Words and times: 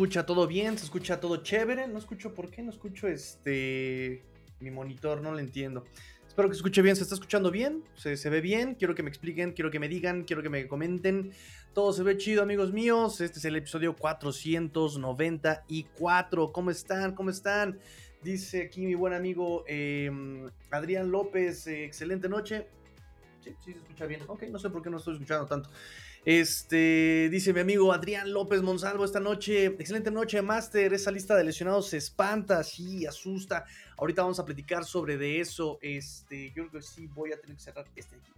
Escucha 0.00 0.24
todo 0.24 0.46
bien, 0.46 0.78
se 0.78 0.84
escucha 0.84 1.20
todo 1.20 1.42
chévere. 1.42 1.86
No 1.86 1.98
escucho, 1.98 2.32
¿por 2.32 2.50
qué 2.50 2.62
no 2.62 2.70
escucho 2.70 3.06
este 3.06 4.24
mi 4.58 4.70
monitor? 4.70 5.20
No 5.20 5.30
lo 5.30 5.40
entiendo. 5.40 5.84
Espero 6.26 6.48
que 6.48 6.54
se 6.54 6.60
escuche 6.60 6.80
bien, 6.80 6.96
se 6.96 7.02
está 7.02 7.16
escuchando 7.16 7.50
bien, 7.50 7.84
se, 7.96 8.16
se, 8.16 8.30
ve 8.30 8.40
bien. 8.40 8.76
Quiero 8.76 8.94
que 8.94 9.02
me 9.02 9.10
expliquen, 9.10 9.52
quiero 9.52 9.70
que 9.70 9.78
me 9.78 9.88
digan, 9.88 10.24
quiero 10.24 10.42
que 10.42 10.48
me 10.48 10.66
comenten. 10.66 11.32
Todo 11.74 11.92
se 11.92 12.02
ve 12.02 12.16
chido, 12.16 12.42
amigos 12.42 12.72
míos. 12.72 13.20
Este 13.20 13.40
es 13.40 13.44
el 13.44 13.56
episodio 13.56 13.94
494. 13.94 16.50
¿Cómo 16.50 16.70
están? 16.70 17.14
¿Cómo 17.14 17.28
están? 17.28 17.78
Dice 18.22 18.62
aquí 18.62 18.86
mi 18.86 18.94
buen 18.94 19.12
amigo 19.12 19.64
em, 19.66 20.48
Adrián 20.70 21.10
López. 21.10 21.66
Eh, 21.66 21.84
excelente 21.84 22.26
noche. 22.26 22.68
Sí, 23.44 23.50
sí 23.62 23.74
se 23.74 23.80
escucha 23.80 24.06
bien. 24.06 24.22
Ok, 24.28 24.44
no 24.44 24.58
sé 24.58 24.70
por 24.70 24.80
qué 24.80 24.88
no 24.88 24.96
estoy 24.96 25.12
escuchando 25.12 25.44
tanto. 25.44 25.68
Este, 26.24 27.28
dice 27.30 27.54
mi 27.54 27.60
amigo 27.60 27.94
Adrián 27.94 28.30
López 28.32 28.60
Monsalvo 28.60 29.04
esta 29.04 29.20
noche. 29.20 29.66
Excelente 29.66 30.10
noche, 30.10 30.42
Master. 30.42 30.92
Esa 30.92 31.10
lista 31.10 31.34
de 31.34 31.44
lesionados 31.44 31.88
se 31.88 31.96
espanta, 31.96 32.62
sí, 32.62 33.06
asusta. 33.06 33.64
Ahorita 33.96 34.22
vamos 34.22 34.38
a 34.38 34.44
platicar 34.44 34.84
sobre 34.84 35.16
de 35.16 35.40
eso. 35.40 35.78
Este, 35.80 36.48
yo 36.48 36.68
creo 36.68 36.70
que 36.72 36.82
sí 36.82 37.06
voy 37.06 37.32
a 37.32 37.40
tener 37.40 37.56
que 37.56 37.62
cerrar 37.62 37.86
este 37.96 38.16
aquí. 38.16 38.32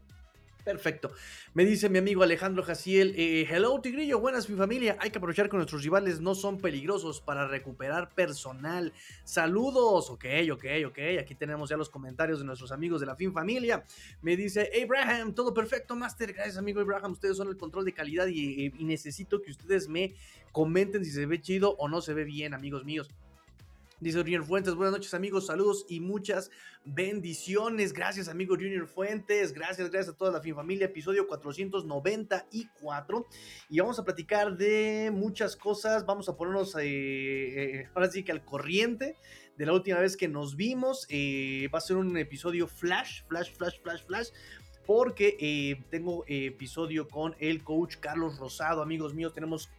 Perfecto. 0.64 1.10
Me 1.54 1.64
dice 1.64 1.88
mi 1.88 1.98
amigo 1.98 2.22
Alejandro 2.22 2.62
Jaciel, 2.62 3.14
eh, 3.16 3.46
hello 3.50 3.80
Tigrillo, 3.80 4.20
buenas 4.20 4.48
mi 4.48 4.56
familia. 4.56 4.96
Hay 5.00 5.10
que 5.10 5.18
aprovechar 5.18 5.48
que 5.48 5.56
nuestros 5.56 5.82
rivales 5.82 6.20
no 6.20 6.36
son 6.36 6.58
peligrosos 6.58 7.20
para 7.20 7.48
recuperar 7.48 8.14
personal. 8.14 8.92
Saludos. 9.24 10.08
Ok, 10.10 10.24
ok, 10.52 10.64
ok. 10.86 10.98
Aquí 11.20 11.34
tenemos 11.34 11.68
ya 11.70 11.76
los 11.76 11.90
comentarios 11.90 12.38
de 12.38 12.44
nuestros 12.44 12.70
amigos 12.70 13.00
de 13.00 13.06
la 13.06 13.16
Fin 13.16 13.32
Familia. 13.32 13.84
Me 14.20 14.36
dice 14.36 14.70
Abraham, 14.82 15.34
todo 15.34 15.52
perfecto, 15.52 15.96
Master. 15.96 16.32
Gracias 16.32 16.56
amigo 16.56 16.80
Abraham. 16.80 17.12
Ustedes 17.12 17.36
son 17.36 17.48
el 17.48 17.56
control 17.56 17.84
de 17.84 17.92
calidad 17.92 18.28
y, 18.28 18.66
y 18.66 18.84
necesito 18.84 19.42
que 19.42 19.50
ustedes 19.50 19.88
me 19.88 20.14
comenten 20.52 21.04
si 21.04 21.10
se 21.10 21.26
ve 21.26 21.40
chido 21.40 21.74
o 21.78 21.88
no 21.88 22.00
se 22.00 22.14
ve 22.14 22.22
bien, 22.22 22.54
amigos 22.54 22.84
míos. 22.84 23.10
Dice 24.02 24.18
Junior 24.18 24.44
Fuentes, 24.44 24.74
buenas 24.74 24.94
noches 24.94 25.14
amigos, 25.14 25.46
saludos 25.46 25.86
y 25.88 26.00
muchas 26.00 26.50
bendiciones. 26.84 27.92
Gracias 27.92 28.26
amigo 28.26 28.56
Junior 28.56 28.88
Fuentes, 28.88 29.52
gracias, 29.52 29.92
gracias 29.92 30.16
a 30.16 30.18
toda 30.18 30.32
la 30.32 30.40
fin 30.40 30.56
familia, 30.56 30.86
episodio 30.86 31.28
494. 31.28 33.26
Y 33.70 33.78
vamos 33.78 34.00
a 34.00 34.04
platicar 34.04 34.56
de 34.56 35.12
muchas 35.14 35.54
cosas, 35.54 36.04
vamos 36.04 36.28
a 36.28 36.36
ponernos 36.36 36.74
eh, 36.74 36.80
eh, 36.82 37.88
ahora 37.94 38.10
sí 38.10 38.24
que 38.24 38.32
al 38.32 38.44
corriente 38.44 39.14
de 39.56 39.66
la 39.66 39.72
última 39.72 40.00
vez 40.00 40.16
que 40.16 40.26
nos 40.26 40.56
vimos. 40.56 41.06
Eh, 41.08 41.68
va 41.72 41.78
a 41.78 41.80
ser 41.80 41.96
un 41.96 42.16
episodio 42.16 42.66
flash, 42.66 43.22
flash, 43.28 43.52
flash, 43.52 43.80
flash, 43.82 44.02
flash 44.04 44.28
porque 44.84 45.78
tengo 45.90 46.24
episodio 46.26 47.06
con 47.06 47.36
el 47.38 47.62
coach 47.62 47.98
Carlos 48.00 48.40
Rosado, 48.40 48.82
amigos 48.82 49.14
míos, 49.14 49.32
tenemos 49.32 49.70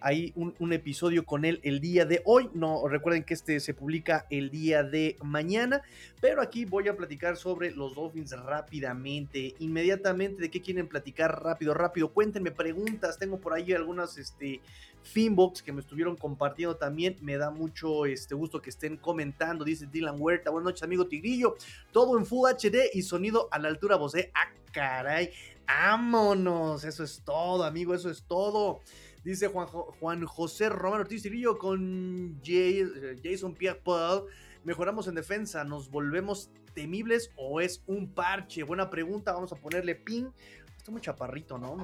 hay 0.00 0.32
un, 0.34 0.72
episodio 0.72 1.24
con 1.24 1.44
él 1.44 1.60
el 1.62 1.80
día 1.80 2.04
de 2.04 2.22
hoy. 2.24 2.48
No 2.54 2.86
recuerden 2.88 3.24
que 3.24 3.34
este 3.34 3.60
se 3.60 3.74
publica 3.74 4.26
el 4.30 4.50
día 4.50 4.82
de 4.82 5.16
mañana, 5.22 5.82
pero 6.20 6.40
aquí 6.40 6.64
voy 6.64 6.88
a 6.88 6.96
platicar 6.96 7.36
sobre 7.36 7.70
los 7.70 7.94
Dolphins 7.94 8.32
rápidamente, 8.32 9.54
inmediatamente. 9.58 10.42
¿De 10.42 10.50
qué 10.50 10.60
quieren 10.60 10.88
platicar 10.88 11.42
rápido, 11.42 11.74
rápido? 11.74 12.12
Cuéntenme 12.12 12.50
preguntas. 12.50 13.18
Tengo 13.18 13.38
por 13.38 13.52
ahí 13.52 13.72
algunas 13.72 14.16
este, 14.16 14.60
Finbox 15.02 15.62
que 15.62 15.72
me 15.72 15.80
estuvieron 15.80 16.16
compartiendo 16.16 16.76
también. 16.76 17.16
Me 17.20 17.36
da 17.36 17.50
mucho 17.50 18.06
este, 18.06 18.34
gusto 18.34 18.62
que 18.62 18.70
estén 18.70 18.96
comentando. 18.96 19.64
Dice 19.64 19.86
Dylan 19.86 20.16
Huerta. 20.18 20.50
Buenas 20.50 20.66
noches, 20.66 20.82
amigo 20.82 21.06
Tigrillo. 21.06 21.56
Todo 21.92 22.18
en 22.18 22.26
Full 22.26 22.48
HD 22.48 22.90
y 22.94 23.02
sonido 23.02 23.48
a 23.50 23.58
la 23.58 23.68
altura 23.68 23.96
voz. 23.96 24.14
Ah, 24.34 24.52
caray. 24.72 25.30
Vámonos. 25.66 26.84
Eso 26.84 27.04
es 27.04 27.22
todo, 27.24 27.64
amigo. 27.64 27.94
Eso 27.94 28.10
es 28.10 28.22
todo. 28.22 28.80
Dice 29.22 29.48
Juan, 29.48 29.66
Juan 29.66 30.24
José 30.24 30.70
Román 30.70 31.00
Ortiz 31.00 31.22
Cirillo 31.22 31.58
con 31.58 32.40
eh, 32.46 33.16
Jason 33.22 33.54
Pierre 33.54 33.80
Paul. 33.84 34.24
Mejoramos 34.64 35.08
en 35.08 35.14
defensa, 35.14 35.62
nos 35.64 35.90
volvemos 35.90 36.50
temibles 36.74 37.30
o 37.36 37.60
es 37.60 37.82
un 37.86 38.14
parche. 38.14 38.62
Buena 38.62 38.88
pregunta, 38.88 39.32
vamos 39.32 39.52
a 39.52 39.56
ponerle 39.56 39.94
pin 39.94 40.32
Está 40.80 40.92
muy 40.92 41.02
chaparrito, 41.02 41.58
¿no? 41.58 41.76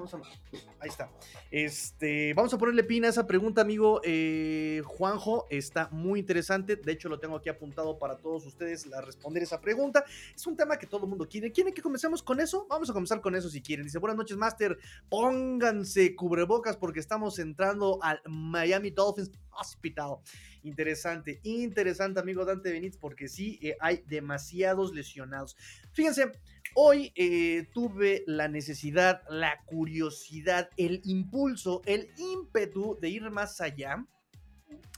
Ahí 0.80 0.88
está. 0.88 1.10
Este, 1.50 2.32
vamos 2.32 2.54
a 2.54 2.56
ponerle 2.56 2.82
pin 2.82 3.04
a 3.04 3.08
esa 3.08 3.26
pregunta, 3.26 3.60
amigo 3.60 4.00
eh, 4.02 4.80
Juanjo. 4.86 5.46
Está 5.50 5.90
muy 5.90 6.18
interesante. 6.20 6.76
De 6.76 6.92
hecho, 6.92 7.10
lo 7.10 7.18
tengo 7.18 7.36
aquí 7.36 7.50
apuntado 7.50 7.98
para 7.98 8.16
todos 8.16 8.46
ustedes 8.46 8.90
a 8.94 9.02
responder 9.02 9.42
esa 9.42 9.60
pregunta. 9.60 10.02
Es 10.34 10.46
un 10.46 10.56
tema 10.56 10.78
que 10.78 10.86
todo 10.86 11.04
el 11.04 11.10
mundo 11.10 11.28
quiere. 11.28 11.52
¿Quieren 11.52 11.74
que 11.74 11.82
comencemos 11.82 12.22
con 12.22 12.40
eso? 12.40 12.66
Vamos 12.70 12.88
a 12.88 12.94
comenzar 12.94 13.20
con 13.20 13.36
eso 13.36 13.50
si 13.50 13.60
quieren. 13.60 13.84
Dice, 13.84 13.98
buenas 13.98 14.16
noches, 14.16 14.38
Master. 14.38 14.78
Pónganse 15.10 16.16
cubrebocas 16.16 16.78
porque 16.78 17.00
estamos 17.00 17.38
entrando 17.38 17.98
al 18.00 18.22
Miami 18.24 18.92
Dolphins 18.92 19.30
Hospital. 19.50 20.20
Interesante, 20.62 21.38
interesante, 21.44 22.18
amigo 22.18 22.44
Dante 22.44 22.72
Benítez, 22.72 22.98
porque 22.98 23.28
sí, 23.28 23.58
eh, 23.62 23.76
hay 23.78 24.02
demasiados 24.08 24.92
lesionados. 24.92 25.56
Fíjense, 25.92 26.32
Hoy 26.78 27.10
eh, 27.14 27.70
tuve 27.72 28.22
la 28.26 28.48
necesidad, 28.48 29.22
la 29.30 29.62
curiosidad, 29.64 30.68
el 30.76 31.00
impulso, 31.04 31.80
el 31.86 32.10
ímpetu 32.18 32.98
de 33.00 33.08
ir 33.08 33.30
más 33.30 33.62
allá. 33.62 34.04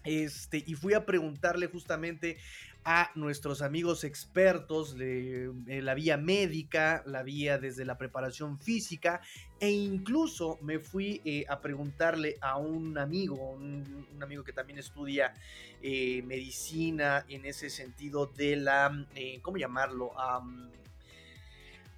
Este, 0.02 0.64
y 0.66 0.74
fui 0.74 0.94
a 0.94 1.06
preguntarle 1.06 1.68
justamente 1.68 2.36
a 2.84 3.12
nuestros 3.14 3.62
amigos 3.62 4.02
expertos 4.02 4.98
de, 4.98 5.52
la 5.80 5.94
vía 5.94 6.16
médica, 6.16 7.04
la 7.06 7.22
vía 7.22 7.58
desde 7.58 7.84
la 7.84 7.96
preparación 7.96 8.58
física, 8.58 9.20
e 9.60 9.70
incluso 9.70 10.58
me 10.60 10.80
fui 10.80 11.20
eh, 11.24 11.44
a 11.48 11.60
preguntarle 11.60 12.38
a 12.40 12.56
un 12.56 12.98
amigo, 12.98 13.50
un, 13.52 14.04
amigo 14.20 14.42
que 14.42 14.52
también 14.52 14.80
estudia 14.80 15.32
eh, 15.80 16.22
medicina 16.22 17.24
en 17.28 17.46
ese 17.46 17.70
sentido 17.70 18.26
de 18.26 18.56
la, 18.56 19.06
¿cómo 19.42 19.58
llamarlo? 19.58 20.10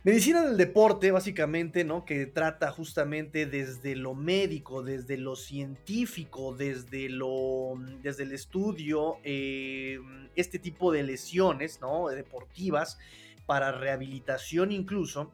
Medicina 0.02 0.42
del 0.46 0.56
deporte, 0.56 1.10
básicamente, 1.10 1.84
¿no? 1.84 2.06
Que 2.06 2.24
trata 2.24 2.70
justamente 2.70 3.44
desde 3.44 3.94
lo 3.96 4.14
médico, 4.14 4.82
desde 4.82 5.18
lo 5.18 5.36
científico, 5.36 6.54
desde 6.56 7.10
lo. 7.10 7.74
desde 8.02 8.22
el 8.22 8.32
estudio, 8.32 9.18
eh, 9.24 9.98
este 10.36 10.58
tipo 10.58 10.90
de 10.90 11.02
lesiones, 11.02 11.82
¿no? 11.82 12.08
Deportivas, 12.08 12.98
para 13.44 13.72
rehabilitación 13.72 14.72
incluso. 14.72 15.32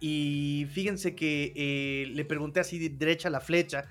Y 0.00 0.66
fíjense 0.72 1.14
que 1.14 1.52
eh, 1.54 2.06
le 2.08 2.24
pregunté 2.24 2.58
así 2.58 2.80
de 2.80 2.88
derecha 2.88 3.28
a 3.28 3.30
la 3.30 3.40
flecha. 3.40 3.84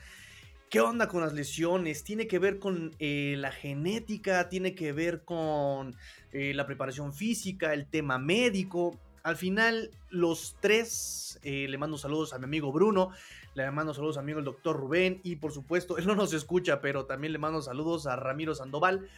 ¿Qué 0.69 0.81
onda 0.81 1.07
con 1.07 1.22
las 1.22 1.31
lesiones? 1.31 2.03
¿Tiene 2.03 2.27
que 2.27 2.39
ver 2.39 2.59
con 2.59 2.93
eh, 2.99 3.35
la 3.37 3.51
genética? 3.51 4.49
¿Tiene 4.49 4.75
que 4.75 4.91
ver 4.91 5.23
con 5.23 5.95
la 6.33 6.66
preparación 6.66 7.13
física? 7.13 7.73
¿El 7.73 7.85
tema 7.87 8.17
médico? 8.17 8.99
Al 9.25 9.37
final, 9.37 9.89
los 10.11 10.55
tres, 10.59 11.39
eh, 11.41 11.65
le 11.67 11.79
mando 11.79 11.97
saludos 11.97 12.31
a 12.33 12.37
mi 12.37 12.43
amigo 12.43 12.71
Bruno, 12.71 13.09
le 13.55 13.71
mando 13.71 13.91
saludos 13.91 14.17
a 14.17 14.21
mi 14.21 14.25
amigo 14.25 14.37
el 14.37 14.45
doctor 14.45 14.77
Rubén 14.77 15.19
y 15.23 15.37
por 15.37 15.51
supuesto, 15.51 15.97
él 15.97 16.05
no 16.05 16.13
nos 16.13 16.31
escucha, 16.31 16.79
pero 16.79 17.07
también 17.07 17.33
le 17.33 17.39
mando 17.39 17.59
saludos 17.63 18.05
a 18.05 18.15
Ramiro 18.17 18.53
Sandoval, 18.53 19.09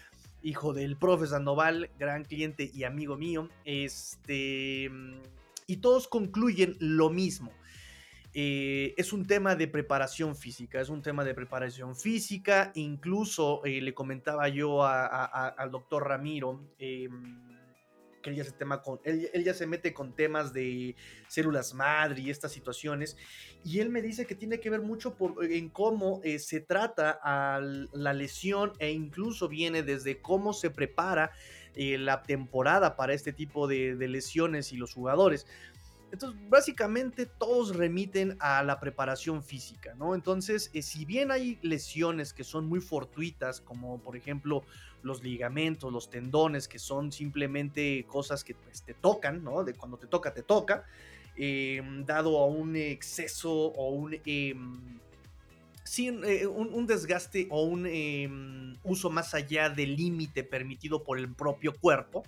hijo 0.42 0.72
del 0.72 0.96
profe 0.96 1.28
Sandoval, 1.28 1.90
gran 2.00 2.24
cliente 2.24 2.72
y 2.74 2.86
amigo 2.86 3.18
mío. 3.18 3.50
Este, 3.66 4.90
y 5.68 5.78
todos 5.82 6.08
concluyen 6.08 6.78
lo 6.80 7.10
mismo. 7.10 7.52
Eh, 8.34 8.94
es 8.96 9.12
un 9.12 9.26
tema 9.26 9.58
de 9.58 9.68
preparación 9.68 10.38
física, 10.38 10.80
es 10.80 10.88
un 10.88 11.02
tema 11.02 11.26
de 11.26 11.34
preparación 11.34 11.98
física, 11.98 12.72
incluso 12.76 13.62
eh, 13.66 13.82
le 13.82 13.94
comentaba 13.94 14.48
yo 14.48 14.86
al 14.86 15.70
doctor 15.70 16.08
Ramiro, 16.08 16.62
él 18.30 18.36
ya 18.36 18.44
se, 18.44 18.52
tema 18.52 18.82
con, 18.82 19.00
él, 19.04 19.30
ya 19.44 19.54
se 19.54 19.68
mete 19.68 19.94
con 19.94 20.16
temas 20.16 20.54
de 20.54 20.96
células 21.28 21.74
madre 21.74 22.22
y 22.22 22.30
estas 22.30 22.52
situaciones, 22.52 23.18
y 23.64 23.80
él 23.80 23.90
me 23.90 24.02
dice 24.02 24.26
que 24.26 24.36
tiene 24.36 24.60
que 24.60 24.70
ver 24.70 24.82
mucho 24.82 25.16
por, 25.16 25.44
en 25.44 25.70
cómo 25.70 26.22
eh, 26.24 26.40
se 26.40 26.60
trata 26.60 27.20
a 27.24 27.60
la 27.62 28.14
lesión 28.14 28.74
e 28.80 28.92
incluso 28.92 29.48
viene 29.48 29.84
desde 29.84 30.22
cómo 30.22 30.54
se 30.54 30.70
prepara 30.70 31.32
eh, 31.80 32.00
la 32.00 32.24
temporada 32.24 32.96
para 32.96 33.14
este 33.14 33.34
tipo 33.34 33.68
de, 33.68 33.96
lesiones 34.08 34.74
y 34.74 34.78
los 34.78 34.94
jugadores. 34.94 35.46
Entonces, 36.12 36.40
básicamente 36.50 37.26
todos 37.26 37.76
remiten 37.76 38.38
a 38.40 38.64
la 38.64 38.80
preparación 38.80 39.44
física, 39.44 39.94
¿no? 39.96 40.16
Entonces, 40.16 40.72
eh, 40.74 40.82
si 40.82 41.04
bien 41.04 41.32
hay 41.32 41.60
lesiones 41.62 42.34
que 42.34 42.44
son 42.44 42.66
muy 42.68 42.80
fortuitas, 42.80 43.60
como 43.60 44.00
por 44.00 44.16
ejemplo 44.16 44.64
los 45.04 45.22
ligamentos, 45.22 45.92
los 45.92 46.10
tendones, 46.10 46.68
que 46.68 46.80
son 46.80 47.12
simplemente 47.12 48.06
cosas 48.08 48.44
que 48.44 48.56
pues, 48.56 48.84
te 48.84 48.94
tocan, 48.94 49.44
¿no? 49.44 49.64
De 49.64 49.74
cuando 49.74 49.98
te 49.98 50.08
toca, 50.08 50.34
te 50.34 50.44
toca, 50.44 50.86
em, 51.36 52.06
dado 52.06 52.40
a 52.40 52.46
un 52.46 52.76
exceso 52.76 53.52
o 53.52 53.90
un... 53.90 54.18
Em, 54.26 55.00
eh, 56.00 56.46
un, 56.46 56.86
desgaste 56.86 57.48
o 57.50 57.64
un 57.64 57.86
em, 57.88 58.76
uso 58.84 59.10
más 59.10 59.34
allá 59.34 59.70
del 59.70 59.96
límite 59.96 60.44
permitido 60.44 61.02
por 61.02 61.18
el 61.18 61.34
propio 61.34 61.74
cuerpo, 61.74 62.24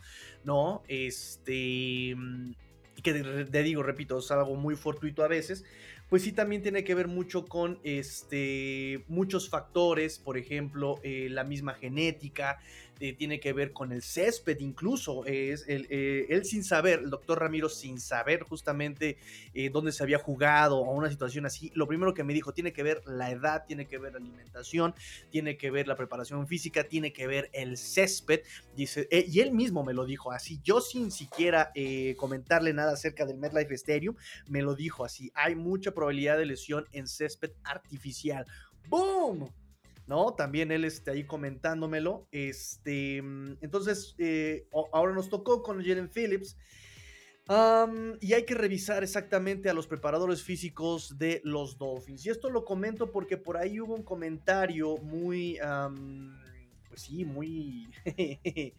¿no? 0.46 0.82
Este, 0.88 2.16
que 3.02 3.14
te, 3.14 3.64
digo, 3.64 3.84
repito, 3.84 4.20
es 4.20 4.32
algo 4.32 4.56
muy 4.56 4.76
fortuito 4.76 5.24
a 5.24 5.28
veces, 5.28 5.66
pues 6.10 6.24
sí 6.24 6.32
también 6.32 6.62
tiene 6.62 6.84
que 6.84 6.96
ver 6.96 7.08
mucho 7.08 7.46
con 7.46 7.80
este, 7.84 9.04
muchos 9.08 9.50
factores, 9.50 10.18
por 10.18 10.38
ejemplo, 10.38 11.00
eh, 11.04 11.28
la 11.30 11.44
misma 11.44 11.74
genética, 11.74 12.60
eh, 13.02 13.14
tiene 13.14 13.40
que 13.40 13.54
ver 13.54 13.72
con 13.72 13.94
el 13.94 14.02
césped 14.02 14.60
incluso, 14.60 15.26
es 15.26 15.64
el, 15.70 15.88
eh, 15.90 16.26
él 16.30 16.44
sin 16.44 16.66
saber, 16.66 17.00
el 17.00 17.10
doctor 17.10 17.40
Ramiro 17.40 17.70
sin 17.70 17.98
saber 17.98 18.44
justamente 18.44 19.18
eh, 19.54 19.70
dónde 19.70 19.94
se 19.94 20.04
había 20.04 20.18
jugado 20.18 20.80
o 20.80 20.92
una 20.92 21.10
situación 21.10 21.46
así, 21.46 21.72
lo 21.76 21.88
primero 21.88 22.14
que 22.14 22.26
me 22.26 22.34
dijo, 22.34 22.54
tiene 22.54 22.74
que 22.74 22.84
ver 22.84 23.02
la 23.06 23.32
edad, 23.32 23.64
tiene 23.66 23.88
que 23.88 23.98
ver 23.98 24.12
la 24.12 24.20
alimentación, 24.20 24.94
tiene 25.30 25.56
que 25.56 25.72
ver 25.72 25.88
la 25.88 25.96
preparación 25.96 26.46
física, 26.46 26.84
tiene 26.84 27.14
que 27.14 27.26
ver 27.26 27.50
el 27.54 27.78
césped, 27.78 28.42
dice, 28.76 29.08
y 29.10 29.40
él 29.40 29.54
mismo 29.54 29.86
me 29.86 29.94
lo 29.94 30.06
dijo 30.06 30.34
así, 30.34 30.60
yo 30.62 30.82
sin 30.82 31.12
siquiera 31.12 31.72
comentarle 32.18 32.74
nada 32.74 32.94
acerca 32.94 33.26
del 33.26 33.38
MetLife 33.38 33.76
Stadium, 33.76 34.16
me 34.48 34.62
lo 34.62 34.76
dijo 34.76 35.06
así, 35.06 35.32
hay 35.36 35.56
mucha 35.56 35.92
probabilidad 35.92 36.38
de 36.38 36.46
lesión 36.46 36.86
en 36.92 37.08
césped 37.08 37.52
artificial. 37.64 38.46
¡Boom! 38.90 39.50
¿No? 40.10 40.34
También 40.34 40.72
él 40.72 40.86
está 40.86 41.12
ahí 41.12 41.24
comentándomelo. 41.24 42.28
Este, 42.32 43.22
mm, 43.22 43.60
entonces, 43.62 44.16
eh, 44.18 44.68
ahora 44.92 45.14
nos 45.14 45.30
tocó 45.30 45.62
con 45.62 45.78
Jalen 45.86 46.10
Phillips. 46.10 46.58
y 48.22 48.34
hay 48.34 48.46
que 48.46 48.54
revisar 48.54 49.04
exactamente 49.04 49.70
a 49.70 49.74
los 49.74 49.88
preparadores 49.88 50.44
físicos 50.44 51.18
de 51.18 51.42
los 51.44 51.78
Dolphins. 51.78 52.26
Y 52.26 52.30
esto 52.30 52.50
lo 52.50 52.66
comento 52.66 53.12
porque 53.12 53.38
por 53.38 53.58
ahí 53.58 53.80
hubo 53.80 53.96
un 53.96 54.04
comentario 54.04 54.98
muy, 54.98 55.58
pues 56.88 57.02
sí, 57.02 57.26
muy, 57.26 57.88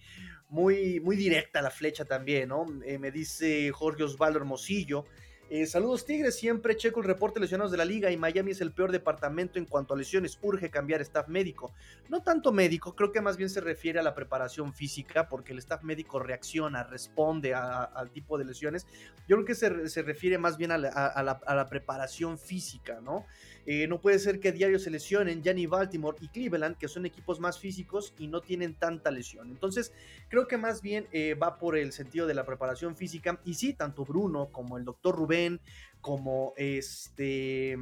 muy, 0.49 1.01
muy 1.01 1.17
directa 1.17 1.63
la 1.63 1.71
flecha 1.71 2.05
también, 2.05 2.49
¿no? 2.49 2.67
Eh, 2.85 2.99
me 2.99 3.11
dice 3.11 3.71
Jorge 3.73 4.05
Osvaldo 4.05 4.39
Hermosillo 4.39 5.05
eh, 5.51 5.67
saludos 5.67 6.07
Tigres, 6.07 6.39
siempre 6.39 6.77
checo 6.77 7.01
el 7.01 7.07
reporte 7.07 7.41
de 7.41 7.45
lesionados 7.45 7.73
de 7.73 7.77
la 7.77 7.85
liga 7.85 8.11
y 8.11 8.17
Miami 8.17 8.53
es 8.53 8.61
el 8.61 8.73
peor 8.73 8.93
departamento 8.93 9.59
en 9.59 9.65
cuanto 9.65 9.95
a 9.95 9.97
lesiones. 9.97 10.39
Urge 10.41 10.71
cambiar 10.71 11.01
staff 11.01 11.27
médico. 11.27 11.73
No 12.09 12.23
tanto 12.23 12.53
médico, 12.53 12.95
creo 12.95 13.11
que 13.11 13.21
más 13.21 13.37
bien 13.37 13.51
se 13.51 13.61
refiere 13.61 13.99
a 13.99 14.03
la 14.03 14.15
preparación 14.15 14.73
física 14.73 15.29
porque 15.29 15.53
el 15.53 15.59
staff 15.59 15.83
médico 15.83 16.21
reacciona, 16.21 16.85
responde 16.85 17.53
al 17.55 18.11
tipo 18.13 18.39
de 18.39 18.45
lesiones. 18.45 18.87
Yo 19.27 19.37
creo 19.37 19.45
que 19.45 19.55
se, 19.55 20.03
refiere 20.03 20.39
más 20.39 20.57
bien 20.57 20.71
a 20.71 20.79
la, 20.79 21.67
preparación 21.69 22.39
física, 22.39 23.01
¿no? 23.01 23.27
Eh, 23.67 23.87
no 23.87 24.01
puede 24.01 24.19
ser 24.19 24.41
que 24.41 24.53
diario 24.53 24.79
se 24.79 24.91
lesionen 24.91 25.43
Gianni 25.43 25.67
Baltimore 25.67 26.17
y 26.21 26.29
Cleveland, 26.29 26.77
que 26.77 26.89
son 26.89 27.07
equipos 27.07 27.41
más 27.41 27.59
físicos 27.59 28.15
y 28.19 28.27
no 28.27 28.41
tienen 28.41 28.75
tanta 28.75 29.11
lesión. 29.11 29.51
Entonces, 29.51 29.93
creo 30.29 30.49
que 30.49 30.57
más 30.57 30.83
bien 30.83 31.07
eh, 31.13 31.35
va 31.35 31.59
por 31.59 31.77
el 31.77 31.93
sentido 31.93 32.27
de 32.27 32.35
la 32.35 32.47
preparación 32.47 32.97
física. 32.97 33.41
Y 33.45 33.55
sí, 33.55 33.75
tanto 33.75 34.05
Bruno 34.05 34.49
como 34.51 34.79
el 34.79 34.85
doctor 34.85 35.17
Rubén, 35.17 35.61
como 36.01 36.55
este. 36.57 37.79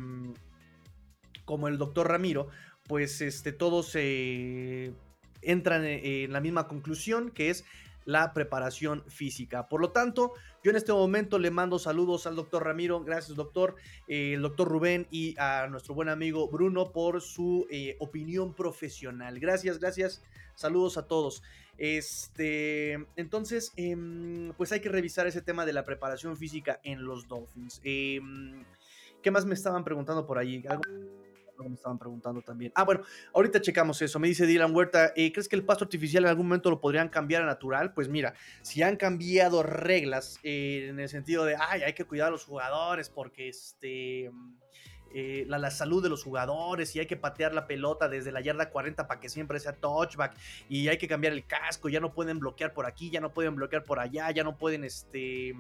como 1.45 1.69
el 1.69 1.79
doctor 1.79 2.09
Ramiro, 2.09 2.49
pues 2.85 3.21
este, 3.21 3.53
todos 3.53 3.93
eh, 3.95 4.93
entran 5.43 5.85
en 5.85 6.33
la 6.33 6.41
misma 6.41 6.67
conclusión, 6.67 7.31
que 7.31 7.51
es 7.51 7.65
la 8.05 8.33
preparación 8.33 9.05
física. 9.09 9.69
Por 9.69 9.83
lo 9.83 9.91
tanto, 9.91 10.33
yo 10.63 10.71
en 10.71 10.77
este 10.77 10.93
momento 10.93 11.39
le 11.39 11.51
mando 11.51 11.79
saludos 11.79 12.27
al 12.27 12.37
doctor 12.37 12.65
Ramiro, 12.65 13.03
gracias 13.05 13.37
doctor, 13.37 13.77
eh, 14.09 14.35
el 14.35 14.43
doctor 14.43 14.69
Rubén 14.69 15.07
y 15.11 15.35
a 15.39 15.67
nuestro 15.69 15.95
buen 15.95 16.09
amigo 16.09 16.49
Bruno 16.49 16.93
por 16.93 17.21
su 17.21 17.67
eh, 17.71 17.97
opinión 18.01 18.55
profesional. 18.55 19.39
Gracias, 19.39 19.79
gracias, 19.79 20.23
saludos 20.55 20.99
a 20.99 21.07
todos. 21.07 21.43
Este, 21.79 22.95
entonces, 23.15 23.73
em, 23.77 24.53
pues 24.57 24.73
hay 24.73 24.81
que 24.81 24.89
revisar 24.89 25.29
ese 25.29 25.43
tema 25.43 25.65
de 25.65 25.73
la 25.73 25.85
preparación 25.85 26.37
física 26.37 26.81
en 26.83 27.05
los 27.05 27.29
Dolphins. 27.29 27.81
Em, 27.85 28.65
¿Qué 29.23 29.31
más 29.31 29.47
me 29.47 29.55
estaban 29.55 29.85
preguntando 29.85 30.27
por 30.27 30.39
ahí? 30.39 30.63
Me 31.67 31.75
estaban 31.75 31.99
preguntando 31.99 32.43
también. 32.43 32.73
Ah, 32.75 32.85
bueno, 32.85 33.03
ahorita 33.35 33.61
checamos 33.61 34.01
eso. 34.03 34.19
Me 34.19 34.29
dice 34.29 34.47
Dylan 34.47 34.75
Huerta, 34.75 35.13
eh, 35.17 35.33
¿crees 35.33 35.49
que 35.49 35.57
el 35.57 35.65
pasto 35.65 35.85
artificial 35.85 36.25
en 36.25 36.31
algún 36.31 36.47
momento 36.47 36.71
lo 36.71 36.81
podrían 36.81 37.09
cambiar 37.09 37.43
a 37.43 37.47
natural? 37.47 37.93
Pues 37.95 38.09
mira, 38.09 38.35
si 38.63 38.83
han 38.83 38.97
cambiado 38.97 39.63
reglas 39.63 40.39
eh, 40.43 40.89
en 40.91 41.01
el 41.01 41.09
sentido 41.09 41.45
de, 41.45 41.57
ay, 41.57 41.83
hay 41.83 41.95
que 41.95 42.05
cuidar 42.05 42.29
a 42.29 42.31
los 42.31 42.45
jugadores 42.45 43.09
porque 43.09 43.49
este... 43.49 44.31
Eh, 45.15 45.47
la, 45.49 45.71
salud 45.71 46.03
de 46.03 46.11
los 46.11 46.23
jugadores 46.23 46.95
y 46.95 47.01
hay 47.01 47.07
que 47.07 47.17
patear 47.17 47.55
la 47.55 47.67
pelota 47.67 48.11
desde 48.11 48.31
la 48.31 48.43
yarda 48.43 48.69
40 48.69 49.07
para 49.07 49.19
que 49.19 49.31
siempre 49.31 49.59
sea 49.59 49.73
touchback 49.73 50.37
y 50.69 50.89
hay 50.89 50.99
que 50.99 51.09
cambiar 51.09 51.33
el 51.33 51.47
casco, 51.47 51.89
ya 51.89 51.99
no 51.99 52.13
pueden 52.13 52.39
bloquear 52.39 52.75
por 52.75 52.85
aquí, 52.85 53.09
ya 53.09 53.19
no 53.19 53.33
pueden 53.33 53.57
bloquear 53.57 53.85
por 53.85 54.01
allá, 54.01 54.31
ya 54.33 54.45
no 54.45 54.59
pueden 54.59 54.85
este 54.85 55.55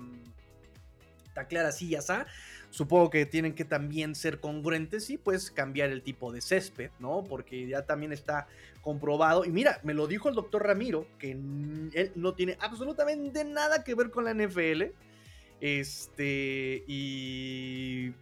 taclear 1.38 1.66
así, 1.66 1.88
ya 1.90 1.98
está 1.98 2.26
Supongo 2.70 3.08
que 3.08 3.24
tienen 3.24 3.54
que 3.54 3.64
también 3.64 4.14
ser 4.14 4.40
congruentes 4.40 5.08
y 5.08 5.16
pues 5.16 5.50
cambiar 5.50 5.88
el 5.88 6.02
tipo 6.02 6.32
de 6.32 6.42
césped, 6.42 6.90
¿no? 6.98 7.24
Porque 7.24 7.66
ya 7.66 7.86
también 7.86 8.12
está 8.12 8.46
comprobado. 8.82 9.46
Y 9.46 9.50
mira, 9.50 9.80
me 9.84 9.94
lo 9.94 10.06
dijo 10.06 10.28
el 10.28 10.34
doctor 10.34 10.66
Ramiro, 10.66 11.06
que 11.18 11.30
él 11.30 12.12
no 12.14 12.34
tiene 12.34 12.58
absolutamente 12.60 13.44
nada 13.44 13.84
que 13.84 13.94
ver 13.94 14.10
con 14.10 14.24
la 14.24 14.34
NFL. 14.34 14.82
Este, 15.60 16.84
y 16.86 18.12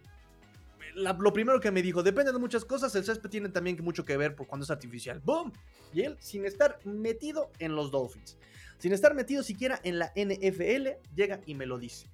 lo 0.95 1.33
primero 1.33 1.59
que 1.59 1.71
me 1.71 1.81
dijo, 1.81 2.01
depende 2.01 2.31
de 2.31 2.39
muchas 2.39 2.63
cosas, 2.63 2.95
el 2.95 3.03
césped 3.03 3.29
tiene 3.29 3.49
también 3.49 3.77
mucho 3.83 4.05
que 4.05 4.15
ver 4.15 4.33
por 4.33 4.47
cuando 4.47 4.63
es 4.63 4.71
artificial. 4.71 5.19
¡Boom! 5.25 5.51
Y 5.93 6.03
él, 6.03 6.15
sin 6.21 6.45
estar 6.45 6.79
metido 6.85 7.51
en 7.59 7.75
los 7.75 7.91
Dolphins, 7.91 8.37
sin 8.79 8.93
estar 8.93 9.13
metido 9.13 9.43
siquiera 9.43 9.79
en 9.83 9.99
la 9.99 10.13
NFL, 10.15 10.87
llega 11.13 11.41
y 11.45 11.53
me 11.53 11.65
lo 11.65 11.77
dice. 11.77 12.07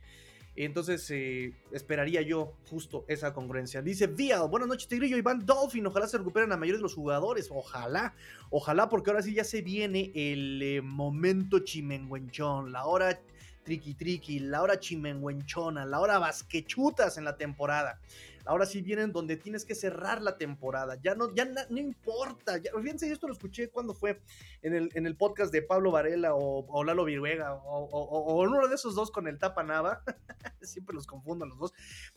Entonces 0.56 1.10
eh, 1.10 1.54
esperaría 1.72 2.22
yo 2.22 2.54
justo 2.70 3.06
esa 3.08 3.34
congruencia. 3.34 3.82
Dice 3.82 4.08
Vial, 4.08 4.48
buenas 4.50 4.70
noches 4.70 4.88
Tigrillo, 4.88 5.18
Iván 5.18 5.46
Dolphin, 5.46 5.86
ojalá 5.88 6.08
se 6.08 6.18
recuperen 6.18 6.50
la 6.50 6.58
mayoría 6.58 6.78
de 6.78 6.84
los 6.84 6.94
jugadores, 6.94 7.50
ojalá, 7.52 8.14
ojalá 8.52 8.88
porque 8.90 9.10
ahora 9.10 9.24
sí 9.24 9.34
ya 9.34 9.44
se 9.44 9.62
viene 9.62 10.12
el 10.14 10.62
eh, 10.62 10.82
momento 10.82 11.60
chimenguenchón, 11.60 12.72
la 12.72 12.86
hora 12.86 13.20
triqui 13.64 13.96
triqui, 13.96 14.40
la 14.40 14.62
hora 14.62 14.80
chimenguenchona, 14.80 15.86
la 15.86 16.00
hora 16.00 16.20
basquechutas 16.20 17.18
en 17.18 17.24
la 17.24 17.38
temporada. 17.38 18.00
Ahora 18.46 18.66
sí 18.66 18.82
vienen 18.82 19.12
donde 19.12 19.38
tienes 19.38 19.66
que 19.66 19.76
cerrar 19.76 20.22
la 20.22 20.38
temporada. 20.38 20.98
Ya 21.02 21.16
no, 21.16 21.34
ya 21.34 21.46
no 21.46 21.78
importa. 21.78 22.58
Ya, 22.58 22.72
fíjense, 22.82 23.12
esto 23.12 23.28
lo 23.28 23.34
escuché 23.34 23.70
cuando 23.70 23.94
fue 23.94 24.22
en 24.62 24.76
el, 24.76 24.90
en 24.94 25.06
el 25.06 25.16
podcast 25.16 25.52
de 25.52 25.62
Pablo 25.62 25.92
Varela 25.92 26.36
o, 26.36 26.84
Lalo 26.84 27.06
Viruega 27.06 27.54
o, 27.54 28.44
uno 28.44 28.68
de 28.68 28.76
esos 28.76 28.96
dos 28.96 29.12
con 29.12 29.28
el 29.28 29.40
Tapa 29.40 29.64
Nava. 29.64 30.04
Siempre 30.62 30.96
los 30.96 31.08
confundo 31.08 31.46
los 31.46 31.58
dos. 31.58 31.74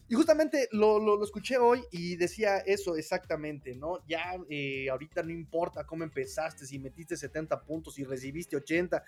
Y 0.09 0.15
justamente 0.15 0.69
lo, 0.73 0.99
lo, 0.99 1.23
escuché 1.23 1.59
hoy 1.59 1.83
y 1.91 2.17
decía 2.17 2.59
eso 2.59 2.97
exactamente, 2.97 3.75
¿no? 3.75 4.05
Ya 4.07 4.37
eh, 4.49 4.89
ahorita 4.91 5.23
no 5.23 5.31
importa 5.31 5.85
cómo 5.85 6.05
empezaste, 6.05 6.67
si 6.67 6.79
metiste 6.79 7.17
70 7.17 7.63
puntos, 7.63 7.99
y 7.99 8.05
recibiste 8.05 8.57
80 8.57 9.03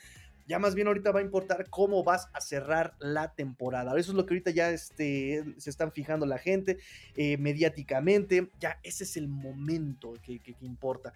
ya 0.48 0.58
más 0.58 0.74
bien 0.74 0.86
ahorita 0.86 1.12
va 1.12 1.20
a 1.20 1.22
importar 1.22 1.68
cómo 1.68 2.02
vas 2.02 2.30
a 2.32 2.40
cerrar 2.40 2.94
la 2.98 3.34
temporada. 3.34 3.92
Eso 3.98 4.12
es 4.12 4.16
lo 4.16 4.24
que 4.24 4.32
ahorita 4.32 4.50
ya 4.50 4.70
este, 4.70 5.44
se 5.58 5.68
están 5.68 5.92
fijando 5.92 6.24
la 6.24 6.38
gente 6.38 6.78
eh, 7.20 7.36
mediáticamente. 7.36 8.48
Ya 8.60 8.78
ese 8.84 9.02
es 9.02 9.16
el 9.16 9.26
momento 9.26 10.14
que, 10.22 10.40
importa. 10.60 11.12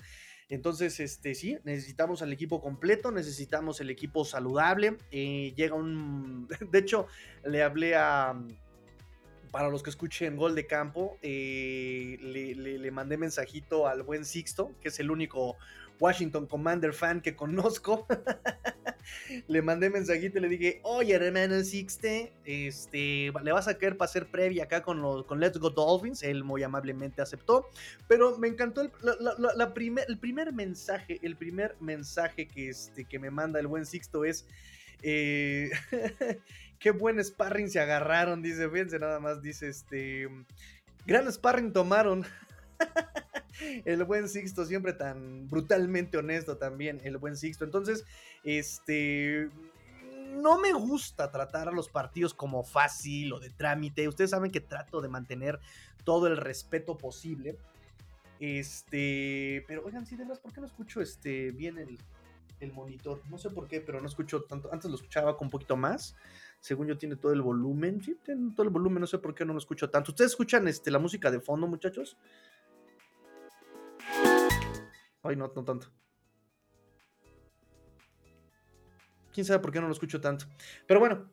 Entonces, 0.48 0.98
este, 0.98 1.36
sí, 1.36 1.58
necesitamos 1.62 2.22
al 2.22 2.32
equipo 2.32 2.60
completo, 2.60 3.12
necesitamos 3.12 3.80
el 3.80 3.88
equipo 3.88 4.24
saludable. 4.24 4.98
Eh, 5.12 5.52
llega 5.56 5.76
un. 5.76 6.48
De 6.72 6.78
hecho, 6.80 7.06
le 7.44 7.62
hablé 7.62 7.94
a. 7.94 8.34
Para 9.52 9.68
los 9.68 9.84
que 9.84 9.90
escuchen 9.90 10.36
Gol 10.36 10.56
de 10.56 10.66
Campo, 10.66 11.18
eh, 11.22 12.16
le, 12.20 12.56
le, 12.56 12.90
mandé 12.90 13.16
mensajito 13.16 13.86
al 13.86 14.02
buen 14.02 14.24
Sixto, 14.24 14.72
que 14.80 14.88
es 14.88 14.98
el 14.98 15.08
único 15.08 15.56
Washington 16.02 16.46
Commander 16.46 16.92
fan 16.92 17.20
que 17.20 17.36
conozco. 17.36 18.06
le 19.46 19.62
mandé 19.62 19.88
mensajito 19.88 20.38
y 20.38 20.40
le 20.40 20.48
dije, 20.48 20.80
oye 20.82 21.14
hermano 21.14 21.62
Sixte, 21.62 22.32
este, 22.44 23.32
le 23.42 23.52
vas 23.52 23.68
a 23.68 23.78
querer 23.78 23.96
pasar 23.96 24.26
previa 24.26 24.64
acá 24.64 24.82
con, 24.82 25.00
los, 25.00 25.24
con 25.26 25.38
Let's 25.38 25.58
Go 25.58 25.70
Dolphins. 25.70 26.24
Él 26.24 26.42
muy 26.42 26.64
amablemente 26.64 27.22
aceptó. 27.22 27.70
Pero 28.08 28.36
me 28.36 28.48
encantó 28.48 28.80
el, 28.82 28.90
primer, 29.72 30.04
el 30.08 30.18
primer 30.18 30.52
mensaje, 30.52 31.20
el 31.22 31.36
primer 31.36 31.76
mensaje 31.78 32.48
que, 32.48 32.70
este, 32.70 33.04
que 33.04 33.20
me 33.20 33.30
manda 33.30 33.60
el 33.60 33.68
buen 33.68 33.86
Sixto 33.86 34.24
es... 34.24 34.46
Eh, 35.04 35.70
qué 36.80 36.90
buen 36.90 37.22
sparring 37.24 37.68
se 37.70 37.78
agarraron, 37.78 38.42
dice, 38.42 38.68
fíjense 38.68 38.98
nada 38.98 39.20
más, 39.20 39.40
dice 39.40 39.68
este, 39.68 40.28
gran 41.06 41.32
sparring 41.32 41.72
tomaron. 41.72 42.26
el 43.84 44.04
buen 44.04 44.28
Sixto, 44.28 44.64
siempre 44.64 44.92
tan 44.92 45.48
brutalmente 45.48 46.16
honesto 46.18 46.56
también, 46.56 47.00
el 47.04 47.18
buen 47.18 47.36
Sixto. 47.36 47.64
Entonces, 47.64 48.04
este, 48.44 49.50
no 50.32 50.58
me 50.58 50.72
gusta 50.72 51.30
tratar 51.30 51.68
a 51.68 51.72
los 51.72 51.88
partidos 51.88 52.34
como 52.34 52.64
fácil 52.64 53.32
o 53.32 53.40
de 53.40 53.50
trámite. 53.50 54.08
Ustedes 54.08 54.30
saben 54.30 54.50
que 54.50 54.60
trato 54.60 55.00
de 55.00 55.08
mantener 55.08 55.60
todo 56.04 56.26
el 56.26 56.36
respeto 56.36 56.96
posible. 56.96 57.56
Este, 58.40 59.64
pero 59.68 59.84
oigan, 59.84 60.06
sí, 60.06 60.16
de 60.16 60.24
¿por 60.24 60.52
qué 60.52 60.60
no 60.60 60.66
escucho 60.66 61.00
este 61.00 61.52
bien 61.52 61.78
el, 61.78 61.98
el 62.60 62.72
monitor? 62.72 63.22
No 63.30 63.38
sé 63.38 63.50
por 63.50 63.68
qué, 63.68 63.80
pero 63.80 64.00
no 64.00 64.08
escucho 64.08 64.42
tanto. 64.42 64.72
Antes 64.72 64.90
lo 64.90 64.96
escuchaba 64.96 65.36
con 65.36 65.46
un 65.46 65.50
poquito 65.50 65.76
más. 65.76 66.16
Según 66.58 66.86
yo 66.86 66.98
tiene 66.98 67.16
todo 67.16 67.32
el 67.32 67.42
volumen. 67.42 68.02
Sí, 68.02 68.16
tiene 68.24 68.52
todo 68.54 68.64
el 68.64 68.70
volumen, 68.70 69.00
no 69.00 69.06
sé 69.06 69.18
por 69.18 69.34
qué 69.34 69.44
no 69.44 69.52
lo 69.52 69.58
escucho 69.58 69.90
tanto. 69.90 70.12
¿Ustedes 70.12 70.32
escuchan 70.32 70.66
este, 70.66 70.90
la 70.90 70.98
música 70.98 71.30
de 71.30 71.40
fondo, 71.40 71.66
muchachos? 71.66 72.16
Ay, 75.22 75.36
no, 75.36 75.52
no 75.54 75.64
tanto. 75.64 75.88
Quién 79.32 79.46
sabe 79.46 79.60
por 79.60 79.72
qué 79.72 79.80
no 79.80 79.86
lo 79.86 79.92
escucho 79.92 80.20
tanto. 80.20 80.46
Pero 80.86 81.00
bueno, 81.00 81.30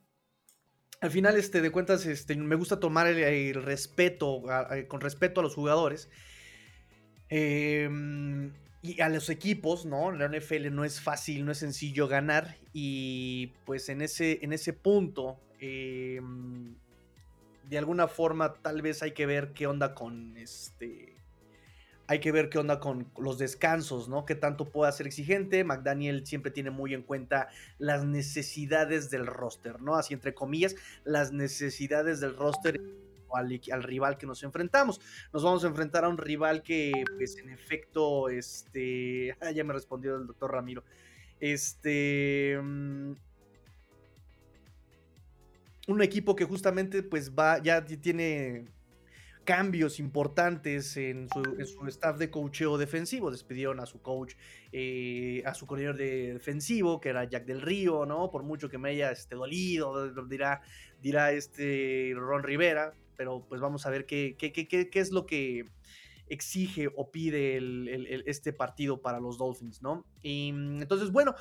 al 1.01 1.11
final 1.11 1.37
este, 1.37 1.61
de 1.61 1.71
cuentas, 1.71 2.05
este, 2.05 2.35
me 2.35 2.55
gusta 2.55 2.79
tomar 2.79 3.07
el, 3.07 3.53
respeto, 3.55 4.43
con 4.87 5.01
respeto 5.01 5.39
a 5.39 5.43
los 5.43 5.55
jugadores. 5.55 6.09
Em, 7.29 8.51
y 8.81 9.01
a 9.01 9.09
los 9.09 9.29
equipos, 9.29 9.85
¿no? 9.85 10.11
La 10.11 10.25
NFL 10.25 10.71
no 10.71 10.85
es 10.85 11.01
fácil, 11.01 11.45
no 11.45 11.51
es 11.51 11.57
sencillo 11.57 12.07
ganar. 12.07 12.57
Y 12.73 13.47
pues 13.65 13.89
en 13.89 14.01
ese, 14.01 14.39
en 14.41 14.53
ese 14.53 14.73
punto, 14.73 15.39
em, 15.59 16.75
de 17.65 17.77
alguna 17.77 18.07
forma, 18.07 18.53
tal 18.61 18.81
vez 18.81 19.03
hay 19.03 19.11
que 19.11 19.25
ver 19.25 19.53
qué 19.53 19.67
onda 19.67 19.93
con 19.93 20.37
este. 20.37 21.18
Hay 22.09 22.19
que 22.19 22.31
ver 22.31 22.49
qué 22.49 22.57
onda 22.57 22.79
con 22.79 23.07
los 23.19 23.37
descansos, 23.37 24.09
¿no? 24.09 24.25
Qué 24.25 24.33
tanto 24.33 24.71
puede 24.71 24.91
ser 24.93 25.05
exigente. 25.05 25.63
McDaniel 25.63 26.25
siempre 26.25 26.49
tiene 26.49 26.71
muy 26.71 26.95
en 26.95 27.03
cuenta 27.03 27.49
las 27.77 28.03
necesidades 28.03 29.11
del 29.11 29.27
roster, 29.27 29.79
¿no? 29.79 29.95
Así 29.95 30.15
entre 30.15 30.33
comillas, 30.33 30.75
las 31.03 31.31
necesidades 31.31 32.19
del 32.19 32.35
roster 32.35 32.81
al, 33.31 33.83
rival 33.83 34.17
que 34.17 34.25
nos 34.25 34.41
enfrentamos. 34.41 34.99
Nos 35.31 35.43
vamos 35.43 35.63
a 35.63 35.67
enfrentar 35.67 36.03
a 36.03 36.09
un 36.09 36.17
rival 36.17 36.63
que, 36.63 36.91
pues, 37.15 37.37
en 37.37 37.49
efecto, 37.49 38.27
este, 38.29 39.37
ya 39.53 39.63
me 39.63 39.73
respondió 39.73 40.15
el 40.15 40.25
doctor 40.25 40.51
Ramiro, 40.51 40.83
este, 41.39 42.59
mm, 42.59 43.11
un 45.89 46.01
equipo 46.01 46.35
que 46.35 46.45
justamente, 46.45 47.03
pues, 47.03 47.35
va, 47.35 47.61
ya 47.61 47.85
tiene 47.85 48.65
cambios 49.49 49.99
importantes 49.99 50.95
en 50.95 51.27
su, 51.27 51.87
staff 51.87 52.19
de 52.19 52.29
coacheo 52.29 52.77
defensivo. 52.77 53.31
Despidieron 53.31 53.79
a 53.79 53.87
su 53.87 53.99
coach, 53.99 54.35
eh, 54.71 55.41
a 55.43 55.55
su 55.55 55.65
coordinador 55.65 55.97
de 55.97 56.33
defensivo, 56.33 57.01
que 57.01 57.09
era 57.09 57.23
Jack 57.23 57.45
del 57.45 57.63
Río, 57.63 58.05
¿no? 58.05 58.29
Por 58.29 58.43
mucho 58.43 58.69
que 58.69 58.77
me 58.77 58.89
haya 58.89 59.09
este, 59.09 59.33
dolido, 59.33 60.07
dirá, 60.27 60.61
dirá 61.01 61.31
este 61.31 62.13
Ron 62.15 62.43
Rivera 62.43 62.93
pero 63.17 63.43
pues 63.49 63.59
vamos 63.59 63.85
a 63.85 63.89
ver 63.89 64.05
qué, 64.05 64.37
qué, 64.37 64.53
qué, 64.53 64.67
qué 64.67 64.99
es 64.99 65.11
lo 65.11 65.25
que 65.25 65.65
exige 66.29 66.89
o 66.95 67.11
pide 67.11 67.59
este 68.29 68.53
partido 68.53 69.01
para 69.01 69.19
los 69.19 69.37
Dolphins, 69.37 69.81
¿no? 69.81 70.05
Y 70.21 70.53
mm, 70.53 70.83
entonces, 70.83 71.11
bueno, 71.11 71.35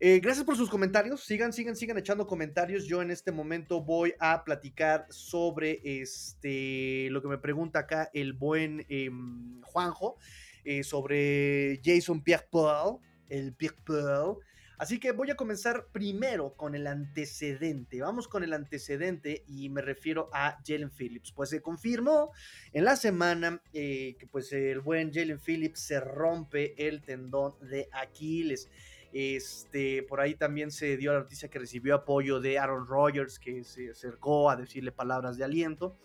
eh, 0.00 0.20
gracias 0.20 0.44
por 0.44 0.56
sus 0.56 0.70
comentarios. 0.70 1.22
Sigan, 1.22 1.52
sigan, 1.52 1.76
sigan 1.76 1.98
echando 1.98 2.26
comentarios. 2.26 2.86
Yo 2.86 3.02
en 3.02 3.10
este 3.10 3.32
momento 3.32 3.82
voy 3.82 4.14
a 4.18 4.44
platicar 4.44 5.06
sobre 5.10 5.80
este 5.84 7.08
lo 7.10 7.20
que 7.20 7.28
me 7.28 7.36
pregunta 7.36 7.80
acá 7.80 8.10
el 8.14 8.32
buen 8.32 8.86
em, 8.88 9.60
Juanjo 9.60 10.16
eh, 10.64 10.82
sobre 10.84 11.80
Jason 11.84 12.22
Pierre-Paul, 12.22 12.98
el 13.28 13.54
Pierre-Paul. 13.54 14.38
Así 14.80 14.98
que 14.98 15.12
voy 15.12 15.30
a 15.30 15.34
comenzar 15.34 15.88
primero 15.92 16.54
con 16.56 16.74
el 16.74 16.86
antecedente. 16.86 18.00
Vamos 18.00 18.28
con 18.28 18.42
el 18.42 18.54
antecedente 18.54 19.44
y 19.46 19.68
me 19.68 19.82
refiero 19.82 20.30
a 20.32 20.56
Jalen 20.66 20.90
Phillips. 20.90 21.32
Pues 21.32 21.50
se 21.50 21.60
confirmó 21.60 22.32
en 22.72 22.86
la 22.86 22.96
semana 22.96 23.60
eh, 23.74 24.16
que 24.18 24.26
pues 24.26 24.50
el 24.54 24.80
buen 24.80 25.12
Jalen 25.12 25.38
Phillips 25.38 25.80
se 25.80 26.00
rompe 26.00 26.88
el 26.88 27.02
tendón 27.02 27.56
de 27.60 27.90
Aquiles. 27.92 28.70
Este, 29.12 30.02
por 30.04 30.20
ahí 30.20 30.34
también 30.34 30.70
se 30.70 30.96
dio 30.96 31.12
la 31.12 31.20
noticia 31.20 31.48
que 31.48 31.58
recibió 31.58 31.94
apoyo 31.94 32.40
de 32.40 32.58
Aaron 32.58 32.86
Rodgers, 32.86 33.38
que 33.38 33.64
se 33.64 33.90
acercó 33.90 34.50
a 34.50 34.56
decirle 34.56 34.92
palabras 34.92 35.36
de 35.36 35.44
aliento. 35.44 35.96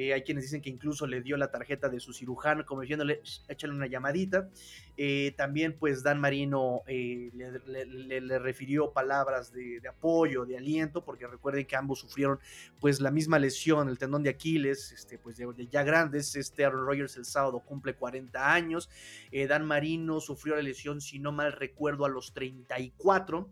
Eh, 0.00 0.14
hay 0.14 0.22
quienes 0.22 0.44
dicen 0.44 0.62
que 0.62 0.70
incluso 0.70 1.06
le 1.06 1.20
dio 1.20 1.36
la 1.36 1.50
tarjeta 1.50 1.90
de 1.90 2.00
su 2.00 2.14
cirujano, 2.14 2.64
como 2.64 2.80
diciéndole, 2.80 3.20
échale 3.48 3.74
una 3.74 3.86
llamadita. 3.86 4.48
Eh, 4.96 5.34
también, 5.36 5.76
pues, 5.78 6.02
Dan 6.02 6.18
Marino 6.18 6.80
eh, 6.86 7.30
le, 7.34 8.38
refirió 8.38 8.92
palabras 8.92 9.52
de, 9.52 9.78
apoyo, 9.86 10.46
de 10.46 10.56
aliento, 10.56 11.04
porque 11.04 11.26
recuerden 11.26 11.66
que 11.66 11.76
ambos 11.76 11.98
sufrieron, 11.98 12.40
pues, 12.80 12.98
la 12.98 13.10
misma 13.10 13.38
lesión, 13.38 13.90
el 13.90 13.98
tendón 13.98 14.22
de 14.22 14.30
Aquiles, 14.30 14.90
este, 14.92 15.18
pues, 15.18 15.36
ya 15.70 15.82
grandes. 15.82 16.34
Este 16.34 16.64
Aaron 16.64 16.86
Rodgers 16.86 17.18
el 17.18 17.26
sábado 17.26 17.60
cumple 17.60 17.92
40 17.92 18.54
años. 18.54 18.88
Dan 19.30 19.66
Marino 19.66 20.20
sufrió 20.20 20.56
la 20.56 20.62
lesión, 20.62 21.02
si 21.02 21.18
no 21.18 21.30
mal 21.30 21.52
recuerdo, 21.52 22.06
a 22.06 22.08
los 22.08 22.32
34. 22.32 23.50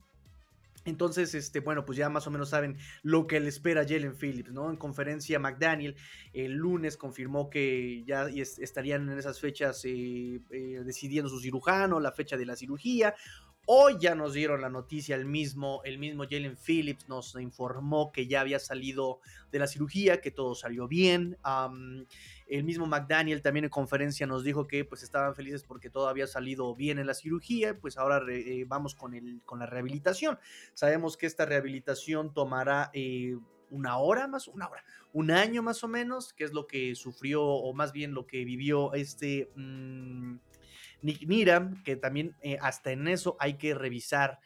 Entonces, 0.88 1.34
este, 1.34 1.60
bueno, 1.60 1.84
pues 1.84 1.98
ya 1.98 2.08
más 2.08 2.26
o 2.26 2.30
menos 2.30 2.50
saben 2.50 2.78
lo 3.02 3.26
que 3.26 3.40
le 3.40 3.48
espera 3.48 3.82
a 3.82 3.84
Jalen 3.84 4.16
Phillips, 4.16 4.52
¿no? 4.52 4.70
En 4.70 4.76
conferencia, 4.76 5.38
McDaniel 5.38 5.96
el 6.32 6.52
lunes 6.52 6.96
confirmó 6.96 7.50
que 7.50 8.04
ya 8.04 8.26
estarían 8.28 9.08
en 9.08 9.18
esas 9.18 9.40
fechas 9.40 9.84
eh, 9.84 10.40
eh, 10.50 10.82
decidiendo 10.84 11.28
su 11.28 11.40
cirujano, 11.40 12.00
la 12.00 12.12
fecha 12.12 12.36
de 12.36 12.46
la 12.46 12.56
cirugía. 12.56 13.14
Hoy 13.70 13.98
ya 14.00 14.14
nos 14.14 14.32
dieron 14.32 14.62
la 14.62 14.70
noticia, 14.70 15.14
el 15.14 15.26
mismo, 15.26 15.82
el 15.84 15.98
mismo 15.98 16.24
Jalen 16.24 16.56
Phillips 16.56 17.06
nos 17.06 17.34
informó 17.38 18.10
que 18.12 18.26
ya 18.26 18.40
había 18.40 18.58
salido 18.58 19.20
de 19.52 19.58
la 19.58 19.66
cirugía, 19.66 20.22
que 20.22 20.30
todo 20.30 20.54
salió 20.54 20.88
bien. 20.88 21.36
El 22.48 22.64
mismo 22.64 22.86
McDaniel 22.86 23.42
también 23.42 23.64
en 23.64 23.70
conferencia 23.70 24.26
nos 24.26 24.42
dijo 24.42 24.66
que 24.66 24.84
pues 24.84 25.02
estaban 25.02 25.34
felices 25.34 25.64
porque 25.64 25.90
todo 25.90 26.08
había 26.08 26.26
salido 26.26 26.74
bien 26.74 26.98
en 26.98 27.06
la 27.06 27.14
cirugía, 27.14 27.78
pues 27.78 27.98
ahora 27.98 28.22
eh, 28.28 28.64
vamos 28.66 28.94
con, 28.94 29.12
la 29.58 29.66
rehabilitación. 29.66 30.38
Sabemos 30.74 31.16
que 31.16 31.26
esta 31.26 31.44
rehabilitación 31.44 32.32
tomará 32.32 32.90
eh, 32.94 33.36
una 33.70 33.98
hora 33.98 34.26
más, 34.26 34.48
una 34.48 34.68
hora, 34.68 34.82
un 35.12 35.30
año 35.30 35.62
más 35.62 35.84
o 35.84 35.88
menos, 35.88 36.32
que 36.32 36.44
es 36.44 36.52
lo 36.52 36.66
que 36.66 36.94
sufrió 36.94 37.44
o 37.44 37.72
más 37.74 37.92
bien 37.92 38.14
lo 38.14 38.26
que 38.26 38.44
vivió 38.44 38.94
este... 38.94 39.50
Mm, 39.54 40.36
Nick 41.00 41.28
Niram, 41.28 41.82
que 41.84 41.94
también 41.94 42.34
eh, 42.40 42.58
hasta 42.60 42.90
en 42.90 43.06
eso 43.06 43.36
hay 43.38 43.54
que 43.54 43.72
revisar 43.72 44.40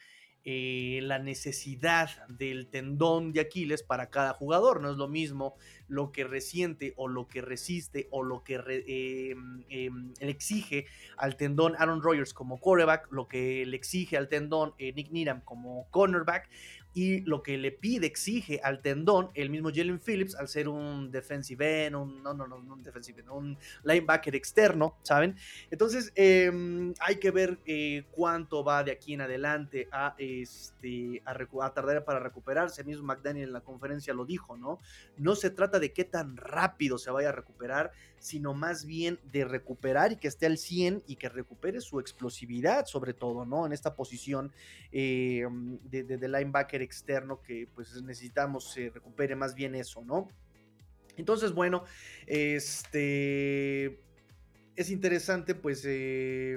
eh, 0.45 1.01
la 1.03 1.19
necesidad 1.19 2.11
del 2.29 2.69
tendón 2.69 3.33
de 3.33 3.41
Aquiles 3.41 3.83
para 3.83 4.11
cada 4.11 4.33
jugador. 4.33 4.81
No 4.81 4.91
es 4.91 4.97
lo 4.97 5.09
mismo 5.09 5.55
lo 5.89 6.11
que 6.11 6.25
resiente 6.25 6.95
o 6.97 7.07
lo 7.07 7.29
que 7.29 7.43
resiste 7.43 8.09
o 8.11 8.23
lo 8.23 8.43
que 8.43 8.55
em, 8.87 9.65
em, 9.69 10.15
le 10.21 10.31
exige 10.31 10.87
al 11.17 11.37
tendón 11.37 11.75
Aaron 11.79 12.03
Rodgers 12.03 12.35
como 12.35 12.59
quarterback, 12.59 13.11
lo 13.13 13.29
que 13.29 13.65
le 13.67 13.77
exige 13.77 14.17
al 14.17 14.29
tendón 14.29 14.75
eh, 14.79 14.93
Nick 14.93 15.11
Niram 15.11 15.43
como 15.43 15.89
cornerback 15.91 16.49
y 16.95 17.21
lo 17.21 17.43
que 17.43 17.59
le 17.59 17.73
pide, 17.73 18.07
exige 18.07 18.61
al 18.63 18.83
tendón 18.83 19.31
el 19.35 19.51
mismo 19.51 19.71
Jalen 19.75 20.01
Phillips 20.01 20.35
al 20.35 20.49
ser 20.49 20.69
un 20.69 21.11
defensive 21.11 21.87
end, 21.87 21.97
un, 21.97 22.23
no, 22.23 22.35
no, 22.35 22.47
no, 22.47 22.57
un 22.57 22.83
defensive 22.83 23.23
un 23.31 23.57
linebacker 23.85 24.35
externo, 24.35 24.97
¿saben? 25.03 25.37
Entonces 25.71 26.13
em, 26.15 26.93
hay 27.01 27.17
que 27.17 27.31
ver 27.31 27.59
eh, 27.67 28.05
cuánto 28.11 28.65
va 28.65 28.85
de 28.85 28.93
aquí 28.93 29.15
en 29.15 29.23
adelante 29.23 29.89
a, 29.93 30.15
este, 30.19 31.23
a, 31.25 31.33
a, 31.33 31.75
tardar 31.75 32.05
para 32.05 32.19
recuperarse. 32.19 32.83
El 32.83 32.89
mismo 32.89 33.05
McDaniel 33.05 33.49
en 33.49 33.53
la 33.53 33.61
conferencia 33.61 34.15
lo 34.15 34.25
dijo, 34.25 34.57
¿no? 34.57 34.81
No 35.17 35.35
se 35.35 35.51
trata 35.51 35.79
de 35.79 35.93
qué 35.93 36.05
tan 36.05 36.37
rápido 36.37 36.99
se 36.99 37.11
vaya 37.11 37.31
a 37.31 37.33
recuperar, 37.33 37.93
sino 38.23 38.55
más 38.55 38.87
bien 38.87 39.19
de 39.33 39.45
recuperar 39.45 40.13
y 40.13 40.17
que 40.17 40.29
esté 40.29 40.47
al 40.47 40.57
100 40.57 41.03
y 41.09 41.17
que 41.17 41.29
recupere 41.29 41.81
su 41.81 41.99
explosividad, 41.99 42.87
sobre 42.87 43.15
todo, 43.15 43.45
¿no? 43.45 43.67
En 43.67 43.73
esta 43.73 43.97
posición 43.97 44.53
eh, 44.93 45.45
de, 45.83 46.29
linebacker 46.29 46.83
externo 46.83 47.43
que 47.43 47.67
pues 47.75 48.01
necesitamos 48.01 48.73
se 48.73 48.91
recupere 48.91 49.35
más 49.35 49.57
bien 49.57 49.75
eso, 49.75 50.05
¿no? 50.05 50.29
Entonces, 51.17 51.53
bueno, 51.53 51.83
este 52.29 54.01
es 54.77 54.91
interesante, 54.91 55.57
pues 55.57 55.83
eh, 55.85 56.57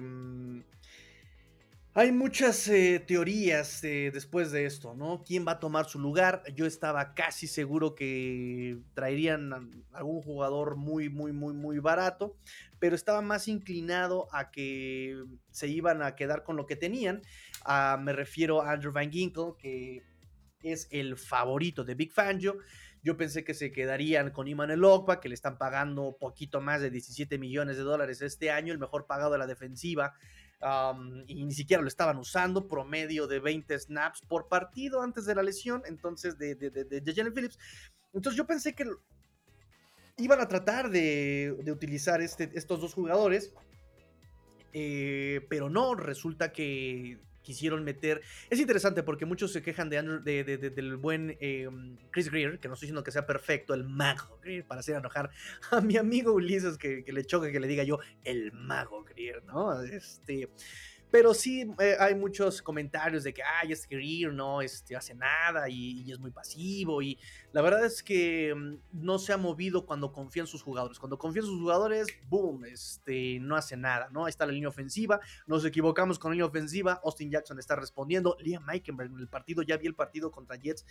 hay 1.98 2.12
muchas 2.12 2.68
eh, 2.68 3.00
teorías 3.00 3.82
eh, 3.86 4.12
después 4.14 4.52
de 4.52 4.66
esto, 4.66 4.96
¿no? 4.96 5.24
¿Quién 5.26 5.48
va 5.48 5.54
a 5.54 5.60
tomar 5.62 5.86
su 5.86 5.98
lugar? 5.98 6.44
Yo 6.54 6.66
estaba 6.66 7.14
casi 7.14 7.48
seguro 7.48 7.96
que 7.96 8.80
traerían 8.94 9.72
algún 9.94 10.22
jugador 10.22 10.76
muy, 10.76 11.08
muy, 11.08 11.32
muy, 11.32 11.54
muy 11.54 11.80
barato, 11.80 12.36
pero 12.80 12.98
estaba 12.98 13.22
más 13.22 13.48
inclinado 13.48 14.28
a 14.34 14.52
que 14.52 15.24
se 15.52 15.70
iban 15.70 16.02
a 16.02 16.18
quedar 16.18 16.44
con 16.44 16.58
lo 16.58 16.66
que 16.66 16.76
tenían. 16.76 17.22
Ah, 17.64 17.98
me 17.98 18.12
refiero 18.12 18.62
a 18.62 18.74
Andrew 18.74 18.92
Van 18.92 19.10
Ginkle, 19.10 19.54
que 19.58 20.04
es 20.64 20.90
el 20.92 21.16
favorito 21.16 21.86
de 21.86 21.96
Big 21.96 22.12
Fangio. 22.12 22.58
Yo 23.04 23.16
pensé 23.16 23.46
que 23.46 23.54
se 23.54 23.72
quedarían 23.72 24.32
con 24.32 24.50
Iman 24.50 24.72
Elokpa, 24.72 25.22
que 25.22 25.30
le 25.30 25.36
están 25.36 25.58
pagando 25.58 26.18
poquito 26.20 26.60
más 26.60 26.82
de 26.82 26.90
17 26.90 27.38
millones 27.38 27.78
de 27.78 27.84
dólares 27.84 28.22
este 28.22 28.52
año, 28.52 28.74
el 28.74 28.80
mejor 28.80 29.06
pagado 29.08 29.32
de 29.32 29.38
la 29.38 29.48
defensiva. 29.48 30.14
Y 31.28 31.46
ni 31.46 31.54
siquiera 31.54 31.82
lo 31.82 31.88
estaban 31.88 32.18
usando, 32.18 32.68
promedio 32.68 33.28
de 33.28 33.40
20 33.40 33.78
snaps 33.80 34.22
por 34.28 34.48
partido 34.48 35.02
antes 35.02 35.26
de 35.26 35.36
la 35.36 35.44
lesión, 35.44 35.84
entonces 35.86 36.38
de, 36.38 36.56
de, 36.56 36.70
de, 36.70 36.84
de 36.84 37.14
Jalen 37.14 37.34
Phillips. 37.34 37.60
Entonces 38.14 38.38
yo 38.38 38.48
pensé 38.48 38.74
que 38.74 38.86
iban 40.18 40.40
a 40.40 40.48
tratar 40.48 40.90
de, 40.90 41.56
utilizar 41.68 42.22
este, 42.22 42.50
estos 42.54 42.82
dos 42.82 42.94
jugadores, 42.94 43.54
eh, 44.74 45.46
pero 45.50 45.70
no, 45.70 45.96
resulta 45.96 46.52
que 46.52 47.20
quisieron 47.46 47.84
meter. 47.86 48.22
Es 48.50 48.60
interesante 48.60 49.04
porque 49.04 49.26
muchos 49.26 49.54
se 49.54 49.62
quejan 49.62 49.90
de, 49.90 50.02
del 50.44 50.98
buen 50.98 51.38
eh, 51.40 51.70
Chris 52.12 52.30
Greer, 52.30 52.60
que 52.60 52.68
no 52.68 52.74
estoy 52.74 52.88
diciendo 52.88 53.04
que 53.04 53.12
sea 53.12 53.26
perfecto, 53.26 53.74
el 53.74 53.86
mago 53.86 54.40
Greer, 54.42 54.66
para 54.66 54.82
hacer 54.82 54.98
enojar 54.98 55.30
a 55.72 55.80
mi 55.80 55.96
amigo 55.96 56.34
Ulises, 56.34 56.78
que 56.78 57.06
le 57.08 57.24
choque 57.24 57.52
que 57.52 57.60
le 57.60 57.68
diga 57.68 57.84
yo 57.84 58.00
el 58.24 58.52
mago 58.52 59.04
Greer, 59.04 59.44
¿no? 59.46 59.82
Este. 59.84 60.50
Pero 61.12 61.34
sí 61.34 61.72
eh, 61.80 61.96
hay 62.00 62.16
muchos 62.16 62.62
comentarios 62.62 63.24
de 63.24 63.34
que, 63.34 63.42
ay, 63.42 63.72
este 63.72 63.96
Greer 63.96 64.34
no 64.34 64.62
este, 64.62 64.96
hace 64.96 65.16
nada 65.16 65.70
y, 65.70 66.12
es 66.12 66.20
muy 66.20 66.32
pasivo. 66.32 67.02
Y 67.02 67.18
la 67.54 67.62
verdad 67.62 67.86
es 67.86 68.04
que 68.04 68.54
mm, 68.54 69.04
no 69.04 69.18
se 69.18 69.32
ha 69.32 69.38
movido 69.38 69.86
cuando 69.86 70.12
confía 70.12 70.42
en 70.44 70.48
sus 70.48 70.62
jugadores. 70.62 71.00
Cuando 71.00 71.18
confía 71.18 71.42
en 71.42 71.48
sus 71.48 71.60
jugadores, 71.60 72.08
boom, 72.28 72.66
este, 72.66 73.40
no 73.40 73.56
hace 73.56 73.78
nada, 73.78 74.10
¿no? 74.12 74.26
Ahí 74.26 74.30
está 74.30 74.46
la 74.46 74.52
línea 74.52 74.70
ofensiva. 74.70 75.20
Nos 75.48 75.64
equivocamos 75.64 76.20
con 76.20 76.32
la 76.32 76.34
línea 76.34 76.48
ofensiva. 76.48 77.00
Austin 77.04 77.32
Jackson 77.32 77.60
está 77.60 77.76
respondiendo. 77.76 78.36
Liam 78.40 78.66
Meikenberg 78.66 79.12
en 79.12 79.20
el 79.20 79.28
partido, 79.28 79.62
ya 79.62 79.78
vi 79.78 79.88
el 79.88 79.96
partido 79.96 80.32
contra 80.32 80.58
Jets. 80.58 80.86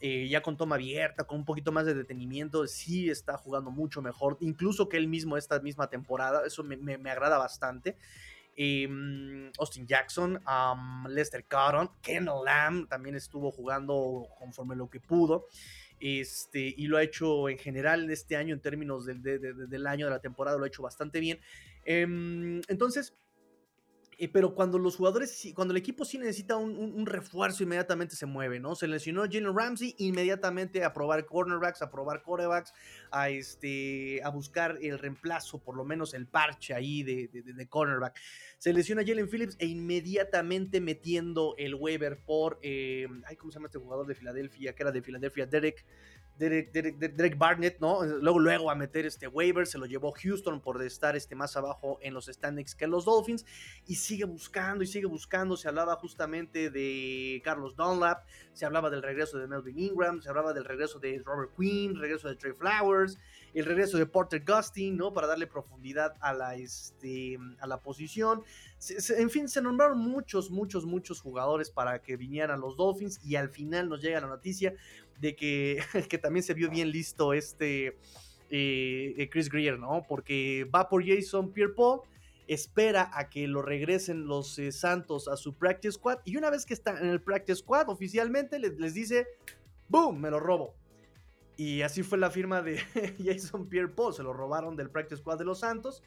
Eh, 0.00 0.28
ya 0.28 0.42
con 0.42 0.56
toma 0.56 0.76
abierta, 0.76 1.24
con 1.24 1.38
un 1.38 1.44
poquito 1.44 1.72
más 1.72 1.84
de 1.84 1.92
detenimiento, 1.92 2.64
sí 2.68 3.10
está 3.10 3.36
jugando 3.36 3.72
mucho 3.72 4.00
mejor, 4.00 4.36
incluso 4.38 4.88
que 4.88 4.96
él 4.96 5.08
mismo 5.08 5.36
esta 5.36 5.58
misma 5.58 5.90
temporada, 5.90 6.46
eso 6.46 6.62
me, 6.62 6.76
me 6.76 7.10
agrada 7.10 7.36
bastante. 7.36 7.96
Em, 8.60 9.52
Austin 9.56 9.86
Jackson, 9.86 10.36
Lester 11.08 11.44
Cotton, 11.44 11.92
Kendall 12.02 12.44
Lamb 12.44 12.88
también 12.88 13.14
estuvo 13.14 13.52
jugando 13.52 14.26
conforme 14.36 14.74
lo 14.74 14.90
que 14.90 14.98
pudo. 14.98 15.46
Este, 16.00 16.74
y 16.76 16.88
lo 16.88 16.96
ha 16.96 17.04
hecho 17.04 17.48
en 17.48 17.56
general 17.56 18.10
este 18.10 18.34
año, 18.34 18.54
en 18.54 18.60
términos 18.60 19.06
del, 19.06 19.22
del 19.22 19.86
año 19.86 20.06
de 20.06 20.10
la 20.10 20.20
temporada, 20.20 20.58
lo 20.58 20.64
ha 20.64 20.66
hecho 20.66 20.82
bastante 20.82 21.20
bien. 21.20 21.38
Em, 21.84 22.60
entonces, 22.66 23.16
pero 24.26 24.52
cuando 24.52 24.80
los 24.80 24.96
jugadores, 24.96 25.48
cuando 25.54 25.72
el 25.72 25.78
equipo 25.78 26.04
sí 26.04 26.18
necesita 26.18 26.56
un, 26.56 27.06
refuerzo, 27.06 27.62
inmediatamente 27.62 28.16
se 28.16 28.26
mueve, 28.26 28.58
¿no? 28.58 28.74
Se 28.74 28.88
lesionó 28.88 29.22
Jalen 29.22 29.56
Ramsey, 29.56 29.94
inmediatamente 29.98 30.82
a 30.82 30.92
probar 30.92 31.24
cornerbacks, 31.24 31.82
a 31.82 31.90
probar 31.90 32.22
corebacks, 32.22 32.74
a, 33.12 33.28
este, 33.30 34.20
a 34.24 34.30
buscar 34.30 34.76
el 34.82 34.98
reemplazo, 34.98 35.60
por 35.62 35.76
lo 35.76 35.84
menos 35.84 36.14
el 36.14 36.26
parche 36.26 36.74
ahí 36.74 37.04
de, 37.04 37.28
de, 37.28 37.68
cornerback. 37.68 38.18
Se 38.58 38.72
lesiona 38.72 39.04
Jalen 39.06 39.28
Phillips 39.28 39.54
e 39.60 39.66
inmediatamente 39.66 40.80
metiendo 40.80 41.54
el 41.56 41.76
waiver 41.76 42.18
por, 42.24 42.58
eh, 42.62 43.06
ay, 43.24 43.36
¿cómo 43.36 43.52
se 43.52 43.58
llama 43.58 43.68
este 43.68 43.78
jugador 43.78 44.08
de 44.08 44.16
Filadelfia? 44.16 44.74
Que 44.74 44.82
era 44.82 44.90
de 44.90 45.00
Filadelfia, 45.00 45.46
Derek. 45.46 45.84
Derek, 46.38 47.36
Barnett, 47.36 47.80
¿no? 47.80 48.04
Luego, 48.04 48.38
luego 48.38 48.70
a 48.70 48.74
meter 48.74 49.06
este 49.06 49.26
waiver, 49.26 49.66
se 49.66 49.76
lo 49.76 49.86
llevó 49.86 50.12
Houston 50.12 50.60
por 50.60 50.80
estar 50.82 51.16
este, 51.16 51.34
más 51.34 51.56
abajo 51.56 51.98
en 52.00 52.14
los 52.14 52.26
standings 52.26 52.74
que 52.74 52.86
los 52.86 53.04
Dolphins 53.04 53.44
y 53.86 53.96
sigue 53.96 54.24
buscando 54.24 54.84
y 54.84 54.86
sigue 54.86 55.06
buscando. 55.06 55.56
Se 55.56 55.68
hablaba 55.68 55.96
justamente 55.96 56.70
de 56.70 57.42
Carlos 57.44 57.74
Dunlap, 57.76 58.24
se 58.52 58.64
hablaba 58.64 58.88
del 58.88 59.02
regreso 59.02 59.38
de 59.38 59.48
Melvin 59.48 59.78
Ingram, 59.78 60.22
se 60.22 60.28
hablaba 60.28 60.52
del 60.52 60.64
regreso 60.64 61.00
de 61.00 61.20
Robert 61.24 61.50
Quinn, 61.56 61.96
regreso 61.96 62.28
de 62.28 62.36
Trey 62.36 62.52
Flowers, 62.52 63.18
el 63.54 63.64
regreso 63.64 63.98
de 63.98 64.06
Porter 64.06 64.44
Gustin, 64.46 64.96
¿no? 64.96 65.12
Para 65.12 65.26
darle 65.26 65.48
profundidad 65.48 66.14
a 66.20 66.32
la, 66.32 66.54
este, 66.54 67.38
a 67.58 67.66
la 67.66 67.80
posición. 67.80 68.44
En 69.16 69.30
fin, 69.30 69.48
se 69.48 69.60
nombraron 69.60 69.98
muchos, 69.98 70.50
muchos, 70.50 70.86
muchos 70.86 71.20
jugadores 71.20 71.70
para 71.70 72.00
que 72.00 72.16
vinieran 72.16 72.60
los 72.60 72.76
Dolphins 72.76 73.20
y 73.24 73.36
al 73.36 73.48
final 73.48 73.88
nos 73.88 74.00
llega 74.00 74.20
la 74.20 74.28
noticia 74.28 74.74
de 75.20 75.34
que, 76.08 76.18
también 76.18 76.42
se 76.42 76.54
vio 76.54 76.70
bien 76.70 76.90
listo 76.90 77.32
este 77.32 77.98
eh, 78.50 79.14
eh, 79.16 79.28
Chris 79.30 79.48
Greer, 79.48 79.78
¿no? 79.78 80.04
Porque 80.08 80.68
va 80.74 80.88
por 80.88 81.04
Jason 81.04 81.52
Pierre-Paul, 81.52 82.02
espera 82.46 83.10
a 83.12 83.28
que 83.28 83.46
lo 83.48 83.62
regresen 83.62 84.26
los 84.26 84.58
eh, 84.58 84.72
Santos 84.72 85.28
a 85.28 85.36
su 85.36 85.54
practice 85.54 85.92
squad 85.92 86.18
y 86.24 86.36
una 86.36 86.48
vez 86.48 86.64
que 86.64 86.74
está 86.74 86.98
en 86.98 87.08
el 87.08 87.20
practice 87.20 87.58
squad 87.58 87.88
oficialmente 87.88 88.58
les, 88.58 88.78
les 88.78 88.94
dice, 88.94 89.26
¡boom! 89.88 90.20
Me 90.20 90.30
lo 90.30 90.40
robo. 90.40 90.74
Y 91.56 91.82
así 91.82 92.04
fue 92.04 92.18
la 92.18 92.30
firma 92.30 92.62
de 92.62 92.78
Jason 93.24 93.68
Pierre-Paul, 93.68 94.14
se 94.14 94.22
lo 94.22 94.32
robaron 94.32 94.76
del 94.76 94.90
practice 94.90 95.20
squad 95.20 95.38
de 95.38 95.44
los 95.44 95.60
Santos. 95.60 96.02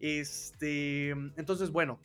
Este, 0.00 1.10
entonces, 1.10 1.70
bueno, 1.70 2.00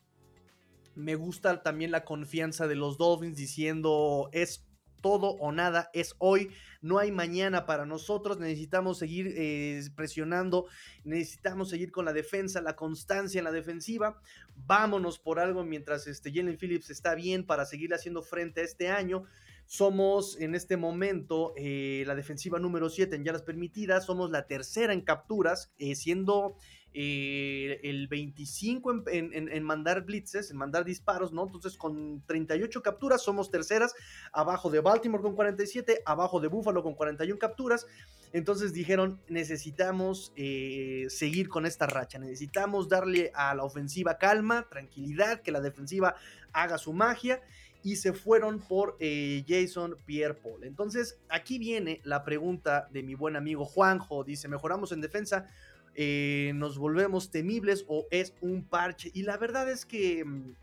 me 0.95 1.15
gusta 1.15 1.63
también 1.63 1.91
la 1.91 2.03
confianza 2.03 2.67
de 2.67 2.75
los 2.75 2.97
Dolphins 2.97 3.37
diciendo 3.37 4.29
es 4.33 4.65
todo 5.01 5.31
o 5.31 5.51
nada, 5.51 5.89
es 5.93 6.15
hoy, 6.19 6.51
no 6.81 6.99
hay 6.99 7.11
mañana 7.11 7.65
para 7.65 7.85
nosotros, 7.85 8.39
necesitamos 8.39 8.99
seguir 8.99 9.33
eh, 9.35 9.81
presionando, 9.95 10.67
necesitamos 11.03 11.69
seguir 11.69 11.91
con 11.91 12.05
la 12.05 12.13
defensa, 12.13 12.61
la 12.61 12.75
constancia 12.75 13.39
en 13.39 13.45
la 13.45 13.51
defensiva, 13.51 14.21
vámonos 14.55 15.19
por 15.19 15.39
algo 15.39 15.63
mientras 15.63 16.07
este 16.07 16.31
Jalen 16.31 16.57
Phillips 16.57 16.89
está 16.89 17.15
bien 17.15 17.45
para 17.45 17.65
seguir 17.65 17.93
haciendo 17.93 18.21
frente 18.21 18.61
a 18.61 18.63
este 18.63 18.89
año. 18.89 19.23
Somos 19.65 20.37
en 20.41 20.53
este 20.53 20.75
momento 20.75 21.53
eh, 21.55 22.03
la 22.05 22.13
defensiva 22.13 22.59
número 22.59 22.89
7 22.89 23.15
en 23.15 23.23
yardas 23.23 23.43
permitidas, 23.43 24.05
somos 24.05 24.29
la 24.29 24.45
tercera 24.45 24.91
en 24.91 24.99
capturas, 25.01 25.71
eh, 25.77 25.95
siendo 25.95 26.57
eh, 26.93 27.79
el 27.83 28.07
25 28.07 29.03
en, 29.07 29.63
mandar 29.63 30.03
blitzes, 30.03 30.51
en 30.51 30.57
mandar 30.57 30.83
disparos, 30.83 31.31
¿no? 31.31 31.45
Entonces 31.45 31.77
con 31.77 32.21
38 32.25 32.81
capturas 32.81 33.21
somos 33.21 33.49
terceras, 33.49 33.93
abajo 34.33 34.69
de 34.69 34.81
Baltimore 34.81 35.23
con 35.23 35.35
47, 35.35 36.01
abajo 36.05 36.39
de 36.39 36.47
Buffalo 36.47 36.83
con 36.83 36.95
41 36.95 37.39
capturas. 37.39 37.87
Entonces 38.33 38.73
dijeron, 38.73 39.21
necesitamos 39.27 40.33
eh, 40.35 41.05
seguir 41.09 41.49
con 41.49 41.65
esta 41.65 41.87
racha, 41.87 42.19
necesitamos 42.19 42.89
darle 42.89 43.31
a 43.35 43.53
la 43.55 43.63
ofensiva 43.63 44.17
calma, 44.17 44.67
tranquilidad, 44.69 45.41
que 45.41 45.51
la 45.51 45.61
defensiva 45.61 46.15
haga 46.53 46.77
su 46.77 46.93
magia 46.93 47.41
y 47.83 47.95
se 47.95 48.13
fueron 48.13 48.59
por 48.59 48.95
eh, 48.99 49.43
Jason 49.47 49.97
Pierre 50.05 50.35
Paul. 50.35 50.63
Entonces, 50.63 51.19
aquí 51.29 51.57
viene 51.57 52.01
la 52.03 52.23
pregunta 52.23 52.87
de 52.91 53.03
mi 53.03 53.15
buen 53.15 53.35
amigo 53.35 53.65
Juanjo. 53.65 54.23
Dice, 54.23 54.47
mejoramos 54.47 54.91
en 54.91 55.01
defensa, 55.01 55.47
eh, 55.95 56.53
nos 56.55 56.77
volvemos 56.77 57.31
temibles 57.31 57.85
o 57.87 58.07
es 58.11 58.33
un 58.41 58.63
parche. 58.63 59.11
Y 59.13 59.23
la 59.23 59.37
verdad 59.37 59.69
es 59.69 59.85
que 59.85 60.23
mm, 60.23 60.55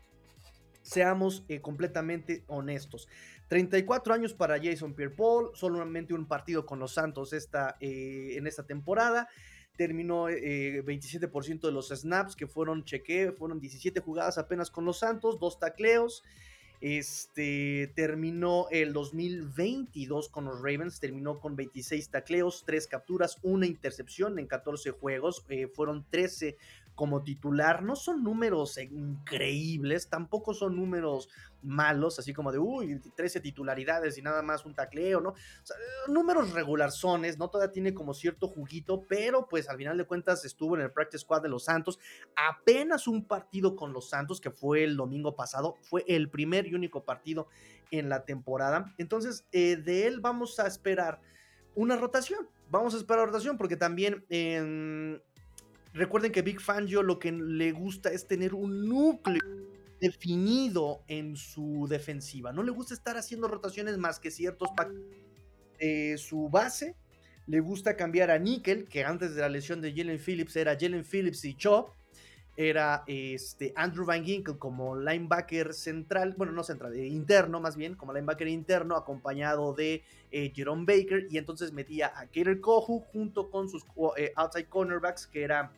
seamos 0.81 1.43
eh, 1.47 1.61
completamente 1.61 2.43
honestos. 2.47 3.07
34 3.47 4.13
años 4.13 4.33
para 4.33 4.61
Jason 4.61 4.93
Pierre-Paul, 4.93 5.51
solamente 5.55 6.13
un 6.13 6.27
partido 6.27 6.65
con 6.65 6.79
los 6.79 6.93
Santos 6.93 7.33
esta, 7.33 7.77
eh, 7.79 8.35
en 8.37 8.47
esta 8.47 8.65
temporada. 8.65 9.27
Terminó 9.75 10.27
27% 10.27 11.61
de 11.61 11.71
los 11.71 11.87
snaps 11.87 12.35
que 12.35 12.47
fueron 12.47 12.83
cheque, 12.83 13.31
fueron 13.31 13.61
17 13.61 14.01
jugadas 14.01 14.37
apenas 14.37 14.69
con 14.69 14.83
los 14.83 14.99
Santos, 14.99 15.39
dos 15.39 15.57
tacleos. 15.57 16.21
Este 16.81 17.91
terminó 17.95 18.67
el 18.71 18.93
2022 18.93 20.29
con 20.29 20.45
los 20.45 20.59
Ravens, 20.59 21.01
terminó 21.01 21.39
con 21.39 21.57
26 21.57 22.09
tacleos, 22.09 22.63
3 22.65 22.87
capturas, 22.87 23.37
una 23.41 23.65
intercepción 23.65 24.39
en 24.39 24.47
14 24.47 24.91
juegos, 24.91 25.43
eh, 25.49 25.67
fueron 25.67 26.05
13 26.09 26.57
como 26.99 27.23
titular. 27.23 27.81
No 27.81 27.95
son 27.95 28.25
números 28.25 28.77
increíbles, 28.77 30.09
tampoco 30.09 30.53
son 30.53 30.75
números 30.75 31.29
malos, 31.61 32.19
así 32.19 32.33
como 32.33 32.51
de, 32.51 32.59
uy, 32.59 32.99
13 33.15 33.39
titularidades 33.39 34.17
y 34.17 34.21
nada 34.21 34.41
más 34.41 34.65
un 34.65 34.75
tacleo, 34.75 35.21
¿no? 35.21 35.33
números 36.09 36.51
regularzones, 36.51 37.37
¿no? 37.37 37.49
Todavía 37.49 37.71
tiene 37.71 37.93
como 37.93 38.13
cierto 38.13 38.49
juguito, 38.49 39.05
pero 39.07 39.47
pues 39.47 39.69
al 39.69 39.77
final 39.77 39.97
de 39.97 40.03
cuentas 40.03 40.43
estuvo 40.43 40.75
en 40.75 40.81
el 40.81 40.91
practice 40.91 41.19
squad 41.19 41.41
de 41.41 41.47
los 41.47 41.63
Santos. 41.63 41.99
Apenas 42.35 43.07
un 43.07 43.23
partido 43.23 43.77
con 43.77 43.93
los 43.93 44.09
Santos, 44.09 44.41
que 44.41 44.51
fue 44.51 44.83
el 44.83 44.97
domingo 44.97 45.37
pasado, 45.37 45.77
fue 45.83 46.03
el 46.05 46.29
primer 46.29 46.67
y 46.67 46.75
único 46.75 47.05
partido 47.05 47.47
en 47.91 48.09
la 48.09 48.25
temporada. 48.25 48.93
Entonces, 48.97 49.45
eh, 49.53 49.77
de 49.77 50.05
él 50.05 50.19
vamos 50.19 50.59
a 50.59 50.67
esperar 50.67 51.21
una 51.75 51.95
rotación. 51.95 52.49
Vamos 52.69 52.93
a 52.93 52.97
esperar 52.97 53.25
rotación 53.25 53.57
porque 53.57 53.77
también 53.77 54.25
en 54.27 55.23
Recuerden 55.93 56.31
que 56.31 56.41
Big 56.41 56.61
Fangio 56.61 57.03
lo 57.03 57.19
que 57.19 57.31
le 57.31 57.71
gusta 57.71 58.09
es 58.09 58.27
tener 58.27 58.53
un 58.53 58.87
núcleo 58.87 59.41
definido 59.99 61.03
en 61.07 61.35
su 61.35 61.87
defensiva. 61.89 62.51
No 62.53 62.63
le 62.63 62.71
gusta 62.71 62.93
estar 62.93 63.17
haciendo 63.17 63.47
rotaciones 63.47 63.97
más 63.97 64.19
que 64.19 64.31
ciertos 64.31 64.69
de 65.79 66.17
su 66.17 66.49
base. 66.49 66.95
Le 67.47 67.59
gusta 67.59 67.97
cambiar 67.97 68.29
a 68.29 68.37
Nickel, 68.37 68.87
que 68.87 69.03
antes 69.03 69.33
de 69.33 69.41
la 69.41 69.49
lesión 69.49 69.81
de 69.81 69.91
Jalen 69.91 70.19
Phillips 70.19 70.55
era 70.55 70.77
Jalen 70.79 71.03
Phillips 71.03 71.43
y 71.45 71.55
Chop. 71.55 71.89
Era 72.59 73.05
este, 73.07 73.71
Andrew 73.77 74.05
Van 74.05 74.25
Ginkle 74.25 74.57
como 74.57 74.93
linebacker 74.93 75.73
central, 75.73 76.33
bueno, 76.37 76.51
no 76.51 76.65
central, 76.65 76.93
eh, 76.93 77.07
interno 77.07 77.61
más 77.61 77.77
bien, 77.77 77.95
como 77.95 78.11
linebacker 78.11 78.49
interno, 78.49 78.97
acompañado 78.97 79.73
de 79.73 80.03
eh, 80.29 80.51
Jerome 80.53 80.83
Baker, 80.85 81.27
y 81.29 81.37
entonces 81.37 81.71
metía 81.71 82.11
a 82.13 82.25
Kater 82.25 82.59
Kohu 82.59 82.99
junto 82.99 83.49
con 83.49 83.69
sus 83.69 83.85
eh, 84.17 84.33
outside 84.35 84.67
cornerbacks, 84.67 85.25
que 85.25 85.43
era, 85.43 85.71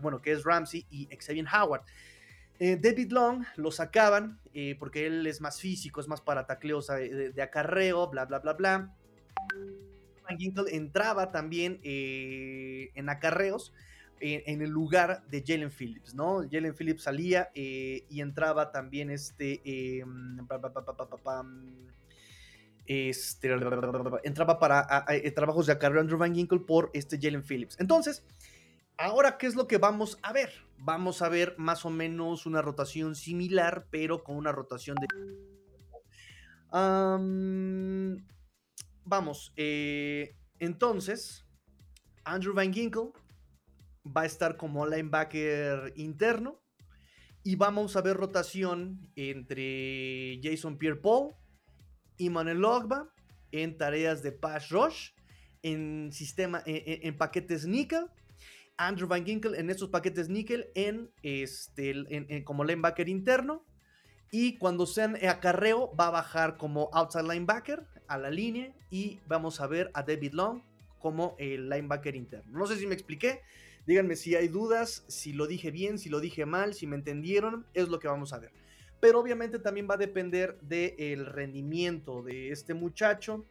bueno, 0.00 0.20
que 0.20 0.32
es 0.32 0.42
Ramsey 0.42 0.84
y 0.90 1.06
Xavier 1.06 1.46
Howard. 1.46 1.82
David 2.58 3.10
Long 3.10 3.44
lo 3.56 3.70
sacaban 3.72 4.40
porque 4.78 5.06
él 5.06 5.26
es 5.26 5.40
más 5.40 5.60
físico, 5.60 6.00
es 6.00 6.06
más 6.06 6.20
para 6.20 6.46
tacleos 6.46 6.88
de, 6.88 7.42
acarreo, 7.42 8.08
bla, 8.08 8.24
bla, 8.24 8.38
bla, 8.38 8.52
bla. 8.52 8.94
Van 10.24 10.38
Ginkle 10.38 10.76
entraba 10.76 11.32
también 11.32 11.80
en 11.82 13.08
acarreos, 13.08 13.72
en, 14.22 14.62
el 14.62 14.70
lugar 14.70 15.24
de 15.28 15.42
Jalen 15.44 15.70
Phillips, 15.70 16.14
¿no? 16.14 16.42
Jalen 16.48 16.74
Phillips 16.74 17.02
salía 17.02 17.50
eh, 17.54 18.06
y 18.08 18.20
entraba 18.20 18.70
también 18.70 19.10
este, 19.10 19.60
este 19.64 20.04
entraba 24.22 24.60
para 24.60 25.04
trabajos 25.34 25.66
de 25.66 25.72
acarreo 25.72 26.00
Andrew 26.00 26.18
Van 26.18 26.34
Ginkle 26.34 26.60
por 26.60 26.90
este 26.94 27.18
Jalen 27.20 27.42
Phillips. 27.42 27.76
Entonces, 27.80 28.24
ahora, 28.96 29.38
¿qué 29.38 29.48
es 29.48 29.56
lo 29.56 29.66
que 29.66 29.78
vamos 29.78 30.18
a 30.22 30.32
ver? 30.32 30.52
Vamos 30.78 31.20
a 31.22 31.28
ver 31.28 31.56
más 31.58 31.84
o 31.84 31.90
menos 31.90 32.46
una 32.46 32.62
rotación 32.62 33.16
similar, 33.16 33.88
pero 33.90 34.22
con 34.22 34.36
una 34.36 34.52
rotación 34.52 34.96
de... 34.96 35.08
vamos, 39.04 39.52
eh, 39.56 40.36
entonces, 40.58 41.44
Andrew 42.24 42.54
Van 42.54 42.72
Ginkle 42.72 43.10
va 44.04 44.22
a 44.22 44.26
estar 44.26 44.56
como 44.56 44.86
linebacker 44.86 45.92
interno. 45.96 46.60
Y 47.44 47.56
vamos 47.56 47.96
a 47.96 48.02
ver 48.02 48.16
rotación 48.16 49.10
entre 49.16 50.38
Jason 50.42 50.78
Pierre-Paul 50.78 51.34
y 52.16 52.30
Manuel 52.30 52.64
Ogba 52.64 53.12
en 53.50 53.76
tareas 53.76 54.22
de 54.22 54.32
pass 54.32 54.70
rush, 54.70 55.10
en 55.62 56.12
sistema, 56.12 56.62
en, 56.66 57.16
paquetes 57.16 57.66
nickel. 57.66 58.06
Andrew 58.76 59.08
Van 59.08 59.24
Ginkel 59.24 59.54
en 59.54 59.70
estos 59.70 59.90
paquetes 59.90 60.28
nickel 60.28 60.68
en 60.74 61.10
este, 61.22 62.42
como 62.44 62.64
linebacker 62.64 63.08
interno. 63.08 63.64
Y 64.30 64.56
cuando 64.56 64.86
sean 64.86 65.16
acarreo, 65.26 65.94
va 65.94 66.06
a 66.06 66.10
bajar 66.10 66.56
como 66.56 66.88
outside 66.92 67.22
linebacker 67.24 67.86
a 68.08 68.18
la 68.18 68.30
línea. 68.30 68.72
Y 68.90 69.20
vamos 69.26 69.60
a 69.60 69.66
ver 69.66 69.90
a 69.94 70.02
David 70.02 70.32
Long 70.32 70.62
como 70.98 71.36
el 71.38 71.68
linebacker 71.68 72.16
interno. 72.16 72.58
No 72.58 72.66
sé 72.66 72.76
si 72.76 72.86
me 72.86 72.94
expliqué. 72.94 73.40
Díganme 73.86 74.16
si 74.16 74.36
hay 74.36 74.48
dudas, 74.48 75.04
si 75.08 75.32
lo 75.32 75.46
dije 75.46 75.70
bien, 75.70 75.98
si 75.98 76.08
lo 76.08 76.20
dije 76.20 76.46
mal, 76.46 76.74
si 76.74 76.86
me 76.86 76.96
entendieron, 76.96 77.66
es 77.74 77.88
lo 77.88 77.98
que 77.98 78.08
vamos 78.08 78.32
a 78.32 78.38
ver. 78.38 78.52
Pero 79.00 79.18
obviamente 79.18 79.58
también 79.58 79.88
va 79.90 79.94
a 79.94 79.98
depender 79.98 80.60
del 80.60 81.26
rendimiento 81.26 82.22
de 82.22 82.50
este 82.50 82.74
muchacho. 82.74 83.44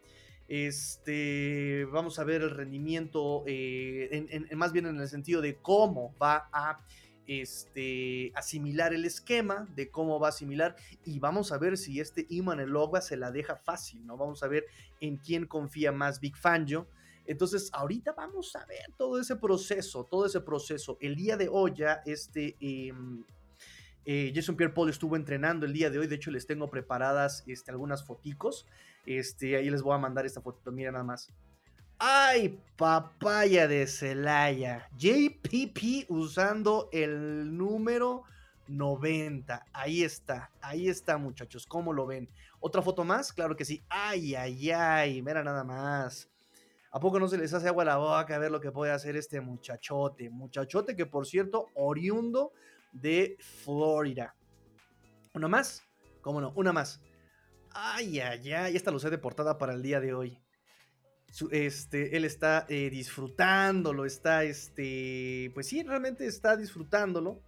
Este, 0.47 1.85
vamos 1.91 2.19
a 2.19 2.23
ver 2.23 2.41
el 2.41 2.51
rendimiento, 2.51 3.43
eh, 3.45 4.49
más 4.55 4.71
bien 4.71 4.85
en 4.85 4.99
el 4.99 5.07
sentido 5.07 5.41
de 5.41 5.57
cómo 5.57 6.15
va 6.21 6.49
a 6.53 6.85
este, 7.27 8.31
asimilar 8.35 8.93
el 8.93 9.05
esquema, 9.05 9.67
de 9.75 9.89
cómo 9.89 10.19
va 10.19 10.27
a 10.27 10.29
asimilar, 10.29 10.75
y 11.05 11.19
vamos 11.19 11.51
a 11.51 11.57
ver 11.57 11.77
si 11.77 11.99
este 11.99 12.25
Iman 12.29 12.59
Elogba 12.59 13.01
se 13.01 13.17
la 13.17 13.31
deja 13.31 13.55
fácil, 13.55 14.05
¿no? 14.05 14.17
Vamos 14.17 14.43
a 14.43 14.47
ver 14.47 14.65
en 14.99 15.17
quién 15.17 15.45
confía 15.45 15.91
más 15.91 16.19
Big 16.19 16.35
Fangio 16.35 16.87
entonces, 17.31 17.69
ahorita 17.73 18.13
vamos 18.13 18.55
a 18.55 18.65
ver 18.65 18.85
todo 18.97 19.19
ese 19.19 19.35
proceso, 19.35 20.05
todo 20.05 20.25
ese 20.25 20.41
proceso. 20.41 20.97
El 21.01 21.15
día 21.15 21.37
de 21.37 21.49
hoy 21.49 21.73
ya 21.75 22.01
este... 22.05 22.55
Em, 22.59 23.23
eh, 24.03 24.31
Jason 24.33 24.55
Pierre 24.55 24.73
Paul 24.73 24.89
estuvo 24.89 25.15
entrenando 25.15 25.65
el 25.67 25.73
día 25.73 25.91
de 25.91 25.99
hoy, 25.99 26.07
de 26.07 26.15
hecho 26.15 26.31
les 26.31 26.47
tengo 26.47 26.71
preparadas 26.71 27.43
este, 27.45 27.69
algunas 27.69 28.03
foticos. 28.03 28.65
Este, 29.05 29.55
ahí 29.57 29.69
les 29.69 29.83
voy 29.83 29.93
a 29.93 29.99
mandar 29.99 30.25
esta 30.25 30.41
foto, 30.41 30.71
mira 30.71 30.91
nada 30.91 31.03
más. 31.03 31.29
¡Ay, 31.99 32.59
papaya 32.77 33.67
de 33.67 33.85
Celaya! 33.85 34.89
JPP 34.97 36.09
usando 36.09 36.89
el 36.91 37.55
número 37.55 38.23
90. 38.67 39.65
Ahí 39.71 40.03
está, 40.03 40.49
ahí 40.61 40.89
está, 40.89 41.19
muchachos. 41.19 41.67
¿Cómo 41.67 41.93
lo 41.93 42.07
ven? 42.07 42.27
¿Otra 42.59 42.81
foto 42.81 43.03
más? 43.03 43.31
Claro 43.31 43.55
que 43.55 43.65
sí. 43.65 43.83
¡Ay, 43.87 44.33
ay, 44.33 44.71
ay! 44.71 45.21
Mira 45.21 45.43
nada 45.43 45.63
más. 45.63 46.30
¿A 46.91 46.99
poco 46.99 47.19
no 47.19 47.27
se 47.29 47.37
les 47.37 47.53
hace 47.53 47.69
agua 47.69 47.85
la 47.85 47.97
boca 47.97 48.35
a 48.35 48.39
ver 48.39 48.51
lo 48.51 48.59
que 48.59 48.71
puede 48.71 48.91
hacer 48.91 49.15
este 49.15 49.39
muchachote? 49.39 50.29
Muchachote 50.29 50.95
que, 50.95 51.05
por 51.05 51.25
cierto, 51.25 51.67
oriundo 51.75 52.51
de 52.91 53.37
Florida. 53.39 54.35
¿Una 55.33 55.47
más? 55.47 55.83
¿Cómo 56.21 56.41
no? 56.41 56.51
Una 56.55 56.73
más. 56.73 57.01
Ay, 57.71 58.19
ay, 58.19 58.51
ay. 58.51 58.75
Esta 58.75 58.91
lo 58.91 58.99
sé 58.99 59.09
de 59.09 59.17
portada 59.17 59.57
para 59.57 59.73
el 59.73 59.81
día 59.81 60.01
de 60.01 60.13
hoy. 60.13 60.37
este, 61.51 62.17
él 62.17 62.25
está 62.25 62.65
eh, 62.67 62.89
disfrutándolo, 62.89 64.05
está, 64.05 64.43
este, 64.43 65.49
pues 65.53 65.67
sí, 65.67 65.83
realmente 65.83 66.25
está 66.25 66.57
disfrutándolo. 66.57 67.41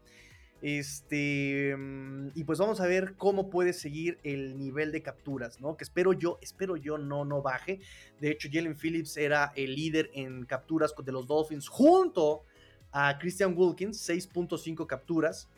Este, 0.64 1.76
mm, 1.78 2.30
y 2.36 2.46
pues 2.46 2.58
vamos 2.58 2.80
a 2.80 2.88
ver 2.88 3.16
cómo 3.18 3.50
puede 3.50 3.74
seguir 3.74 4.18
el 4.24 4.58
nivel 4.58 4.94
de 4.94 5.04
capturas, 5.04 5.60
¿no? 5.60 5.76
Que 5.76 5.84
espero 5.84 6.14
yo, 6.14 6.40
espero 6.42 6.78
yo 6.78 6.98
no, 6.98 7.26
no 7.26 7.42
baje. 7.42 7.82
De 8.22 8.32
hecho, 8.32 8.48
Jalen 8.50 8.78
Phillips 8.78 9.18
era 9.18 9.52
el 9.58 9.76
líder 9.76 10.10
en 10.14 10.46
capturas 10.46 10.94
de 10.98 11.12
los 11.12 11.28
Dolphins 11.28 11.68
junto 11.68 12.46
a 12.94 13.20
Christian 13.20 13.54
Wilkins, 13.58 14.10
6.5 14.10 14.88
capturas. 14.88 15.50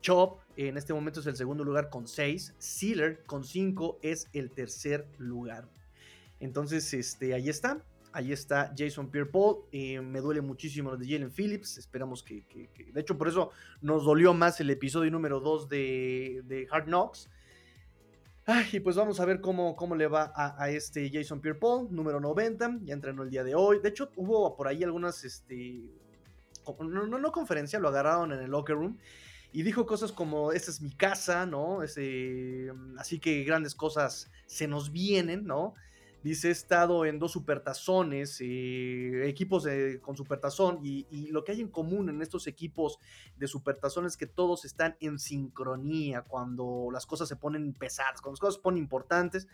Chop 0.00 0.40
en 0.56 0.76
este 0.76 0.92
momento 0.92 1.20
es 1.20 1.26
el 1.26 1.36
segundo 1.36 1.62
lugar 1.62 1.88
con 1.88 2.08
6. 2.08 2.54
Sealer 2.58 3.22
con 3.26 3.44
5 3.44 4.00
es 4.02 4.28
el 4.32 4.50
tercer 4.50 5.06
lugar. 5.18 5.68
Entonces, 6.40 6.92
este, 6.94 7.32
ahí 7.32 7.48
está. 7.48 7.84
Ahí 8.18 8.32
está 8.32 8.74
Jason 8.76 9.12
Pierre-Paul. 9.12 9.66
Eh, 9.70 10.00
me 10.00 10.18
duele 10.18 10.40
muchísimo 10.40 10.90
lo 10.90 10.96
de 10.96 11.06
Jalen 11.06 11.30
Phillips. 11.30 11.78
Esperamos 11.78 12.24
que, 12.24 12.44
De 12.92 13.00
hecho, 13.00 13.16
por 13.16 13.28
eso 13.28 13.52
nos 13.80 14.04
dolió 14.04 14.34
más 14.34 14.58
el 14.58 14.70
episodio 14.70 15.08
número 15.12 15.38
2 15.38 15.68
de, 15.68 16.66
Hard 16.68 16.86
Knocks. 16.86 17.30
y 18.72 18.80
pues 18.80 18.96
vamos 18.96 19.20
a 19.20 19.24
ver 19.24 19.40
cómo, 19.40 19.76
cómo 19.76 19.94
le 19.94 20.08
va 20.08 20.32
a, 20.34 20.68
este 20.68 21.08
Jason 21.12 21.40
Pierre-Paul, 21.40 21.94
número 21.94 22.18
90. 22.18 22.80
Ya 22.82 22.94
entrenó 22.94 23.22
el 23.22 23.30
día 23.30 23.44
de 23.44 23.54
hoy. 23.54 23.78
De 23.78 23.90
hecho, 23.90 24.10
hubo 24.16 24.56
por 24.56 24.66
ahí 24.66 24.82
algunas. 24.82 25.24
Este, 25.24 25.84
no, 26.80 27.06
no, 27.06 27.18
no 27.20 27.30
conferencia, 27.30 27.78
lo 27.78 27.86
agarraron 27.86 28.32
en 28.32 28.40
el 28.40 28.50
locker 28.50 28.74
room 28.74 28.98
y 29.52 29.62
dijo 29.62 29.86
cosas 29.86 30.10
como, 30.10 30.50
esta 30.50 30.72
es 30.72 30.80
mi 30.80 30.90
casa, 30.90 31.46
¿no? 31.46 31.82
así 31.82 33.20
que 33.20 33.44
grandes 33.44 33.76
cosas 33.76 34.28
se 34.46 34.66
nos 34.66 34.90
vienen, 34.90 35.46
¿no? 35.46 35.74
Dice, 36.22 36.48
he 36.48 36.50
estado 36.50 37.04
en 37.04 37.18
dos 37.18 37.32
supertazones, 37.32 38.40
eh, 38.40 39.28
equipos 39.28 39.66
con 40.00 40.16
supertazón, 40.16 40.80
y, 40.82 41.06
y, 41.10 41.28
lo 41.28 41.44
que 41.44 41.52
hay 41.52 41.60
en 41.60 41.68
común 41.68 42.08
en 42.08 42.20
estos 42.22 42.46
equipos 42.46 42.98
de 43.36 43.46
supertazón 43.46 44.04
es 44.04 44.16
que 44.16 44.26
todos 44.26 44.64
están 44.64 44.96
en 45.00 45.18
sincronía 45.18 46.22
cuando 46.22 46.88
las 46.92 47.06
cosas 47.06 47.28
se 47.28 47.36
ponen 47.36 47.72
pesadas, 47.72 48.20
cuando 48.20 48.34
las 48.34 48.40
cosas 48.40 48.54
se 48.56 48.62
ponen 48.62 48.82
importantes, 48.82 49.46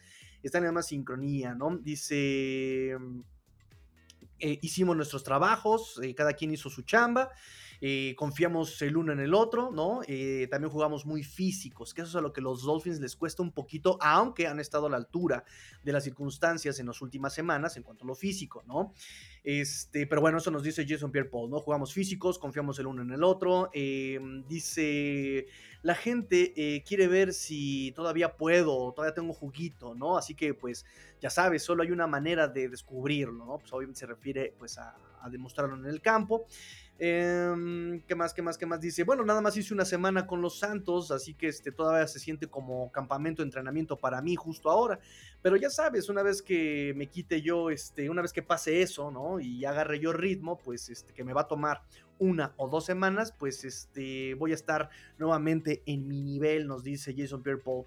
están 0.43 0.65
en 0.65 0.71
una 0.71 0.83
sincronía, 0.83 1.55
¿no? 1.55 1.77
Dice, 1.77 2.97
eh, 4.39 4.59
hicimos 4.63 4.97
nuestros 4.97 5.23
trabajos, 5.23 5.99
eh, 6.03 6.15
cada 6.15 6.35
quien 6.35 6.53
hizo 6.53 6.69
su 6.69 6.83
chamba, 6.83 7.31
eh, 7.87 8.15
confiamos 8.17 8.81
el 8.81 8.97
uno 8.97 9.13
en 9.13 9.21
el 9.21 9.35
otro, 9.35 9.71
¿no? 9.71 10.01
Eh, 10.09 10.49
también 10.51 10.71
jugamos 10.71 11.05
muy 11.05 11.23
físicos, 11.23 11.93
que 11.93 12.01
eso 12.01 12.09
es 12.09 12.17
a 12.17 12.23
lo 12.23 12.33
que 12.33 12.41
los 12.41 12.63
Dolphins 12.63 12.99
les 12.99 13.15
cuesta 13.15 13.43
un 13.43 13.53
poquito, 13.53 13.99
aunque 14.01 14.47
han 14.47 14.59
estado 14.59 14.87
a 14.87 14.89
la 14.89 14.97
altura 14.97 15.45
de 15.83 15.93
las 15.93 16.03
circunstancias 16.03 16.79
en 16.79 16.87
las 16.87 17.03
últimas 17.03 17.35
semanas 17.35 17.77
en 17.77 17.83
cuanto 17.83 18.05
a 18.05 18.07
lo 18.07 18.15
físico, 18.15 18.63
¿no? 18.67 18.95
Este, 19.43 20.07
pero 20.07 20.23
bueno, 20.23 20.39
eso 20.39 20.51
nos 20.51 20.63
dice 20.63 20.87
Jason 20.89 21.13
Pierre 21.13 21.29
Paul, 21.29 21.51
¿no? 21.51 21.61
Jugamos 21.61 21.93
físicos, 21.93 22.39
confiamos 22.39 22.79
el 22.79 22.87
uno 22.87 23.03
en 23.03 23.11
el 23.11 23.23
otro. 23.23 23.69
Eh, 23.75 24.19
dice, 24.49 25.47
la 25.83 25.95
gente 25.95 26.83
quiere 26.87 27.07
ver 27.07 27.35
si 27.35 27.93
todavía 27.95 28.35
puedo, 28.39 28.95
todavía 28.95 29.15
tengo 29.15 29.35
juguito, 29.35 29.95
¿no? 29.95 30.17
Así 30.17 30.35
que 30.35 30.55
pues 30.55 30.87
ya 31.21 31.29
sabes, 31.29 31.63
solo 31.63 31.83
hay 31.83 31.91
una 31.91 32.07
manera 32.07 32.49
de 32.49 32.71
descubrirlo, 32.71 33.45
¿no? 33.45 33.59
Pues 33.59 33.71
obviamente 33.75 34.01
se 34.01 34.07
refiere 34.07 34.55
pues 34.59 34.79
a, 34.79 34.97
a 35.25 35.31
demostrarlo 35.31 35.77
en 35.77 35.87
el 35.87 36.01
campo. 36.01 36.47
Em, 36.97 38.01
¿Qué 38.03 38.15
más? 38.15 38.33
¿Qué 38.33 38.41
más? 38.41 38.57
¿Qué 38.57 38.67
más? 38.67 38.81
Dice, 38.81 39.03
bueno, 39.03 39.25
nada 39.25 39.41
más 39.41 39.57
hice 39.57 39.75
una 39.75 39.85
semana 39.85 40.29
con 40.29 40.41
los 40.41 40.61
Santos, 40.61 41.11
así 41.11 41.35
que 41.35 41.49
este, 41.49 41.73
todavía 41.73 42.07
se 42.07 42.21
siente 42.21 42.47
como 42.47 42.93
campamento 42.93 43.43
de 43.43 43.47
entrenamiento 43.47 43.99
para 43.99 44.23
mí 44.23 44.37
justo 44.37 44.71
ahora. 44.71 45.01
Pero 45.43 45.57
ya 45.57 45.71
sabes, 45.71 46.09
una 46.09 46.23
vez 46.23 46.41
que 46.41 46.95
me 46.97 47.09
quite 47.09 47.43
yo, 47.43 47.71
este, 47.71 48.09
una 48.09 48.23
vez 48.23 48.33
que 48.33 48.43
pase 48.43 48.81
eso, 48.81 49.11
¿no? 49.11 49.41
Y 49.41 49.65
agarre 49.65 49.99
yo 49.99 50.13
ritmo, 50.13 50.57
pues 50.57 50.89
este, 50.89 51.13
que 51.13 51.25
me 51.25 51.33
va 51.33 51.43
a 51.43 51.49
tomar 51.49 51.83
una 52.19 52.55
o 52.57 52.69
dos 52.69 52.85
semanas, 52.85 53.33
pues 53.33 53.65
este, 53.65 54.35
voy 54.35 54.53
a 54.53 54.55
estar 54.55 54.89
nuevamente 55.19 55.83
en 55.87 56.07
mi 56.07 56.23
nivel, 56.23 56.69
nos 56.69 56.85
dice 56.85 57.15
Jason 57.17 57.43
Pierre-Paul. 57.43 57.87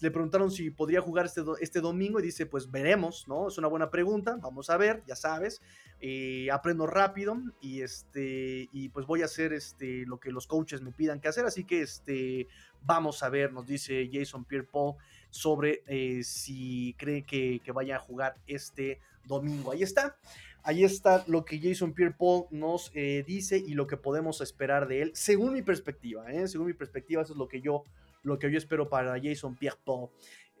Le 0.00 0.10
preguntaron 0.10 0.50
si 0.50 0.70
podría 0.70 1.00
jugar 1.00 1.26
este, 1.26 1.42
este 1.60 1.80
domingo 1.80 2.20
y 2.20 2.22
dice, 2.22 2.46
pues 2.46 2.70
veremos, 2.70 3.26
¿no? 3.28 3.48
Es 3.48 3.58
una 3.58 3.68
buena 3.68 3.90
pregunta, 3.90 4.38
vamos 4.40 4.70
a 4.70 4.76
ver, 4.76 5.02
ya 5.06 5.16
sabes. 5.16 5.60
Eh, 6.00 6.48
aprendo 6.52 6.86
rápido 6.86 7.36
y 7.60 7.80
este 7.80 8.68
y 8.70 8.88
pues 8.90 9.04
voy 9.04 9.22
a 9.22 9.24
hacer 9.24 9.52
este 9.52 10.06
lo 10.06 10.20
que 10.20 10.30
los 10.30 10.46
coaches 10.46 10.80
me 10.80 10.92
pidan 10.92 11.20
que 11.20 11.26
hacer 11.26 11.44
así 11.44 11.64
que 11.64 11.82
este 11.82 12.46
vamos 12.84 13.24
a 13.24 13.28
ver 13.28 13.52
nos 13.52 13.66
dice 13.66 14.08
Jason 14.12 14.44
Pierre 14.44 14.68
Paul 14.70 14.94
sobre 15.30 15.82
eh, 15.88 16.22
si 16.22 16.94
cree 16.98 17.24
que, 17.24 17.60
que, 17.64 17.72
vaya 17.72 17.96
a 17.96 17.98
jugar 17.98 18.36
este 18.46 19.00
domingo 19.24 19.72
ahí 19.72 19.82
está 19.82 20.16
ahí 20.62 20.84
está 20.84 21.24
lo 21.26 21.44
que 21.44 21.58
Jason 21.60 21.92
Pierre 21.92 22.14
Paul 22.16 22.44
nos 22.52 22.92
eh, 22.94 23.24
dice 23.26 23.58
y 23.58 23.74
lo 23.74 23.88
que 23.88 23.96
podemos 23.96 24.40
esperar 24.40 24.86
de 24.86 25.02
él 25.02 25.10
según 25.14 25.52
mi 25.52 25.62
perspectiva 25.62 26.26
según 26.46 26.68
mi 26.68 26.74
perspectiva 26.74 27.22
eso 27.22 27.32
es 27.32 27.38
lo 27.38 27.48
que 27.48 27.60
yo 27.60 27.82
lo 28.28 28.38
que 28.38 28.50
yo 28.50 28.58
espero 28.58 28.88
para 28.88 29.20
Jason 29.20 29.56
Pierre 29.56 29.78
Paul 29.84 30.10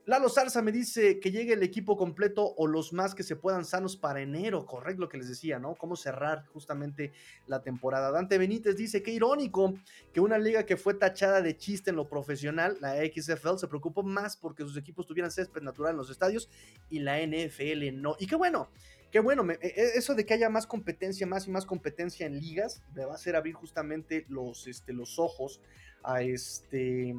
Lalo 0.08 0.30
Zarza 0.30 0.62
me 0.62 0.72
dice 0.72 1.20
que 1.20 1.30
llegue 1.30 1.52
el 1.52 1.62
equipo 1.62 1.94
completo 1.94 2.54
o 2.56 2.66
los 2.66 2.94
más 2.94 3.14
que 3.14 3.22
se 3.22 3.36
puedan 3.36 3.66
sanos 3.66 3.94
para 3.94 4.22
enero, 4.22 4.64
correcto 4.64 5.02
lo 5.02 5.08
que 5.10 5.18
les 5.18 5.28
decía, 5.28 5.58
¿no? 5.58 5.74
Cómo 5.74 5.96
cerrar 5.96 6.46
justamente 6.46 7.12
la 7.46 7.60
temporada. 7.60 8.10
Dante 8.10 8.38
Benítez 8.38 8.74
dice, 8.74 9.02
qué 9.02 9.10
irónico 9.10 9.74
que 10.14 10.20
una 10.20 10.38
liga 10.38 10.64
que 10.64 10.78
fue 10.78 10.94
tachada 10.94 11.42
de 11.42 11.58
chiste 11.58 11.90
en 11.90 11.96
lo 11.96 12.08
profesional, 12.08 12.78
la 12.80 12.94
XFL, 12.94 13.58
se 13.58 13.68
preocupó 13.68 14.02
más 14.02 14.34
porque 14.38 14.62
sus 14.62 14.78
equipos 14.78 15.06
tuvieran 15.06 15.30
césped 15.30 15.60
natural 15.60 15.90
en 15.90 15.98
los 15.98 16.08
estadios 16.08 16.48
y 16.88 17.00
la 17.00 17.20
NFL 17.20 17.92
no. 17.92 18.16
Y 18.18 18.26
qué 18.26 18.36
bueno, 18.36 18.70
qué 19.10 19.20
bueno, 19.20 19.46
e, 19.50 19.58
e, 19.60 19.98
eso 19.98 20.14
de 20.14 20.24
que 20.24 20.32
haya 20.32 20.48
más 20.48 20.66
competencia, 20.66 21.26
más 21.26 21.46
y 21.46 21.50
más 21.50 21.66
competencia 21.66 22.24
en 22.24 22.40
ligas, 22.40 22.82
me 22.94 23.04
va 23.04 23.12
a 23.12 23.16
hacer 23.16 23.36
abrir 23.36 23.52
justamente 23.52 24.24
los, 24.30 24.66
este, 24.68 24.94
los 24.94 25.18
ojos 25.18 25.60
a 26.02 26.22
este 26.22 27.14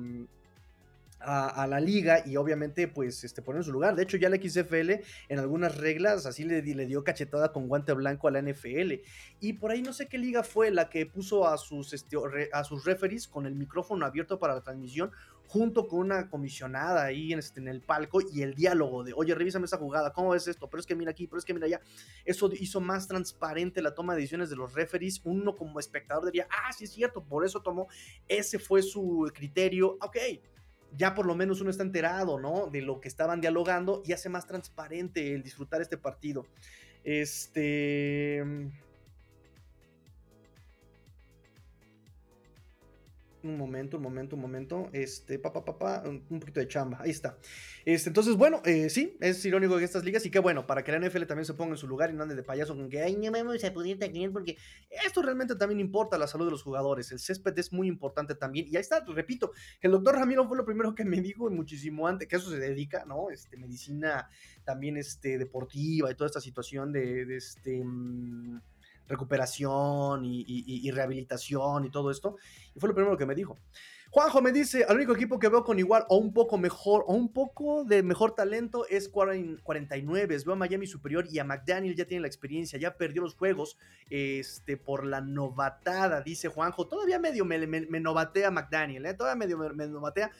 a, 1.20 1.68
la 1.68 1.80
liga 1.80 2.24
y 2.26 2.38
obviamente 2.38 2.88
pues 2.88 3.24
este, 3.24 3.42
poner 3.42 3.60
en 3.60 3.64
su 3.66 3.72
lugar. 3.72 3.96
De 3.96 4.04
hecho 4.04 4.18
ya 4.18 4.30
la 4.30 4.38
XFL 4.38 4.92
en 5.28 5.40
algunas 5.40 5.78
reglas 5.78 6.26
así 6.26 6.44
le, 6.44 6.62
le, 6.62 6.86
dio 6.86 7.04
cachetada 7.04 7.52
con 7.52 7.68
guante 7.68 7.94
blanco 7.94 8.28
a 8.28 8.32
la 8.32 8.42
NFL. 8.42 8.94
Y 9.40 9.54
por 9.54 9.72
ahí 9.72 9.82
no 9.82 9.94
sé 9.94 10.08
qué 10.08 10.18
liga 10.18 10.44
fue 10.44 10.72
la 10.72 10.90
que 10.90 11.06
puso 11.06 11.48
a 11.48 11.58
sus, 11.58 11.94
este, 11.94 12.18
a 12.54 12.64
sus 12.64 12.86
referees 12.86 13.28
con 13.28 13.46
el 13.46 13.56
micrófono 13.56 14.06
abierto 14.06 14.40
para 14.40 14.56
la 14.56 14.62
transmisión 14.62 15.12
junto 15.50 15.88
con 15.88 16.02
una 16.02 16.30
comisionada 16.30 17.04
ahí 17.04 17.34
en, 17.34 17.40
este, 17.40 17.60
en 17.60 17.68
el 17.68 17.82
palco 17.82 18.20
y 18.22 18.44
el 18.44 18.54
diálogo 18.54 19.04
de, 19.04 19.14
oye, 19.14 19.34
revísame 19.34 19.66
esa 19.66 19.78
jugada, 19.78 20.14
¿cómo 20.14 20.30
ves 20.30 20.48
esto? 20.48 20.70
Pero 20.70 20.80
es 20.80 20.86
que 20.86 20.94
mira 20.94 21.10
aquí, 21.10 21.26
pero 21.26 21.40
es 21.40 21.46
que 21.46 21.56
mira 21.56 21.66
allá. 21.66 21.82
Eso 22.24 22.52
hizo 22.54 22.80
más 22.80 23.08
transparente 23.08 23.82
la 23.82 23.96
toma 23.96 24.14
de 24.14 24.20
decisiones 24.20 24.52
de 24.52 24.56
los 24.56 24.74
referees. 24.74 25.22
Uno 25.24 25.56
como 25.56 25.80
espectador 25.80 26.26
diría, 26.26 26.48
ah, 26.52 26.72
sí 26.72 26.84
es 26.84 26.92
cierto, 26.92 27.24
por 27.24 27.44
eso 27.44 27.64
tomó, 27.64 27.88
ese 28.28 28.60
fue 28.60 28.84
su 28.84 29.28
criterio. 29.34 29.98
Ok, 30.02 30.18
ya 30.96 31.16
por 31.16 31.26
lo 31.26 31.36
menos 31.36 31.62
uno 31.62 31.70
está 31.70 31.84
enterado, 31.84 32.40
¿no? 32.40 32.68
De 32.68 32.82
lo 32.82 33.00
que 33.00 33.08
estaban 33.08 33.42
dialogando 33.42 34.02
y 34.06 34.14
hace 34.14 34.30
más 34.30 34.48
transparente 34.48 35.34
el 35.34 35.44
disfrutar 35.44 35.82
este 35.82 35.98
partido. 35.98 36.46
Este... 37.04 38.44
Un 43.44 43.58
momento, 43.58 43.98
un 43.98 44.04
momento, 44.04 44.36
un 44.36 44.42
momento. 44.42 44.90
Este, 44.92 45.40
papá, 45.40 45.64
papá, 45.64 46.04
un 46.06 46.40
poquito 46.40 46.60
de 46.60 46.68
chamba. 46.68 47.00
Ahí 47.02 47.12
está. 47.12 47.38
Este, 47.86 48.10
entonces, 48.10 48.36
bueno, 48.36 48.62
eh, 48.66 48.90
sí, 48.90 49.18
es 49.22 49.44
irónico 49.46 49.78
que 49.78 49.84
estas 49.84 50.04
ligas 50.04 50.26
y 50.26 50.32
qué 50.32 50.40
bueno, 50.40 50.68
para 50.68 50.84
que 50.84 50.92
la 50.92 51.00
NFL 51.00 51.24
también 51.24 51.46
se 51.46 51.54
ponga 51.54 51.72
en 51.72 51.78
su 51.78 51.88
lugar 51.88 52.10
y 52.10 52.14
no 52.14 52.24
ande 52.24 52.36
de 52.36 52.44
payaso 52.44 52.76
con 52.76 52.90
que, 52.90 53.02
ay, 53.02 53.16
no 53.16 53.32
me 53.32 53.44
voy 53.44 53.58
a 53.64 53.74
poder 53.74 53.98
porque 54.32 54.58
esto 55.06 55.22
realmente 55.22 55.56
también 55.56 55.80
importa 55.80 56.18
la 56.18 56.28
salud 56.28 56.46
de 56.46 56.52
los 56.52 56.64
jugadores. 56.64 57.12
El 57.12 57.20
césped 57.20 57.58
es 57.58 57.72
muy 57.72 57.88
importante 57.88 58.36
también. 58.36 58.68
Y 58.70 58.76
ahí 58.76 58.82
está, 58.82 59.04
repito, 59.06 59.52
el 59.82 59.92
doctor 59.92 60.16
Ramiro 60.16 60.48
fue 60.48 60.58
lo 60.58 60.66
primero 60.66 60.94
que 60.94 61.06
me 61.06 61.22
dijo 61.22 61.50
muchísimo 61.50 62.08
antes, 62.08 62.28
que 62.28 62.36
eso 62.36 62.50
se 62.50 62.60
dedica, 62.60 63.06
¿no? 63.06 63.30
Este, 63.32 63.58
medicina 63.58 64.30
también, 64.64 64.98
este, 64.98 65.38
deportiva 65.38 66.12
y 66.12 66.16
toda 66.16 66.28
esta 66.28 66.42
situación 66.42 66.92
de, 66.92 67.26
de 67.26 67.38
este. 67.38 67.84
Mm, 67.84 68.60
recuperación 69.10 70.22
y, 70.24 70.92
rehabilitación 70.92 71.86
y 71.86 71.90
todo 71.90 72.12
esto. 72.12 72.38
Y 72.76 72.80
fue 72.80 72.90
lo 72.90 72.96
primero 72.96 73.18
que 73.18 73.26
me 73.26 73.36
dijo. 73.36 73.58
Juanjo 74.12 74.42
me 74.42 74.52
dice, 74.52 74.86
al 74.86 74.96
único 74.96 75.14
equipo 75.14 75.38
que 75.38 75.50
veo 75.50 75.64
con 75.64 75.78
igual 75.78 76.04
o 76.10 76.18
un 76.18 76.34
poco 76.34 76.58
mejor 76.58 77.04
o 77.08 77.14
un 77.14 77.32
poco 77.32 77.84
de 77.84 78.02
mejor 78.02 78.34
talento 78.34 78.88
es 78.88 79.08
49. 79.08 80.38
Veo 80.44 80.54
a 80.54 80.56
Miami 80.56 80.88
superior 80.88 81.28
y 81.30 81.38
a 81.38 81.44
McDaniel 81.44 81.96
ya 81.96 82.06
tiene 82.06 82.22
la 82.22 82.28
experiencia, 82.28 82.80
ya 82.80 82.98
perdió 82.98 83.22
los 83.22 83.36
juegos 83.36 83.78
este, 84.10 84.78
por 84.78 85.06
la 85.06 85.22
novatada, 85.22 86.22
dice 86.22 86.48
Juanjo. 86.48 86.88
Todavía 86.88 87.20
medio 87.20 87.46
me, 87.46 87.68
me, 87.68 88.00
novatea 88.00 88.50
McDaniel, 88.50 89.06
¿eh? 89.06 89.14
todavía 89.14 89.46
medio 89.46 89.58
me, 89.58 89.88
novatea. 89.88 90.32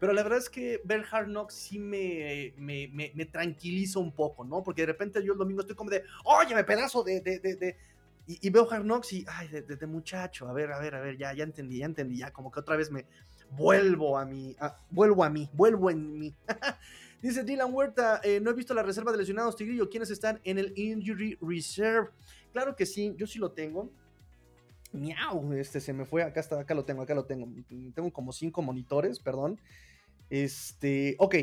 Pero 0.00 0.12
la 0.12 0.24
verdad 0.24 0.40
es 0.40 0.50
que 0.50 0.80
ver 0.82 1.04
Hard 1.08 1.30
sí 1.50 1.78
me, 1.78 2.54
me, 2.56 2.88
me, 3.14 3.24
tranquiliza 3.26 4.00
un 4.00 4.12
poco, 4.12 4.44
¿no? 4.44 4.64
Porque 4.64 4.82
de 4.82 4.86
repente 4.86 5.24
yo 5.24 5.34
el 5.34 5.38
domingo 5.38 5.60
estoy 5.60 5.76
como 5.76 5.90
de, 5.90 6.02
oye, 6.24 6.56
me 6.56 6.64
pedazo 6.64 7.04
de, 7.04 7.20
de, 7.20 7.38
de, 7.38 7.76
y, 8.26 8.50
veo 8.50 8.70
Hard 8.70 8.84
Knocks 8.84 9.12
y, 9.12 9.24
ay, 9.28 9.48
de, 9.48 9.86
muchacho, 9.86 10.48
a 10.48 10.52
ver, 10.52 10.72
a 10.72 10.78
ver, 10.78 10.94
a 10.94 11.00
ver, 11.00 11.16
ya, 11.16 11.32
ya 11.32 11.44
entendí, 11.44 11.78
ya 11.78 11.86
entendí, 11.86 12.18
ya 12.18 12.32
como 12.32 12.52
que 12.52 12.60
otra 12.60 12.76
vez 12.76 12.90
me 12.90 13.06
vuelvo 13.50 14.16
a 14.16 14.24
mí, 14.24 14.56
vuelvo 14.90 15.24
a 15.24 15.30
mí, 15.30 15.50
vuelvo 15.52 15.90
en 15.90 16.18
mí. 16.18 16.34
Dice 17.22 17.44
Dylan 17.44 17.72
Huerta, 17.72 18.20
eh, 18.24 18.40
no 18.40 18.50
he 18.50 18.54
visto 18.54 18.74
la 18.74 18.82
reserva 18.82 19.12
de 19.12 19.18
lesionados 19.18 19.56
Tigrillo, 19.56 19.88
¿quiénes 19.88 20.10
están 20.10 20.40
en 20.44 20.58
el 20.58 20.76
Injury 20.76 21.38
Reserve? 21.40 22.10
Claro 22.52 22.74
que 22.74 22.86
sí, 22.86 23.14
yo 23.16 23.26
sí 23.26 23.38
lo 23.38 23.52
tengo. 23.52 23.90
Miau, 24.92 25.52
este 25.54 25.80
se 25.80 25.92
me 25.92 26.04
fue, 26.04 26.22
acá 26.22 26.40
está, 26.40 26.60
acá 26.60 26.74
lo 26.74 26.84
tengo, 26.84 27.02
acá 27.02 27.14
lo 27.14 27.24
tengo. 27.24 27.48
Tengo 27.94 28.12
como 28.12 28.32
cinco 28.32 28.60
monitores, 28.60 29.18
perdón. 29.20 29.58
Este, 30.32 31.14
ok, 31.18 31.34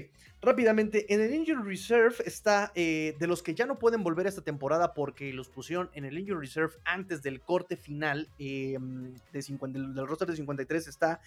rápidamente, 0.41 1.13
en 1.13 1.21
el 1.21 1.32
Injury 1.32 1.62
Reserve 1.62 2.15
está 2.25 2.71
eh, 2.73 3.15
de 3.19 3.28
los 3.28 3.43
que 3.43 3.54
ya 3.54 3.67
no 3.67 3.78
pueden 3.78 4.02
volver 4.02 4.25
esta 4.25 4.41
temporada 4.41 4.95
porque 4.95 5.32
los 5.32 5.47
pusieron 5.47 5.91
en 5.93 6.06
el 6.06 6.17
Injury 6.17 6.39
Reserve 6.47 6.73
antes 6.86 7.21
del 7.21 7.39
corte 7.39 7.78
final 7.78 8.28
em, 8.39 9.13
de 9.32 9.45
del, 9.67 10.08
roster 10.08 10.28
de 10.28 10.38
53 10.38 10.88
está 10.88 11.21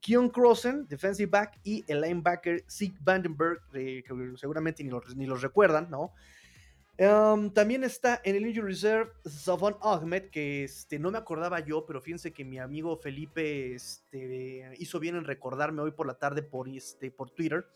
Keon 0.00 0.30
Crossen, 0.30 0.86
defensive 0.86 1.28
back, 1.28 1.58
y 1.64 1.84
el 1.88 2.02
linebacker 2.02 2.62
Zeke 2.70 2.96
Vandenberg, 3.00 3.62
eh, 3.74 4.04
que 4.06 4.14
seguramente 4.36 4.84
ni 4.84 4.90
los, 4.90 5.16
ni 5.16 5.26
los 5.26 5.42
recuerdan, 5.42 5.90
¿no? 5.90 6.12
Em, 7.00 7.50
también 7.50 7.84
está 7.84 8.20
en 8.24 8.34
el 8.34 8.44
Injury 8.44 8.66
Reserve 8.66 9.12
Zavon 9.26 9.76
Ahmed, 9.82 10.30
que 10.30 10.64
este, 10.64 10.98
no 10.98 11.12
me 11.12 11.18
acordaba 11.18 11.60
yo, 11.60 11.86
pero 11.86 12.00
fíjense 12.00 12.32
que 12.32 12.44
mi 12.44 12.58
amigo 12.58 12.96
Felipe 12.96 13.72
este, 13.72 14.68
hizo 14.78 14.98
bien 14.98 15.14
en 15.14 15.24
recordarme 15.24 15.80
hoy 15.80 15.92
por 15.92 16.08
la 16.08 16.18
tarde 16.18 16.42
por, 16.42 16.68
este, 16.68 17.12
por 17.12 17.30
Twitter 17.30 17.66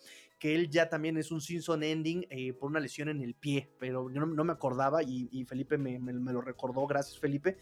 que 0.43 0.57
él 0.57 0.71
ya 0.71 0.89
también 0.89 1.17
es 1.19 1.31
un 1.31 1.41
season 1.41 1.85
ending 1.85 2.27
eh, 2.29 2.53
por 2.53 2.69
una 2.69 2.81
lesión 2.81 3.09
en 3.09 3.21
el 3.21 3.33
pie, 3.33 3.71
pero 3.79 4.11
yo 4.11 4.27
no, 4.27 4.43
me 4.43 4.53
acordaba 4.53 5.01
y, 5.01 5.45
Felipe 5.45 5.79
me, 5.79 6.01
lo 6.33 6.41
recordó, 6.41 6.85
gracias 6.89 7.17
Felipe. 7.17 7.59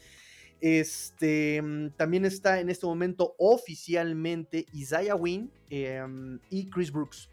Este, 0.62 1.62
también 1.98 2.24
está 2.24 2.58
en 2.58 2.70
este 2.70 2.86
momento 2.86 3.34
oficialmente 3.36 4.64
Isaiah 4.72 5.14
Wynn 5.14 5.50
em, 5.68 6.38
y 6.48 6.70
Chris 6.70 6.90
Brooks. 6.90 7.28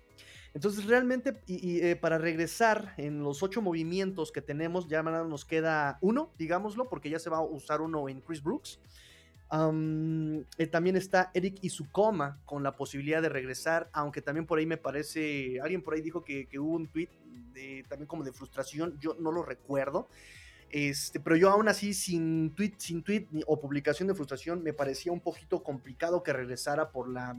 Entonces 0.57 0.85
realmente 0.85 1.39
y, 1.45 1.81
eh, 1.81 1.95
para 1.95 2.17
regresar 2.17 2.95
en 2.97 3.21
los 3.21 3.43
ocho 3.43 3.61
movimientos 3.61 4.31
que 4.31 4.41
tenemos, 4.41 4.87
ya 4.87 5.03
nos 5.03 5.45
queda 5.45 5.99
uno, 6.01 6.31
digámoslo, 6.39 6.89
porque 6.89 7.11
ya 7.11 7.19
se 7.19 7.29
va 7.29 7.37
a 7.37 7.41
usar 7.41 7.79
uno 7.79 8.09
en 8.09 8.21
Chris 8.21 8.41
Brooks. 8.41 8.79
Eh, 9.51 10.67
también 10.71 10.95
está 10.95 11.29
Eric 11.35 11.59
Izukoma 11.61 12.39
con 12.43 12.63
la 12.63 12.75
posibilidad 12.75 13.21
de 13.21 13.29
regresar, 13.29 13.91
aunque 13.93 14.23
también 14.23 14.47
por 14.47 14.57
ahí 14.57 14.65
me 14.65 14.77
parece, 14.77 15.59
alguien 15.61 15.83
por 15.83 15.93
ahí 15.93 16.01
dijo 16.01 16.23
que, 16.23 16.47
hubo 16.57 16.71
un 16.71 16.87
tweet 16.87 17.09
también 17.87 18.07
como 18.07 18.23
de 18.23 18.33
frustración, 18.33 18.97
yo 18.99 19.15
no 19.19 19.31
lo 19.31 19.43
recuerdo. 19.43 20.07
Este, 20.71 21.19
pero 21.19 21.35
yo 21.35 21.51
aún 21.51 21.67
así 21.67 21.93
sin 21.93 22.55
tweet, 22.55 22.73
sin 22.77 23.03
tweet 23.03 23.27
o 23.45 23.59
publicación 23.59 24.07
de 24.07 24.15
frustración 24.15 24.63
me 24.63 24.73
parecía 24.73 25.11
un 25.11 25.21
poquito 25.21 25.61
complicado 25.61 26.23
que 26.23 26.33
regresara 26.33 26.89
por 26.89 27.07
la 27.07 27.37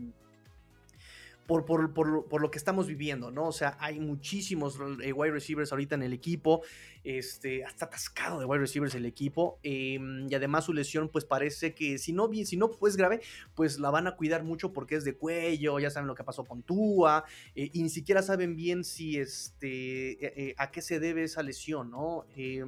por, 1.49 1.65
por, 1.65 2.41
lo 2.43 2.51
que 2.51 2.59
estamos 2.59 2.87
viviendo, 2.87 3.31
¿no? 3.31 3.47
O 3.47 3.53
sea, 3.53 3.79
hay 3.81 3.99
muchísimos 3.99 4.79
eh, 5.03 5.15
wide 5.15 5.33
receivers 5.33 5.73
ahorita 5.73 5.95
en 5.95 6.03
el 6.03 6.13
equipo, 6.13 6.61
hasta 7.65 7.87
atascado 7.87 8.39
de 8.39 8.45
wide 8.45 8.61
receivers 8.61 8.95
el 8.95 9.07
equipo, 9.07 9.59
em, 9.63 10.29
y 10.31 10.35
además 10.35 10.65
su 10.65 10.73
lesión, 10.73 11.09
pues 11.09 11.25
parece 11.25 11.75
que 11.75 11.99
si 11.99 12.13
no, 12.13 12.31
si 12.45 12.57
no 12.57 12.71
pues 12.71 12.97
grave, 12.97 13.21
pues 13.55 13.79
la 13.79 13.91
van 13.91 14.07
a 14.07 14.17
cuidar 14.17 14.45
mucho 14.45 14.73
porque 14.73 14.97
es 14.97 15.05
de 15.05 15.15
cuello, 15.15 15.79
ya 15.79 15.91
saben 15.91 16.07
lo 16.07 16.15
que 16.15 16.25
pasó 16.25 16.45
con 16.45 16.63
Tua, 16.63 17.25
eh, 17.55 17.71
y 17.73 17.83
ni 17.83 17.89
siquiera 17.89 18.23
saben 18.23 18.57
bien 18.57 18.85
si, 18.85 19.19
este, 19.19 20.49
eh, 20.51 20.55
a 20.59 20.71
qué 20.71 20.83
se 20.83 21.01
debe 21.01 21.25
esa 21.25 21.43
lesión, 21.43 21.91
¿no? 21.91 22.27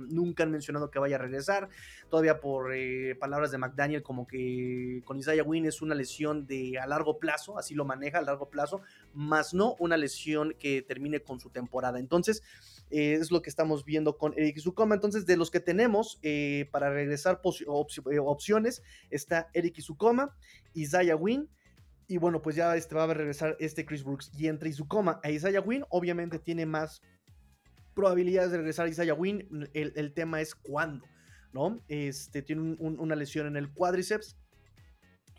nunca 0.08 0.42
han 0.42 0.50
mencionado 0.50 0.90
que 0.90 0.98
vaya 0.98 1.16
a 1.16 1.18
regresar, 1.18 1.68
todavía 2.08 2.40
por 2.40 2.72
palabras 3.18 3.50
de 3.50 3.58
McDaniel, 3.58 4.02
como 4.02 4.26
que 4.26 5.02
con 5.04 5.18
Isaiah 5.18 5.42
Wynn 5.42 5.66
es 5.66 5.82
una 5.82 5.94
lesión 5.94 6.46
de 6.46 6.78
a 6.78 6.86
largo 6.86 7.18
plazo, 7.18 7.58
así 7.58 7.74
lo 7.74 7.84
maneja, 7.84 8.18
a 8.18 8.22
largo 8.22 8.50
plazo, 8.50 8.82
más 9.14 9.54
no 9.54 9.76
una 9.78 9.96
lesión 9.96 10.54
que 10.58 10.82
termine 10.82 11.20
con 11.20 11.40
su 11.40 11.50
temporada. 11.50 11.98
Entonces, 11.98 12.42
eh, 12.90 13.14
es 13.14 13.30
lo 13.30 13.42
que 13.42 13.50
estamos 13.50 13.84
viendo 13.84 14.16
con 14.20 14.34
Eric 14.36 14.58
Izukoma. 14.58 14.94
Entonces, 14.94 15.26
de 15.26 15.36
los 15.36 15.50
que 15.50 15.58
tenemos 15.58 16.20
eh, 16.22 16.68
para 16.70 16.90
regresar 16.90 17.40
eh, 17.42 18.18
opciones, 18.20 18.82
está 19.08 19.48
Eric 19.54 19.78
Izukoma, 19.78 20.36
Isaiah 20.74 21.16
Wynn. 21.16 21.48
Y 22.06 22.18
bueno, 22.18 22.42
pues 22.42 22.54
ya 22.54 22.76
este 22.76 22.94
va 22.94 23.04
a 23.04 23.14
regresar 23.14 23.56
este 23.58 23.86
Chris 23.86 24.04
Brooks. 24.04 24.30
Y 24.36 24.48
entre 24.48 24.68
Izukoma 24.68 25.20
e 25.22 25.32
Isaiah 25.32 25.60
Wynn, 25.60 25.84
obviamente 25.88 26.38
tiene 26.38 26.66
más 26.66 27.00
probabilidades 27.94 28.50
de 28.50 28.58
regresar 28.58 28.88
Isaiah 28.88 29.14
Wynn. 29.14 29.70
El, 29.72 30.12
tema 30.12 30.40
es 30.40 30.54
cuándo, 30.54 31.06
¿no? 31.52 31.78
Este 31.88 32.42
tiene 32.42 32.76
una 32.78 33.16
lesión 33.16 33.46
en 33.46 33.56
el 33.56 33.72
cuádriceps. 33.72 34.36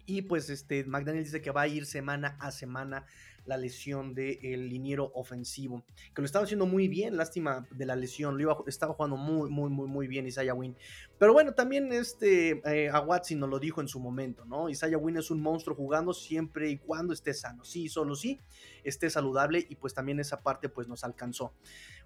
Y 0.06 0.24
pues 0.24 0.50
este 0.50 0.84
McDaniel 0.86 1.24
dice 1.24 1.42
que 1.42 1.52
va 1.52 1.62
a 1.62 1.68
ir 1.68 1.86
semana 1.86 2.36
a 2.40 2.52
semana 2.52 3.06
la 3.46 3.58
lesión 3.58 4.14
del 4.14 4.70
liniero 4.70 5.12
ofensivo, 5.16 5.84
que 6.14 6.22
lo 6.22 6.26
estaba 6.26 6.46
haciendo 6.46 6.66
muy 6.66 6.88
bien, 6.88 7.18
lástima 7.18 7.68
de 7.72 7.86
la 7.86 7.96
lesión, 7.96 8.36
lo 8.36 8.42
iba, 8.42 8.58
estaba 8.68 8.94
jugando 8.94 9.18
muy, 9.18 9.50
muy, 9.50 9.70
muy, 9.70 9.88
muy 9.88 10.08
bien 10.08 10.28
Isaiah 10.28 10.54
Wynn. 10.54 10.76
Pero 11.18 11.34
bueno, 11.34 11.54
también 11.54 11.92
este, 11.92 12.62
eh, 12.66 12.90
a 12.90 13.02
nos 13.36 13.50
lo 13.50 13.60
dijo 13.60 13.82
en 13.82 13.88
su 13.88 14.00
momento, 14.00 14.46
¿no? 14.46 14.70
Isaiah 14.70 14.98
Wynn 14.98 15.18
es 15.18 15.32
un 15.32 15.42
monstruo 15.42 15.76
jugando 15.76 16.14
siempre 16.14 16.70
y 16.70 16.78
cuando 16.78 17.14
esté 17.14 17.34
sano, 17.34 17.64
sí, 17.64 17.90
solo 17.90 18.16
sí, 18.16 18.40
esté 18.84 19.10
saludable 19.10 19.66
y 19.70 19.76
pues 19.76 19.94
también 19.94 20.20
esa 20.20 20.42
parte 20.42 20.70
pues 20.70 20.88
nos 20.88 21.04
alcanzó. 21.04 21.54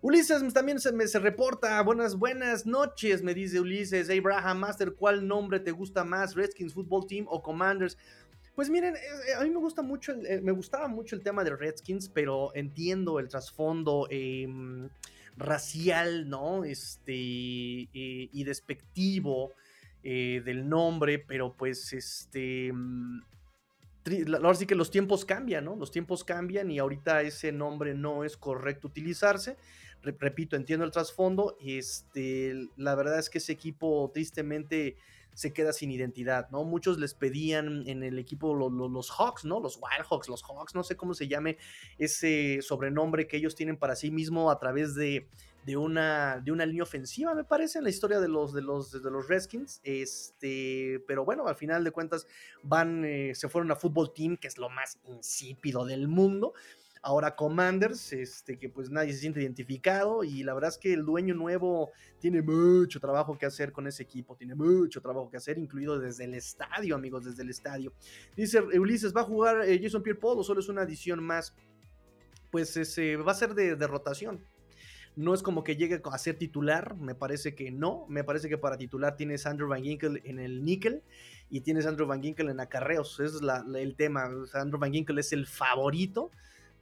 Ulises 0.02 0.54
también 0.54 0.80
se, 0.80 0.92
me, 0.92 1.08
se 1.08 1.20
reporta, 1.20 1.82
buenas, 1.82 2.16
buenas 2.18 2.66
noches, 2.66 3.24
me 3.24 3.34
dice 3.34 3.60
Ulises, 3.60 4.10
Abraham 4.10 4.60
Master, 4.60 4.94
¿cuál 4.94 5.28
nombre 5.28 5.60
te 5.60 5.72
gusta 5.72 6.04
más, 6.04 6.36
Redskins 6.36 6.74
Football 6.74 7.08
Team 7.08 7.26
o 7.30 7.42
Commanders? 7.42 7.98
Pues 8.56 8.70
miren, 8.70 8.96
eh, 8.96 9.34
a 9.38 9.44
mí 9.44 9.50
me 9.50 9.60
gusta 9.60 9.82
mucho, 9.82 10.14
eh, 10.14 10.40
me 10.42 10.54
gustaba 10.54 10.88
mucho 10.88 11.18
el 11.18 11.22
tema 11.22 11.44
de 11.44 11.54
Redskins, 11.56 12.08
pero 12.08 12.56
entiendo 12.56 13.20
el 13.20 13.28
trasfondo 13.28 14.08
em, 14.10 14.88
racial, 15.36 16.30
¿no? 16.30 16.64
Este, 16.64 17.12
eh, 17.14 17.90
y 18.32 18.44
despectivo 18.46 19.52
del 20.02 20.70
nombre, 20.70 21.18
pero 21.18 21.54
pues 21.58 21.92
este... 21.92 22.72
Mm, 22.72 23.22
ahora 24.36 24.54
sí 24.54 24.68
que 24.68 24.76
los 24.76 24.92
tiempos 24.92 25.26
cambian, 25.26 25.66
¿no? 25.66 25.76
Los 25.76 25.90
tiempos 25.90 26.24
cambian 26.24 26.70
y 26.70 26.78
ahorita 26.78 27.24
ese 27.24 27.52
nombre 27.52 27.96
no 27.96 28.24
es 28.24 28.38
correcto 28.38 28.88
utilizarse. 28.88 29.58
repito, 30.04 30.56
entiendo 30.56 30.86
el 30.86 30.92
trasfondo. 30.92 31.58
Este, 31.60 32.70
la 32.78 32.94
verdad 32.94 33.18
es 33.18 33.32
que 33.32 33.40
ese 33.40 33.54
equipo 33.54 34.12
tristemente 34.14 34.96
se 35.36 35.54
queda 35.54 35.74
sin 35.74 35.92
identidad, 35.92 36.50
¿no? 36.50 36.64
Muchos 36.64 36.98
les 36.98 37.14
pedían 37.14 37.88
en 37.88 38.04
el 38.04 38.18
equipo 38.18 38.56
los 38.56 39.12
Hawks, 39.12 39.46
¿no? 39.46 39.60
Los 39.60 39.76
Wild 39.76 40.08
Hawks, 40.10 40.30
los 40.30 40.44
Hawks, 40.44 40.74
no 40.74 40.84
sé 40.84 40.96
cómo 40.96 41.14
se 41.14 41.28
llame 41.28 41.58
ese 41.98 42.60
sobrenombre 42.62 43.28
que 43.28 43.38
ellos 43.38 43.54
tienen 43.54 43.78
para 43.78 43.96
sí 43.96 44.12
mismo 44.12 44.50
a 44.50 44.58
través 44.58 44.96
de, 44.96 45.28
una, 45.78 46.40
de 46.40 46.52
una 46.52 46.66
línea 46.66 46.84
ofensiva, 46.84 47.36
me 47.36 47.44
parece, 47.44 47.80
en 47.80 47.84
la 47.84 47.90
historia 47.90 48.20
de 48.20 48.30
los, 48.30 48.54
de 48.54 48.62
los, 48.62 48.92
de 48.92 49.12
los 49.12 49.28
Redskins. 49.28 49.82
Este, 49.84 51.04
pero 51.06 51.26
bueno, 51.26 51.48
al 51.48 51.56
final 51.56 51.84
de 51.84 51.92
cuentas 51.92 52.28
van, 52.64 53.04
eh, 53.04 53.36
se 53.36 53.50
fueron 53.50 53.72
a 53.72 53.76
Football 53.76 54.14
Team, 54.14 54.38
que 54.38 54.48
es 54.48 54.58
lo 54.58 54.70
más 54.70 55.00
insípido 55.06 55.86
del 55.86 56.08
mundo 56.08 56.54
ahora 57.06 57.36
Commanders, 57.36 58.14
este, 58.14 58.58
que 58.58 58.68
pues 58.68 58.90
nadie 58.90 59.14
se 59.14 59.20
siente 59.20 59.40
identificado 59.40 60.24
y 60.24 60.42
la 60.44 60.56
verdad 60.56 60.72
es 60.72 60.80
que 60.80 60.92
el 60.92 61.06
dueño 61.06 61.36
nuevo 61.36 61.92
tiene 62.20 62.42
mucho 62.42 63.00
trabajo 63.00 63.38
que 63.38 63.46
hacer 63.46 63.72
con 63.72 63.86
ese 63.86 64.02
equipo, 64.02 64.36
tiene 64.36 64.56
mucho 64.56 65.02
trabajo 65.02 65.30
que 65.30 65.38
hacer, 65.38 65.60
incluido 65.60 66.00
desde 66.00 66.24
el 66.24 66.34
estadio, 66.34 66.96
amigos, 66.96 67.26
desde 67.26 67.44
el 67.44 67.52
estadio. 67.52 67.94
Dice 68.36 68.60
Ulises, 68.60 69.16
¿va 69.16 69.22
a 69.22 69.26
jugar 69.26 69.62
eh, 69.70 69.80
Jason 69.82 70.02
Pierre-Paul 70.02 70.40
o 70.40 70.44
solo 70.44 70.60
es 70.62 70.68
una 70.68 70.82
adición 70.82 71.24
más? 71.24 71.54
Pues 72.50 72.76
ese, 72.76 73.18
va 73.18 73.34
a 73.34 73.36
ser 73.36 73.54
de, 73.54 73.76
rotación. 73.86 74.44
No 75.16 75.36
es 75.36 75.44
como 75.44 75.64
que 75.64 75.76
llegue 75.76 76.02
a 76.04 76.18
ser 76.18 76.38
titular, 76.40 76.96
me 76.98 77.14
parece 77.14 77.54
que 77.54 77.70
no. 77.70 78.08
Me 78.10 78.24
parece 78.24 78.50
que 78.50 78.58
para 78.58 78.78
titular 78.78 79.16
tienes 79.16 79.46
Andrew 79.46 79.70
Van 79.70 79.84
Ginkel 79.84 80.22
en 80.26 80.40
el 80.40 80.66
níquel 80.66 81.04
y 81.52 81.62
tienes 81.62 81.86
Andrew 81.86 82.08
Van 82.08 82.24
Ginkel 82.24 82.50
en 82.50 82.60
acarreos. 82.60 83.20
Ese 83.20 83.38
es 83.38 83.42
el 83.76 83.96
tema. 83.96 84.30
Andrew 84.54 84.80
Van 84.80 84.92
Ginkel 84.92 85.20
es 85.20 85.32
el 85.34 85.46
favorito 85.46 86.32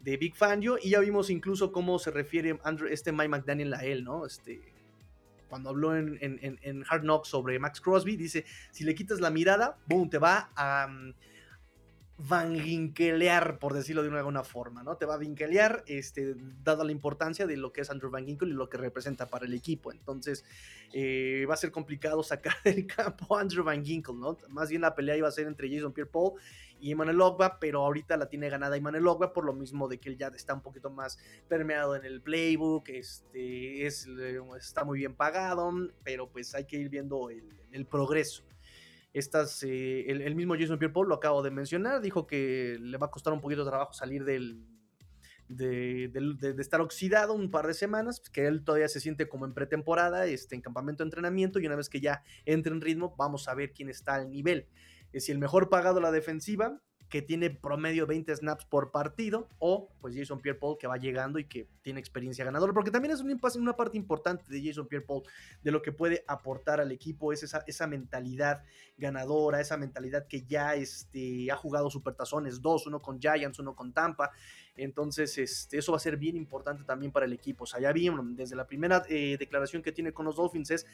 de 0.03 0.17
Big 0.17 0.35
Fangio 0.35 0.77
y 0.81 0.91
ya 0.91 0.99
vimos 0.99 1.29
incluso 1.29 1.71
cómo 1.71 1.97
se 1.97 2.11
refiere 2.11 2.59
este 2.89 3.11
Mike 3.11 3.29
McDaniel 3.29 3.73
a 3.73 3.83
él, 3.85 4.03
¿no? 4.03 4.25
Este, 4.25 4.73
cuando 5.47 5.69
habló 5.69 5.95
en, 5.95 6.83
Hard 6.89 7.01
Knocks 7.01 7.29
sobre 7.29 7.59
Max 7.59 7.79
Crosby, 7.79 8.17
dice, 8.17 8.45
si 8.71 8.83
le 8.83 8.95
quitas 8.95 9.19
la 9.19 9.29
mirada, 9.29 9.77
boom, 9.87 10.09
te 10.09 10.17
va 10.17 10.51
a... 10.55 10.87
Um, 10.87 11.13
por 13.59 13.73
decirlo 13.73 14.03
de 14.03 14.17
alguna 14.17 14.43
forma, 14.43 14.81
¿no? 14.83 14.95
Te 14.95 15.05
va 15.05 15.15
a 15.15 15.17
vinkelear, 15.17 15.83
este, 15.87 16.35
dada 16.63 16.83
la 16.83 16.91
importancia 16.91 17.45
de 17.47 17.57
lo 17.57 17.73
que 17.73 17.81
es 17.81 17.89
Andrew 17.89 18.11
Van 18.11 18.25
Ginkel 18.25 18.49
y 18.49 18.53
lo 18.53 18.69
que 18.69 18.77
representa 18.77 19.27
para 19.27 19.45
el 19.45 19.53
equipo. 19.53 19.91
Entonces, 19.91 20.45
eh, 20.93 21.45
va 21.49 21.55
a 21.55 21.57
ser 21.57 21.71
complicado 21.71 22.23
sacar 22.23 22.55
del 22.63 22.85
campo 22.87 23.35
a 23.35 23.41
Andrew 23.41 23.63
Van 23.63 23.83
Ginkel, 23.83 24.19
¿no? 24.19 24.37
Más 24.49 24.69
bien 24.69 24.81
la 24.81 24.95
pelea 24.95 25.17
iba 25.17 25.27
a 25.27 25.31
ser 25.31 25.47
entre 25.47 25.73
Jason 25.73 25.91
Pierre-Paul 25.91 26.33
y 26.83 26.91
Emmanuel 26.91 27.21
Ogba, 27.21 27.59
pero 27.61 27.79
ahorita 27.79 28.17
la 28.17 28.27
tiene 28.27 28.49
ganada 28.49 28.75
Emmanuel 28.75 29.07
Ogba 29.07 29.31
por 29.31 29.45
lo 29.45 29.53
mismo 29.53 29.87
de 29.87 29.99
que 29.99 30.09
él 30.09 30.17
ya 30.17 30.27
está 30.27 30.53
un 30.53 30.61
poquito 30.61 30.89
más 30.89 31.17
permeado 31.47 31.95
en 31.95 32.03
el 32.03 32.21
playbook, 32.21 32.89
este, 32.89 33.85
es, 33.85 34.05
está 34.57 34.83
muy 34.83 34.99
bien 34.99 35.15
pagado, 35.15 35.71
pero 36.03 36.29
pues 36.29 36.53
hay 36.53 36.65
que 36.65 36.75
ir 36.75 36.89
viendo 36.89 37.29
el, 37.29 37.85
progreso. 37.85 38.43
Estas, 39.13 39.63
eh, 39.63 40.11
el, 40.11 40.35
mismo 40.35 40.55
Jason 40.59 40.77
Pierre-Paul 40.77 41.07
lo 41.07 41.15
acabo 41.15 41.41
de 41.41 41.51
mencionar, 41.51 42.01
dijo 42.01 42.27
que 42.27 42.77
le 42.81 42.97
va 42.97 43.07
a 43.07 43.11
costar 43.11 43.31
un 43.31 43.39
poquito 43.39 43.63
de 43.63 43.69
trabajo 43.69 43.93
salir 43.93 44.25
del, 44.25 44.65
de, 45.47 46.55
estar 46.59 46.81
oxidado 46.81 47.33
un 47.33 47.49
par 47.49 47.65
de 47.65 47.75
semanas, 47.75 48.19
pues, 48.19 48.29
que 48.29 48.45
él 48.45 48.65
todavía 48.65 48.89
se 48.89 48.99
siente 48.99 49.29
como 49.29 49.45
en 49.45 49.53
pretemporada, 49.53 50.25
este, 50.25 50.55
en 50.55 50.61
campamento 50.61 51.01
de 51.01 51.07
entrenamiento, 51.07 51.61
y 51.61 51.65
una 51.65 51.77
vez 51.77 51.87
que 51.87 52.01
ya 52.01 52.23
entre 52.45 52.73
en 52.73 52.81
ritmo, 52.81 53.15
vamos 53.17 53.47
a 53.47 53.55
ver 53.55 53.71
quién 53.71 53.89
está 53.89 54.15
al 54.15 54.29
nivel 54.29 54.67
si 55.19 55.31
el 55.31 55.39
mejor 55.39 55.69
pagado 55.69 55.99
la 55.99 56.11
defensiva, 56.11 56.81
que 57.13 57.21
tiene 57.21 57.51
promedio 57.51 58.07
20 58.07 58.35
snaps 58.35 58.65
por 58.65 58.89
partido, 58.89 59.47
o 59.59 59.87
pues 60.01 60.15
Jason 60.15 60.41
Pierre-Paul 60.41 60.79
que 60.79 60.87
va 60.87 60.97
llegando 60.97 61.37
y 61.37 61.45
que 61.45 61.67
tiene 61.83 61.99
experiencia 61.99 62.43
ganadora, 62.43 62.73
porque 62.73 62.89
también 62.89 63.13
es 63.13 63.21
una, 63.55 63.75
parte 63.75 63.97
importante 63.97 64.45
de 64.49 64.67
Jason 64.67 64.87
Pierre-Paul, 64.87 65.21
de 65.61 65.71
lo 65.71 65.83
que 65.83 65.91
puede 65.91 66.23
aportar 66.27 66.81
al 66.81 66.91
equipo, 66.91 67.31
es 67.31 67.43
esa, 67.43 67.63
esa 67.67 67.85
mentalidad 67.85 68.63
ganadora, 68.97 69.61
esa 69.61 69.77
mentalidad 69.77 70.25
que 70.27 70.41
ya 70.41 70.73
este, 70.73 71.51
ha 71.51 71.55
jugado 71.55 71.91
supertazones, 71.91 72.63
dos, 72.63 72.87
uno 72.87 72.99
con 72.99 73.19
Giants, 73.21 73.59
uno 73.59 73.75
con 73.75 73.93
Tampa, 73.93 74.31
entonces 74.75 75.37
este, 75.37 75.77
eso 75.77 75.91
va 75.91 75.97
a 75.97 76.01
ser 76.01 76.17
bien 76.17 76.35
importante 76.35 76.83
también 76.83 77.11
para 77.11 77.27
el 77.27 77.33
equipo, 77.33 77.65
o 77.65 77.67
sea, 77.67 77.79
ya 77.79 77.93
vimos 77.93 78.25
desde 78.35 78.55
la 78.55 78.65
primera 78.65 79.03
eh, 79.07 79.37
declaración 79.37 79.83
que 79.83 79.91
tiene 79.91 80.13
con 80.13 80.25
los 80.25 80.35
Dolphins 80.35 80.71
es 80.71 80.87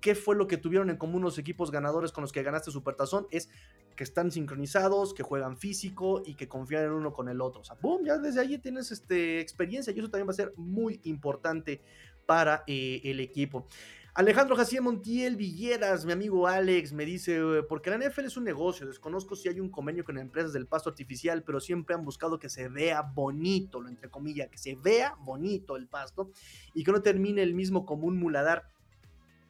¿Qué 0.00 0.14
fue 0.14 0.36
lo 0.36 0.46
que 0.46 0.56
tuvieron 0.56 0.90
en 0.90 0.96
común 0.96 1.22
los 1.22 1.38
equipos 1.38 1.70
ganadores 1.70 2.12
con 2.12 2.22
los 2.22 2.32
que 2.32 2.42
ganaste 2.42 2.70
Supertazón? 2.70 3.26
Es 3.30 3.48
que 3.96 4.04
están 4.04 4.30
sincronizados, 4.30 5.14
que 5.14 5.22
juegan 5.22 5.56
físico 5.56 6.22
y 6.24 6.34
que 6.34 6.48
confían 6.48 6.84
en 6.84 6.92
uno 6.92 7.12
con 7.12 7.28
el 7.28 7.40
otro. 7.40 7.62
O 7.62 7.64
sea, 7.64 7.76
boom, 7.80 8.04
ya 8.04 8.18
desde 8.18 8.40
ahí 8.40 8.58
tienes 8.58 8.92
este, 8.92 9.40
experiencia 9.40 9.92
y 9.92 9.98
eso 9.98 10.10
también 10.10 10.28
va 10.28 10.32
a 10.32 10.34
ser 10.34 10.52
muy 10.56 11.00
importante 11.04 11.80
para 12.26 12.62
eh, 12.66 13.00
el 13.04 13.20
equipo. 13.20 13.66
Alejandro 14.16 14.56
Jaciel 14.56 14.80
Montiel 14.80 15.36
Villeras, 15.36 16.06
mi 16.06 16.12
amigo 16.12 16.46
Alex, 16.46 16.94
me 16.94 17.04
dice, 17.04 17.38
porque 17.68 17.90
la 17.90 17.98
NFL 17.98 18.24
es 18.24 18.38
un 18.38 18.44
negocio, 18.44 18.86
desconozco 18.86 19.36
si 19.36 19.50
hay 19.50 19.60
un 19.60 19.68
convenio 19.68 20.04
con 20.04 20.16
empresas 20.16 20.54
del 20.54 20.66
pasto 20.66 20.88
artificial, 20.88 21.42
pero 21.42 21.60
siempre 21.60 21.94
han 21.94 22.02
buscado 22.02 22.38
que 22.38 22.48
se 22.48 22.70
vea 22.70 23.02
bonito, 23.02 23.78
lo 23.78 23.90
entre 23.90 24.08
comillas, 24.08 24.48
que 24.48 24.56
se 24.56 24.74
vea 24.74 25.14
bonito 25.20 25.76
el 25.76 25.86
pasto 25.86 26.30
y 26.72 26.82
que 26.82 26.92
no 26.92 27.02
termine 27.02 27.42
el 27.42 27.52
mismo 27.52 27.84
como 27.84 28.06
un 28.06 28.18
muladar 28.18 28.70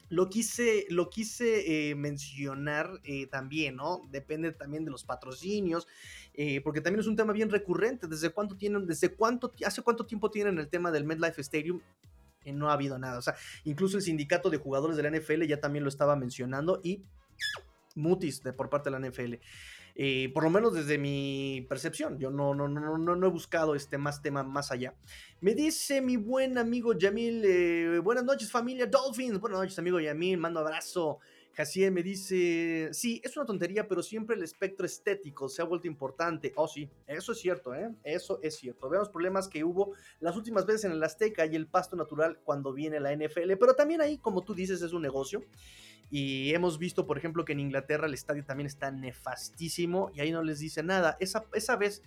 lo 0.09 0.29
quise, 0.29 0.87
lo 0.88 1.11
quise 1.11 1.90
eh, 1.90 1.95
mencionar 1.95 3.01
eh, 3.05 3.27
también, 3.27 3.77
¿no? 3.77 4.03
Depende 4.11 4.53
también 4.53 4.85
de 4.85 4.90
los 4.90 5.05
patrocinios, 5.05 5.87
eh, 6.35 6.61
porque 6.62 6.81
también 6.81 7.01
es 7.01 7.07
un 7.07 7.16
tema 7.16 7.33
bien 7.33 7.51
recurrente. 7.51 8.07
¿Desde 8.07 8.31
cuánto 8.31 8.57
tienen, 8.57 8.87
desde 8.87 9.11
cuánto, 9.11 9.53
hace 9.64 9.83
cuánto 9.83 10.07
tiempo 10.07 10.31
tienen 10.31 10.59
el 10.59 10.69
tema 10.69 10.90
del 10.90 11.05
MedLife 11.05 11.40
Stadium? 11.40 11.81
no 12.53 12.71
ha 12.71 12.75
habido 12.75 12.97
nada. 12.97 13.19
O 13.19 13.23
sea, 13.23 13.35
incluso 13.64 13.97
el 13.97 14.05
sindicato 14.05 14.51
de 14.51 14.59
jugadores 14.59 14.97
de 14.97 15.03
la 15.03 15.11
NFL 15.11 15.42
ya 15.47 15.59
también 15.59 15.83
lo 15.83 15.88
estaba 15.88 16.14
mencionando 16.14 16.81
y 16.81 17.03
mutis 17.97 18.40
de, 18.45 18.53
por 18.53 18.71
parte 18.71 18.88
de 18.88 19.01
la 19.01 19.09
NFL. 19.09 19.35
Eh, 19.98 20.30
por 20.35 20.44
lo 20.44 20.50
menos 20.50 20.74
desde 20.74 20.98
mi 20.98 21.64
percepción. 21.70 22.18
Yo 22.18 22.30
no, 22.30 22.54
no, 22.54 22.68
no, 22.68 22.98
no, 22.98 23.16
no 23.16 23.26
he 23.26 23.30
buscado 23.30 23.74
este 23.74 23.96
más 23.96 24.20
tema 24.20 24.42
más 24.42 24.70
allá. 24.70 24.94
Me 25.40 25.54
dice 25.54 26.02
mi 26.02 26.18
buen 26.18 26.59
amigo 26.59 26.92
Yamil, 26.92 27.42
eh, 27.44 27.98
buenas 28.00 28.24
noches 28.24 28.50
familia 28.50 28.87
Dolphins, 28.87 29.40
buenas 29.40 29.61
noches 29.61 29.78
amigo 29.78 29.98
Yamil, 29.98 30.37
mando 30.37 30.61
abrazo. 30.61 31.18
Jaciel 31.54 31.90
me 31.90 32.02
dice, 32.02 32.90
sí, 32.92 33.18
es 33.24 33.35
una 33.35 33.46
tontería, 33.46 33.88
pero 33.88 34.02
siempre 34.02 34.37
el 34.37 34.42
espectro 34.42 34.85
estético 34.85 35.48
se 35.48 35.62
ha 35.62 35.64
vuelto 35.64 35.87
importante. 35.87 36.52
Oh, 36.54 36.68
sí, 36.68 36.90
eso 37.06 37.32
es 37.32 37.38
cierto, 37.38 37.74
¿eh? 37.74 37.94
Eso 38.04 38.38
es 38.42 38.56
cierto. 38.56 38.90
Veamos 38.90 39.09
problemas 39.09 39.48
que 39.48 39.64
hubo 39.64 39.94
las 40.20 40.37
últimas 40.37 40.66
veces 40.66 40.85
en 40.85 40.92
el 40.92 41.02
Azteca 41.02 41.46
y 41.46 41.56
el 41.56 41.66
pasto 41.66 41.96
natural 41.96 42.40
cuando 42.44 42.74
viene 42.74 43.00
la 43.00 43.16
NFL, 43.16 43.54
pero 43.59 43.74
también 43.74 44.02
ahí, 44.02 44.18
como 44.18 44.42
tú 44.42 44.54
dices, 44.54 44.82
es 44.82 44.92
un 44.92 45.00
negocio. 45.00 45.42
Y 46.11 46.55
hemos 46.55 46.79
visto, 46.79 47.07
por 47.07 47.19
ejemplo, 47.19 47.45
que 47.45 47.53
en 47.53 47.61
Inglaterra 47.61 48.07
el 48.07 48.15
estadio 48.15 48.44
también 48.44 48.67
está 48.67 48.90
nefastísimo 48.90 50.11
y 50.15 50.21
ahí 50.21 50.31
no 50.31 50.42
les 50.42 50.61
dice 50.61 50.83
nada. 50.83 51.17
Esa, 51.21 51.44
esa 51.52 51.77
vez 51.77 52.02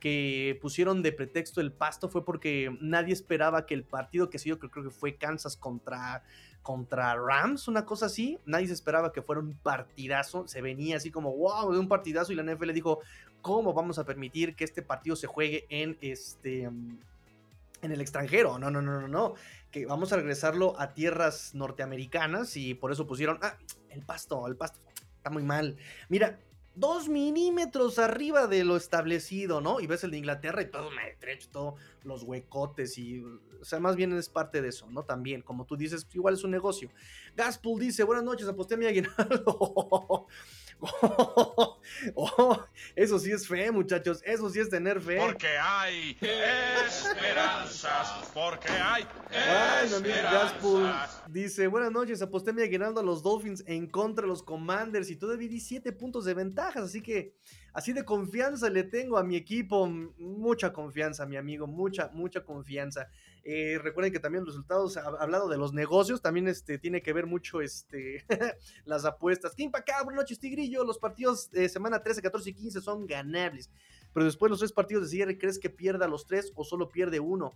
que 0.00 0.58
pusieron 0.60 1.02
de 1.02 1.12
pretexto 1.12 1.60
el 1.60 1.72
pasto 1.72 2.08
fue 2.08 2.24
porque 2.24 2.76
nadie 2.80 3.12
esperaba 3.12 3.64
que 3.64 3.74
el 3.74 3.84
partido 3.84 4.28
que 4.28 4.38
se 4.38 4.50
yo 4.50 4.58
creo 4.58 4.84
que 4.84 4.90
fue 4.90 5.16
Kansas 5.16 5.56
contra 5.56 6.22
contra 6.64 7.14
Rams, 7.14 7.68
una 7.68 7.84
cosa 7.84 8.06
así. 8.06 8.38
Nadie 8.46 8.66
se 8.66 8.72
esperaba 8.72 9.12
que 9.12 9.22
fuera 9.22 9.40
un 9.40 9.54
partidazo. 9.54 10.48
Se 10.48 10.62
venía 10.62 10.96
así 10.96 11.10
como, 11.12 11.36
wow, 11.36 11.70
de 11.70 11.78
un 11.78 11.88
partidazo. 11.88 12.32
Y 12.32 12.36
la 12.36 12.42
NFL 12.42 12.72
dijo, 12.72 13.00
¿cómo 13.42 13.72
vamos 13.74 13.98
a 13.98 14.04
permitir 14.04 14.56
que 14.56 14.64
este 14.64 14.82
partido 14.82 15.14
se 15.14 15.26
juegue 15.26 15.66
en 15.68 15.96
este 16.00 16.62
en 16.64 17.92
el 17.92 18.00
extranjero? 18.00 18.58
No, 18.58 18.70
no, 18.70 18.80
no, 18.80 18.98
no, 18.98 19.06
no. 19.06 19.34
Que 19.74 19.86
vamos 19.86 20.12
a 20.12 20.16
regresarlo 20.16 20.78
a 20.78 20.94
tierras 20.94 21.52
norteamericanas. 21.52 22.56
Y 22.56 22.74
por 22.74 22.92
eso 22.92 23.08
pusieron, 23.08 23.40
ah, 23.42 23.58
el 23.90 24.02
pasto, 24.02 24.46
el 24.46 24.54
pasto. 24.54 24.78
Está 25.16 25.30
muy 25.30 25.42
mal. 25.42 25.76
Mira, 26.08 26.38
dos 26.76 27.08
milímetros 27.08 27.98
arriba 27.98 28.46
de 28.46 28.62
lo 28.62 28.76
establecido, 28.76 29.60
¿no? 29.60 29.80
Y 29.80 29.88
ves 29.88 30.04
el 30.04 30.12
de 30.12 30.18
Inglaterra 30.18 30.62
y 30.62 30.70
todo 30.70 30.90
estrecho, 31.08 31.48
todos 31.50 31.74
los 32.04 32.22
huecotes 32.22 32.96
y, 32.98 33.20
o 33.20 33.64
sea, 33.64 33.80
más 33.80 33.96
bien 33.96 34.12
es 34.12 34.28
parte 34.28 34.62
de 34.62 34.68
eso, 34.68 34.88
¿no? 34.92 35.02
También, 35.02 35.42
como 35.42 35.64
tú 35.64 35.76
dices, 35.76 36.06
igual 36.12 36.34
es 36.34 36.44
un 36.44 36.52
negocio. 36.52 36.88
Gaspool 37.34 37.80
dice, 37.80 38.04
buenas 38.04 38.24
noches, 38.24 38.46
aposté 38.46 38.74
a 38.74 38.76
mi 38.76 38.86
aguinaldo. 38.86 40.28
Oh, 42.16 42.58
eso 42.96 43.18
sí 43.18 43.30
es 43.30 43.46
fe, 43.46 43.70
muchachos. 43.70 44.20
Eso 44.24 44.48
sí 44.50 44.60
es 44.60 44.68
tener 44.68 45.00
fe. 45.00 45.18
Porque 45.18 45.48
hay 45.58 46.16
esperanzas. 46.20 48.30
Porque 48.32 48.68
hay 48.68 49.06
esperanzas. 49.84 51.22
dice: 51.28 51.66
Buenas 51.66 51.92
noches. 51.92 52.22
Aposté 52.22 52.52
mi 52.52 52.62
aguinaldo 52.62 53.00
a 53.00 53.02
los 53.02 53.22
Dolphins 53.22 53.64
en 53.66 53.86
contra 53.86 54.22
de 54.22 54.28
los 54.28 54.42
Commanders 54.42 55.10
y 55.10 55.16
todavía 55.16 55.48
di 55.48 55.60
7 55.60 55.92
puntos 55.92 56.24
de 56.24 56.34
ventajas. 56.34 56.84
Así 56.84 57.00
que 57.00 57.34
Así 57.74 57.92
de 57.92 58.04
confianza 58.04 58.70
le 58.70 58.84
tengo 58.84 59.18
a 59.18 59.24
mi 59.24 59.34
equipo, 59.34 59.88
mucha 59.88 60.72
confianza, 60.72 61.26
mi 61.26 61.36
amigo, 61.36 61.66
mucha, 61.66 62.08
mucha 62.14 62.44
confianza. 62.44 63.08
Eh, 63.46 63.78
recuerden 63.82 64.10
que 64.10 64.20
también 64.20 64.42
los 64.42 64.54
resultados, 64.54 64.96
hablado 64.96 65.48
de 65.50 65.58
los 65.58 65.74
negocios, 65.74 66.22
también 66.22 66.48
este, 66.48 66.78
tiene 66.78 67.02
que 67.02 67.12
ver 67.12 67.26
mucho 67.26 67.60
este, 67.60 68.24
las 68.86 69.04
apuestas. 69.04 69.54
Kim 69.54 69.70
acá, 69.74 70.02
buenas 70.02 70.22
noches, 70.22 70.38
Tigrillo. 70.38 70.82
Los 70.82 70.98
partidos 70.98 71.50
de 71.50 71.68
semana 71.68 72.02
13, 72.02 72.22
14 72.22 72.50
y 72.50 72.54
15 72.54 72.80
son 72.80 73.06
ganables. 73.06 73.70
Pero 74.14 74.24
después 74.24 74.48
los 74.48 74.60
tres 74.60 74.72
partidos 74.72 75.04
de 75.04 75.10
cierre, 75.10 75.38
¿crees 75.38 75.58
que 75.58 75.68
pierda 75.68 76.08
los 76.08 76.26
tres 76.26 76.52
o 76.54 76.64
solo 76.64 76.88
pierde 76.88 77.20
uno? 77.20 77.52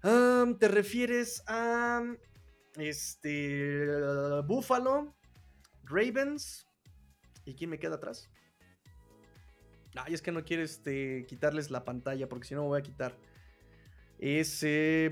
¿Te 0.00 0.68
refieres 0.68 1.42
a 1.48 2.04
este 2.76 3.88
Buffalo, 4.46 5.12
Ravens? 5.84 6.66
¿Y 7.44 7.54
quién 7.54 7.70
me 7.70 7.80
queda 7.80 7.96
atrás? 7.96 8.30
Ay, 9.96 10.14
es 10.14 10.22
que 10.22 10.30
no 10.30 10.44
quiero 10.44 10.62
este, 10.62 11.26
quitarles 11.26 11.70
la 11.70 11.84
pantalla 11.84 12.28
porque 12.28 12.46
si 12.46 12.54
no 12.54 12.62
me 12.62 12.68
voy 12.68 12.78
a 12.78 12.82
quitar. 12.82 13.16
Es 14.18 14.64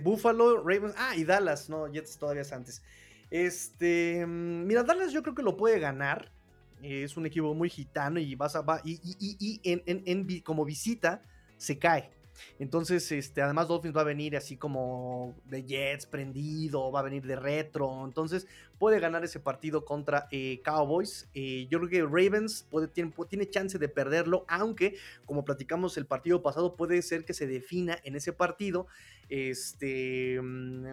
Buffalo, 0.02 0.58
Ravens. 0.58 0.94
Ah, 0.98 1.14
y 1.16 1.24
Dallas. 1.24 1.68
No, 1.68 1.86
Jets 1.86 2.18
todavía 2.18 2.42
es 2.42 2.52
antes. 2.52 2.82
Este. 3.30 4.24
Mm, 4.26 4.66
mira, 4.66 4.82
Dallas 4.82 5.12
yo 5.12 5.22
creo 5.22 5.34
que 5.34 5.42
lo 5.42 5.56
puede 5.56 5.78
ganar. 5.78 6.32
Es 6.82 7.16
un 7.16 7.26
equipo 7.26 7.54
muy 7.54 7.70
gitano 7.70 8.20
y 8.20 8.34
vas 8.34 8.56
a. 8.56 8.60
Va, 8.62 8.80
y, 8.84 9.00
y, 9.02 9.60
en, 9.64 9.82
en, 9.86 10.40
como 10.42 10.64
visita 10.64 11.22
se 11.56 11.78
cae. 11.78 12.10
Entonces, 12.58 13.10
este, 13.12 13.42
además 13.42 13.68
Dolphins 13.68 13.96
va 13.96 14.02
a 14.02 14.04
venir 14.04 14.36
así 14.36 14.56
como 14.56 15.36
de 15.44 15.64
Jets 15.64 16.06
prendido, 16.06 16.90
va 16.90 17.00
a 17.00 17.02
venir 17.02 17.26
de 17.26 17.36
retro. 17.36 18.04
Entonces, 18.04 18.46
puede 18.78 19.00
ganar 19.00 19.24
ese 19.24 19.40
partido 19.40 19.84
contra 19.84 20.28
eh, 20.30 20.60
Cowboys. 20.64 21.28
Eh, 21.34 21.66
yo 21.70 21.78
creo 21.78 21.90
que 21.90 22.02
Ravens 22.02 22.66
puede, 22.70 22.88
tiene, 22.88 23.12
tiene, 23.28 23.48
chance 23.48 23.78
de 23.78 23.88
perderlo, 23.88 24.44
aunque, 24.48 24.96
como 25.24 25.44
platicamos 25.44 25.96
el 25.96 26.06
partido 26.06 26.42
pasado, 26.42 26.76
puede 26.76 27.00
ser 27.02 27.24
que 27.24 27.34
se 27.34 27.46
defina 27.46 27.98
en 28.04 28.16
ese 28.16 28.32
partido. 28.32 28.86
Este. 29.28 30.40
Mm, 30.40 30.86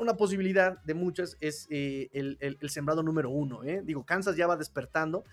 una 0.00 0.16
posibilidad 0.16 0.80
de 0.84 0.94
muchas 0.94 1.36
es 1.40 1.66
eh, 1.70 2.08
el, 2.12 2.38
el, 2.40 2.70
sembrado 2.70 3.02
número 3.02 3.30
uno. 3.30 3.62
Digo, 3.82 4.06
Kansas 4.06 4.36
ya 4.36 4.46
va 4.46 4.56
despertando. 4.56 5.24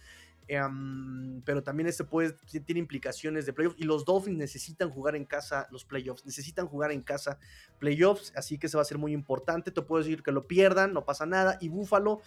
Em, 0.48 1.42
pero 1.42 1.64
también 1.64 1.88
este 1.88 2.04
puede, 2.04 2.34
tiene 2.66 2.80
implicaciones 2.80 3.46
de 3.46 3.54
playoffs 3.54 3.80
y 3.80 3.84
los 3.84 4.06
Dolphins 4.06 4.38
necesitan 4.38 4.92
jugar 4.92 5.16
en 5.16 5.26
casa 5.26 5.68
los 5.72 5.86
playoffs, 5.86 6.24
necesitan 6.24 6.68
jugar 6.68 6.92
en 6.92 7.02
casa 7.02 7.40
playoffs, 7.80 8.32
así 8.36 8.60
que 8.60 8.68
se 8.68 8.78
va 8.78 8.82
a 8.84 8.86
ser 8.86 9.00
muy 9.00 9.12
importante. 9.12 9.72
Te 9.72 9.82
puedo 9.82 10.04
decir 10.04 10.22
que 10.22 10.32
lo 10.32 10.48
pierdan, 10.48 10.94
no 10.94 11.04
pasa 11.04 11.26
nada. 11.26 11.58
Y 11.62 11.70
Buffalo 11.70 12.22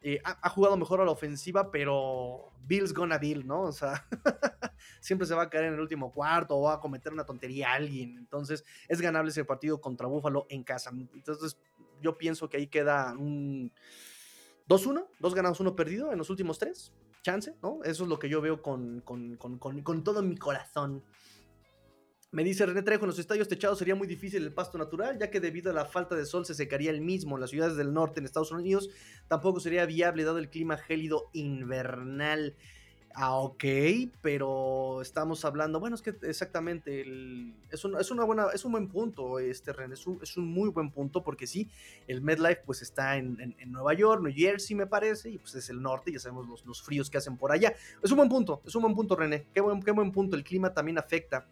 eh, 0.00 0.20
ha, 0.22 0.48
jugado 0.50 0.76
mejor 0.76 1.00
a 1.00 1.04
la 1.04 1.10
ofensiva, 1.10 1.72
pero 1.72 2.52
Bill's 2.64 2.94
gonna 2.94 3.18
Bill, 3.18 3.44
¿no? 3.44 3.62
O 3.62 3.72
sea, 3.72 4.06
siempre 5.00 5.26
se 5.26 5.34
va 5.34 5.42
a 5.42 5.50
caer 5.50 5.64
en 5.64 5.74
el 5.74 5.80
último 5.80 6.12
cuarto 6.12 6.56
o 6.56 6.62
va 6.62 6.74
a 6.74 6.80
cometer 6.80 7.12
una 7.12 7.26
tontería 7.26 7.70
a 7.70 7.74
alguien. 7.74 8.16
Entonces, 8.16 8.64
es 8.86 9.00
ganable 9.00 9.30
ese 9.30 9.44
partido 9.44 9.80
contra 9.80 10.06
Buffalo 10.06 10.46
en 10.50 10.62
casa. 10.62 10.90
Entonces, 10.92 11.58
yo 12.00 12.16
pienso 12.16 12.48
que 12.48 12.58
ahí 12.58 12.68
queda 12.68 13.12
un 13.18 13.72
2-1, 14.68 15.06
dos 15.18 15.34
ganados, 15.34 15.58
uno 15.58 15.74
perdido 15.74 16.12
en 16.12 16.18
los 16.18 16.30
últimos 16.30 16.58
tres 16.58 16.92
chance, 17.26 17.56
¿no? 17.60 17.80
Eso 17.82 18.04
es 18.04 18.08
lo 18.08 18.20
que 18.20 18.28
yo 18.28 18.40
veo 18.40 18.62
con, 18.62 19.00
con, 19.00 20.04
todo 20.04 20.22
mi 20.22 20.36
corazón. 20.36 21.02
Me 22.30 22.44
dice 22.44 22.64
René 22.64 22.82
Trejo, 22.82 23.04
en 23.04 23.08
los 23.08 23.18
estadios 23.18 23.48
techados 23.48 23.78
sería 23.78 23.96
muy 23.96 24.06
difícil 24.06 24.44
el 24.44 24.54
pasto 24.54 24.78
natural, 24.78 25.18
ya 25.18 25.28
que 25.28 25.40
debido 25.40 25.72
a 25.72 25.74
la 25.74 25.86
falta 25.86 26.14
de 26.14 26.24
sol 26.24 26.46
se 26.46 26.54
secaría 26.54 26.90
el 26.90 27.00
mismo. 27.00 27.36
En 27.36 27.40
las 27.40 27.50
ciudades 27.50 27.76
del 27.76 27.92
norte, 27.92 28.20
en 28.20 28.26
Estados 28.26 28.52
Unidos, 28.52 28.90
tampoco 29.26 29.58
sería 29.58 29.86
viable 29.86 30.22
dado 30.22 30.38
el 30.38 30.50
clima 30.50 30.76
gélido 30.76 31.30
invernal. 31.32 32.54
Ah, 33.18 33.36
ok, 33.36 33.64
pero 34.20 35.00
estamos 35.00 35.46
hablando, 35.46 35.80
bueno, 35.80 35.96
es 35.96 36.02
que 36.02 36.14
exactamente, 36.24 37.00
es, 37.70 37.82
es, 37.98 38.10
una 38.10 38.24
buena, 38.24 38.48
es 38.52 38.62
un 38.66 38.72
buen 38.72 38.88
punto, 38.88 39.38
este 39.38 39.72
Ren, 39.72 39.90
es 39.94 40.06
un, 40.06 40.20
un 40.36 40.46
muy 40.46 40.68
buen 40.68 40.90
punto, 40.90 41.24
porque 41.24 41.46
sí, 41.46 41.70
el 42.08 42.20
MedLife 42.20 42.60
pues 42.66 42.82
está 42.82 43.16
en, 43.16 43.56
Nueva 43.68 43.94
York, 43.94 44.22
New 44.22 44.34
Jersey 44.36 44.76
me 44.76 44.86
parece, 44.86 45.30
y 45.30 45.38
pues 45.38 45.54
es 45.54 45.70
el 45.70 45.80
norte, 45.80 46.12
ya 46.12 46.18
sabemos 46.18 46.46
los, 46.46 46.66
los, 46.66 46.82
fríos 46.82 47.08
que 47.08 47.16
hacen 47.16 47.38
por 47.38 47.52
allá. 47.52 47.74
Es 48.02 48.10
un 48.10 48.18
buen 48.18 48.28
punto, 48.28 48.60
es 48.66 48.74
un 48.74 48.82
buen 48.82 48.94
punto, 48.94 49.16
René, 49.16 49.46
qué 49.54 49.62
buen, 49.62 49.82
qué 49.82 49.92
buen 49.92 50.12
punto, 50.12 50.36
el 50.36 50.44
clima 50.44 50.74
también 50.74 50.98
afecta. 50.98 51.46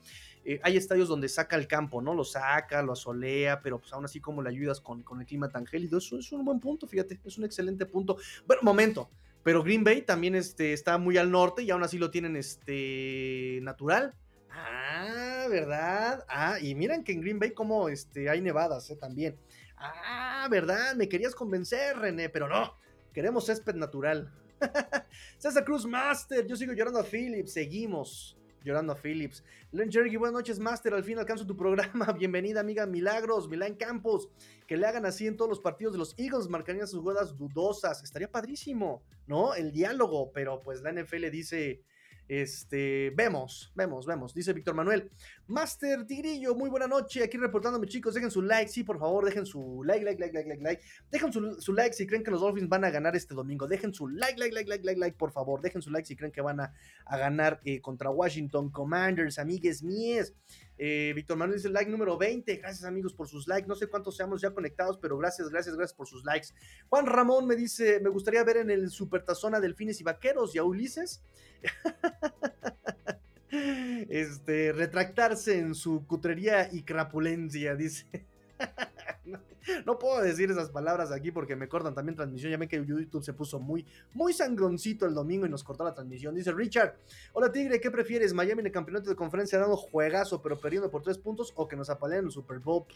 Eh, 0.45 0.61
hay 0.63 0.77
estadios 0.77 1.09
donde 1.09 1.31
saca 1.31 1.57
el 1.57 1.67
campo, 1.67 2.03
¿no? 2.03 2.13
Lo 2.13 2.25
saca, 2.25 2.83
lo 2.83 2.93
asolea, 2.93 3.63
pero 3.63 3.79
pues 3.79 3.91
aún 3.95 4.05
así 4.05 4.21
como 4.21 4.43
le 4.43 4.51
ayudas 4.51 4.83
con, 4.83 5.03
con 5.03 5.19
el 5.23 5.27
clima 5.27 5.49
tan 5.49 5.65
gélido, 5.65 5.97
eso 5.97 6.19
es 6.19 6.31
un 6.31 6.45
buen 6.45 6.61
punto, 6.61 6.87
fíjate, 6.87 7.19
es 7.25 7.39
un 7.39 7.45
excelente 7.47 7.87
punto. 7.87 8.19
Bueno, 8.47 8.61
momento, 8.63 9.09
pero 9.45 9.63
Green 9.63 9.85
Bay 9.85 10.03
también 10.03 10.35
este, 10.35 10.73
está 10.73 10.99
muy 10.99 11.19
al 11.19 11.31
norte 11.31 11.63
y 11.63 11.71
aún 11.71 11.85
así 11.85 11.99
lo 11.99 12.11
tienen 12.11 12.35
este, 12.35 13.61
natural. 13.63 14.15
Ah, 14.51 15.47
¿verdad? 15.51 16.25
Ah, 16.29 16.59
y 16.61 16.75
miren 16.75 17.05
que 17.05 17.13
en 17.13 17.21
Green 17.21 17.39
Bay 17.39 17.53
como 17.53 17.89
este, 17.89 18.31
hay 18.31 18.41
nevadas 18.41 18.91
eh, 18.91 18.97
también. 18.97 19.39
Ah, 19.77 20.49
¿verdad? 20.51 20.95
Me 20.97 21.09
querías 21.09 21.35
convencer, 21.35 21.99
René, 21.99 22.31
pero 22.31 22.49
no. 22.49 22.75
Queremos 23.13 23.47
césped 23.47 23.75
natural. 23.75 24.33
César 25.39 25.65
Cruz 25.65 25.87
Master, 25.87 26.47
yo 26.47 26.57
sigo 26.57 26.73
llorando 26.73 26.99
a 26.99 27.05
Phillips, 27.05 27.53
seguimos 27.53 28.39
llorando 28.65 28.93
a 28.93 28.97
Phillips. 28.97 29.45
Len 29.71 29.93
Jerry, 29.93 30.17
buenas 30.17 30.35
noches, 30.35 30.59
Master. 30.59 30.95
Al 30.95 31.05
fin 31.05 31.19
alcanzo 31.19 31.47
tu 31.47 31.57
programa. 31.57 32.13
Bienvenida, 32.19 32.61
amiga 32.61 32.87
Milagros, 32.87 33.49
Milán 33.49 33.75
Campos. 33.75 34.29
Que 34.67 34.77
le 34.77 34.87
hagan 34.87 35.05
así 35.07 35.27
en 35.27 35.37
todos 35.37 35.49
los 35.49 35.61
partidos 35.61 35.93
de 35.93 35.99
los 35.99 36.15
Eagles, 36.19 36.49
marcarían 36.49 36.89
sus 36.89 37.01
jugadas 37.01 37.37
dudosas. 37.37 38.03
Estaría 38.03 38.31
padrísimo, 38.31 39.03
¿no? 39.27 39.55
El 39.55 39.71
diálogo, 39.71 40.33
pero 40.33 40.61
pues 40.61 40.81
la 40.81 40.93
NFL 40.93 41.31
dice 41.31 41.83
este, 42.29 43.13
vemos, 43.15 43.73
vemos, 43.75 44.07
vemos. 44.07 44.35
Dice 44.35 44.53
Víctor 44.53 44.75
Manuel. 44.75 45.11
Master 45.47 46.07
Tigrillo, 46.07 46.55
muy 46.55 46.71
buena 46.71 46.87
noche. 46.87 47.23
Aquí 47.23 47.37
reportándome, 47.37 47.87
chicos. 47.87 48.15
Dejen 48.15 48.31
su 48.31 48.41
like, 48.41 48.69
sí, 48.69 48.83
por 48.83 48.99
favor, 48.99 49.25
dejen 49.25 49.45
su 49.45 49.83
like, 49.85 50.05
like, 50.05 50.21
like, 50.21 50.35
like, 50.35 50.49
like, 50.49 50.63
like. 50.63 50.83
Dejen 51.11 51.33
su, 51.33 51.73
like 51.73 51.95
si 51.95 52.07
creen 52.07 52.25
que 52.25 52.31
los 52.31 52.41
Dolphins 52.41 52.69
van 52.69 52.85
a 52.85 52.91
ganar 52.91 53.15
este 53.15 53.35
domingo. 53.35 53.69
Dejen 53.69 53.93
su 53.93 54.09
like, 54.09 54.39
like, 54.39 54.55
like, 54.55 54.69
like, 54.69 54.85
like, 54.85 54.99
like, 54.99 55.17
por 55.19 55.33
favor. 55.33 55.61
Dejen 55.61 55.83
su 55.83 55.91
like 55.91 56.07
si 56.07 56.17
creen 56.17 56.33
que 56.33 56.41
van 56.41 56.61
a, 56.61 56.73
ganar 57.11 57.61
eh, 57.65 57.81
contra 57.81 58.11
Washington 58.11 58.71
Commanders, 58.71 59.39
amigues 59.39 59.83
míes. 59.83 60.35
Eh, 60.77 61.13
Víctor 61.15 61.37
Manuel 61.37 61.59
dice 61.59 61.69
like 61.69 61.91
número 61.91 62.19
20. 62.19 62.57
Gracias, 62.57 62.85
amigos, 62.85 63.13
por 63.13 63.29
sus 63.29 63.47
likes. 63.47 63.69
No 63.69 63.75
sé 63.75 63.87
cuántos 63.87 64.17
seamos 64.17 64.41
ya 64.41 64.51
conectados, 64.51 64.99
pero 64.99 65.17
gracias, 65.19 65.49
gracias, 65.51 65.77
gracias 65.77 65.97
por 65.97 66.07
sus 66.07 66.25
likes. 66.25 66.49
Juan 66.89 67.07
Ramón 67.07 67.47
me 67.47 67.55
dice: 67.55 68.01
Me 68.01 68.11
gustaría 68.11 68.43
ver 68.45 68.59
en 68.59 68.71
el 68.71 68.91
Supertazón 68.91 69.55
a 69.55 69.61
Delfines 69.61 70.01
y 70.01 70.05
Vaqueros 70.05 70.55
y 70.55 70.59
a 70.59 70.65
Ulises. 70.65 71.23
este, 74.09 74.73
retractarse 74.73 75.59
en 75.59 75.75
su 75.75 76.07
cutrería 76.07 76.69
y 76.73 76.83
crapulencia, 76.83 77.75
dice. 77.75 78.27
no, 79.87 79.99
puedo 79.99 80.23
decir 80.23 80.51
esas 80.51 80.71
palabras 80.71 81.13
aquí 81.13 81.31
porque 81.31 81.57
me 81.57 81.69
cortan 81.69 81.95
también 81.95 82.17
transmisión. 82.17 82.51
Ya 82.51 82.59
ven 82.59 82.69
que 82.69 82.85
YouTube 82.85 83.25
se 83.25 83.33
puso 83.33 83.61
muy, 83.61 83.87
muy 84.13 84.33
sangroncito 84.33 85.07
el 85.07 85.15
domingo 85.15 85.47
y 85.47 85.49
nos 85.49 85.65
cortó 85.65 85.85
la 85.85 85.95
transmisión. 85.95 86.35
Dice 86.35 86.53
Richard: 86.53 86.97
Hola 87.33 87.51
Tigre, 87.51 87.81
¿qué 87.81 87.91
prefieres? 87.91 88.35
¿Miami 88.35 88.61
en 88.61 88.67
el 88.67 88.73
campeonato 88.73 89.11
de 89.11 89.17
conferencia 89.17 89.59
dando 89.59 89.77
juegazo 89.77 90.43
pero 90.43 90.59
perdiendo 90.59 90.91
por 90.91 91.03
tres 91.03 91.19
puntos 91.19 91.53
o 91.57 91.69
que 91.69 91.77
nos 91.77 91.91
apaleen 91.91 92.21
en 92.21 92.27
el 92.27 92.33
Super 92.33 92.59
Bowl? 92.59 92.87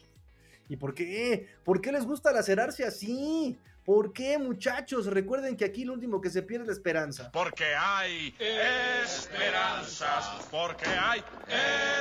¿Y 0.69 0.77
por 0.77 0.95
qué? 0.95 1.49
¿Por 1.65 1.81
qué 1.81 1.93
les 1.93 2.05
gusta 2.05 2.33
lacerarse 2.33 2.85
así? 2.85 3.59
¿Por 3.85 4.13
qué, 4.13 4.37
muchachos? 4.37 5.07
Recuerden 5.07 5.57
que 5.57 5.65
aquí 5.65 5.87
lo 5.87 5.95
último 5.95 6.21
que 6.21 6.29
se 6.29 6.43
pierde 6.43 6.65
es 6.65 6.69
la 6.69 6.75
esperanza. 6.75 7.31
Porque 7.33 7.65
hay 7.75 8.35
esperanzas. 8.39 10.47
Porque 10.51 10.85
hay 10.85 11.25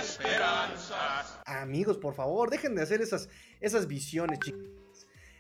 esperanzas. 0.02 1.40
Amigos, 1.46 1.98
por 1.98 2.14
favor, 2.14 2.50
dejen 2.50 2.76
de 2.76 2.82
hacer 2.82 3.02
esas, 3.02 3.30
esas 3.62 3.88
visiones, 3.88 4.40
chicos. 4.40 4.68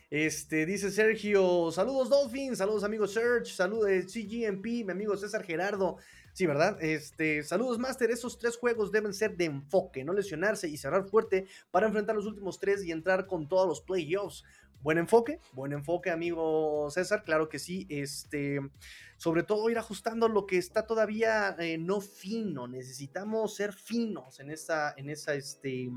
Este, 0.10 0.66
dice 0.66 0.90
Sergio, 0.90 1.70
saludos 1.70 2.10
Dolphins, 2.10 2.60
saludos 2.60 2.86
amigos 2.86 3.14
Serge, 3.14 3.52
saludos 3.52 3.90
eh, 3.90 4.04
CGMP, 4.04 4.86
mi 4.86 4.92
amigo 4.92 5.18
César 5.18 5.44
Gerardo. 5.44 5.98
Sí, 6.38 6.46
¿verdad? 6.46 6.78
Este, 6.84 7.42
saludos 7.42 7.80
Master, 7.80 8.12
esos 8.12 8.38
tres 8.38 8.58
juegos 8.58 8.92
deben 8.92 9.12
ser 9.12 9.36
de 9.38 9.46
enfoque, 9.46 10.04
no 10.04 10.14
lesionarse 10.14 10.68
y 10.68 10.78
cerrar 10.78 11.10
fuerte 11.10 11.48
para 11.72 11.88
enfrentar 11.88 12.16
los 12.16 12.28
últimos 12.28 12.60
tres 12.60 12.86
y 12.86 12.92
entrar 12.92 13.26
con 13.26 13.50
todos 13.50 13.68
los 13.68 13.82
playoffs. 13.82 14.44
Buen 14.84 15.00
enfoque, 15.00 15.40
buen 15.54 15.74
enfoque, 15.74 16.12
amigo 16.12 16.92
César, 16.92 17.24
claro 17.24 17.50
que 17.50 17.58
sí. 17.58 17.88
Este, 17.90 18.60
sobre 19.18 19.42
todo 19.42 19.68
ir 19.72 19.80
ajustando 19.80 20.28
lo 20.28 20.46
que 20.46 20.60
está 20.60 20.86
todavía 20.86 21.56
eh, 21.58 21.80
no 21.80 22.02
fino. 22.02 22.68
Necesitamos 22.68 23.56
ser 23.56 23.74
finos 23.74 24.40
en 24.40 24.52
esa, 24.52 24.94
en 24.96 25.10
esa, 25.10 25.34
este, 25.34 25.90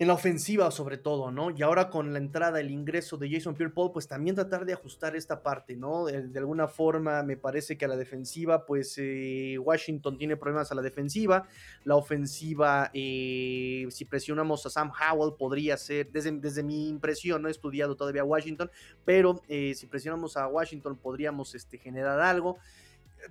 en 0.00 0.06
la 0.06 0.14
ofensiva 0.14 0.70
sobre 0.70 0.96
todo, 0.96 1.32
¿no? 1.32 1.50
Y 1.50 1.62
ahora 1.62 1.90
con 1.90 2.12
la 2.12 2.20
entrada, 2.20 2.60
el 2.60 2.70
ingreso 2.70 3.16
de 3.16 3.28
Jason 3.30 3.56
Pierre-Paul, 3.56 3.90
pues 3.92 4.06
también 4.06 4.36
tratar 4.36 4.64
de 4.64 4.72
ajustar 4.72 5.16
esta 5.16 5.42
parte, 5.42 5.74
¿no? 5.74 6.06
De, 6.06 6.38
alguna 6.38 6.68
forma 6.68 7.24
me 7.24 7.36
parece 7.36 7.76
que 7.76 7.84
a 7.84 7.88
la 7.88 7.96
defensiva, 7.96 8.64
pues 8.64 8.94
eh, 8.98 9.58
Washington 9.58 10.16
tiene 10.16 10.36
problemas 10.36 10.70
a 10.70 10.76
la 10.76 10.82
defensiva, 10.82 11.48
la 11.82 11.96
ofensiva, 11.96 12.90
eh, 12.94 13.88
si 13.90 14.04
presionamos 14.04 14.64
a 14.66 14.70
Sam 14.70 14.92
Howell, 14.92 15.34
podría 15.36 15.76
ser, 15.76 16.12
desde, 16.12 16.30
desde 16.30 16.62
mi 16.62 16.88
impresión, 16.88 17.42
no 17.42 17.48
he 17.48 17.50
estudiado 17.50 17.96
todavía 17.96 18.22
Washington, 18.22 18.70
pero 19.04 19.42
eh, 19.48 19.74
si 19.74 19.88
presionamos 19.88 20.36
a 20.36 20.46
Washington 20.46 20.96
podríamos 20.96 21.56
este, 21.56 21.76
generar 21.76 22.20
algo. 22.20 22.58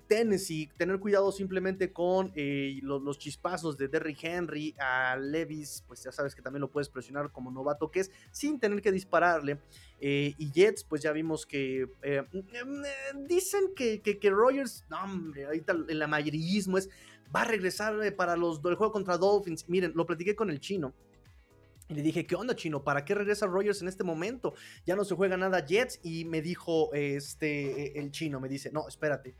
Tennessee, 0.06 0.70
tener 0.76 0.98
cuidado 0.98 1.32
simplemente 1.32 1.92
con 1.92 2.32
eh, 2.34 2.78
los, 2.82 3.18
chispazos 3.18 3.76
de 3.76 3.88
Derrick 3.88 4.22
Henry 4.22 4.74
a 4.78 5.16
Levis, 5.16 5.84
pues 5.86 6.02
ya 6.02 6.12
sabes 6.12 6.34
que 6.34 6.42
también 6.42 6.60
lo 6.60 6.70
puedes 6.70 6.88
presionar 6.88 7.32
como 7.32 7.50
novato 7.50 7.90
que 7.90 8.00
es, 8.00 8.10
sin 8.30 8.58
tener 8.58 8.82
que 8.82 8.92
dispararle. 8.92 9.58
Eh, 10.00 10.34
y 10.38 10.50
Jets, 10.52 10.84
pues 10.84 11.02
ya 11.02 11.12
vimos 11.12 11.46
que 11.46 11.88
eh, 12.02 12.22
mm, 12.32 13.26
dicen 13.26 13.74
que, 13.74 14.00
que, 14.00 14.30
Rogers, 14.30 14.84
no 14.88 15.02
hombre, 15.02 15.46
ahorita 15.46 15.74
el 15.88 16.02
amarillismo 16.02 16.78
es, 16.78 16.88
va 17.34 17.42
a 17.42 17.44
regresar 17.44 18.14
para 18.16 18.36
los, 18.36 18.60
el 18.64 18.74
juego 18.74 18.92
contra 18.92 19.16
Dolphins. 19.16 19.68
Miren, 19.68 19.92
lo 19.94 20.06
platiqué 20.06 20.34
con 20.34 20.50
el 20.50 20.60
chino. 20.60 20.94
Y 21.90 21.94
le 21.94 22.02
dije, 22.02 22.26
¿qué 22.26 22.34
onda, 22.34 22.54
chino? 22.54 22.84
¿Para 22.84 23.02
qué 23.02 23.14
regresa 23.14 23.46
Rogers 23.46 23.80
en 23.80 23.88
este 23.88 24.04
momento? 24.04 24.52
Ya 24.84 24.94
no 24.94 25.04
se 25.04 25.14
juega 25.14 25.38
nada 25.38 25.64
Jets. 25.64 26.00
Y 26.02 26.26
me 26.26 26.42
dijo 26.42 26.92
este, 26.92 27.98
el 27.98 28.10
chino, 28.10 28.40
me 28.40 28.48
dice, 28.48 28.70
no, 28.70 28.86
espérate 28.86 29.34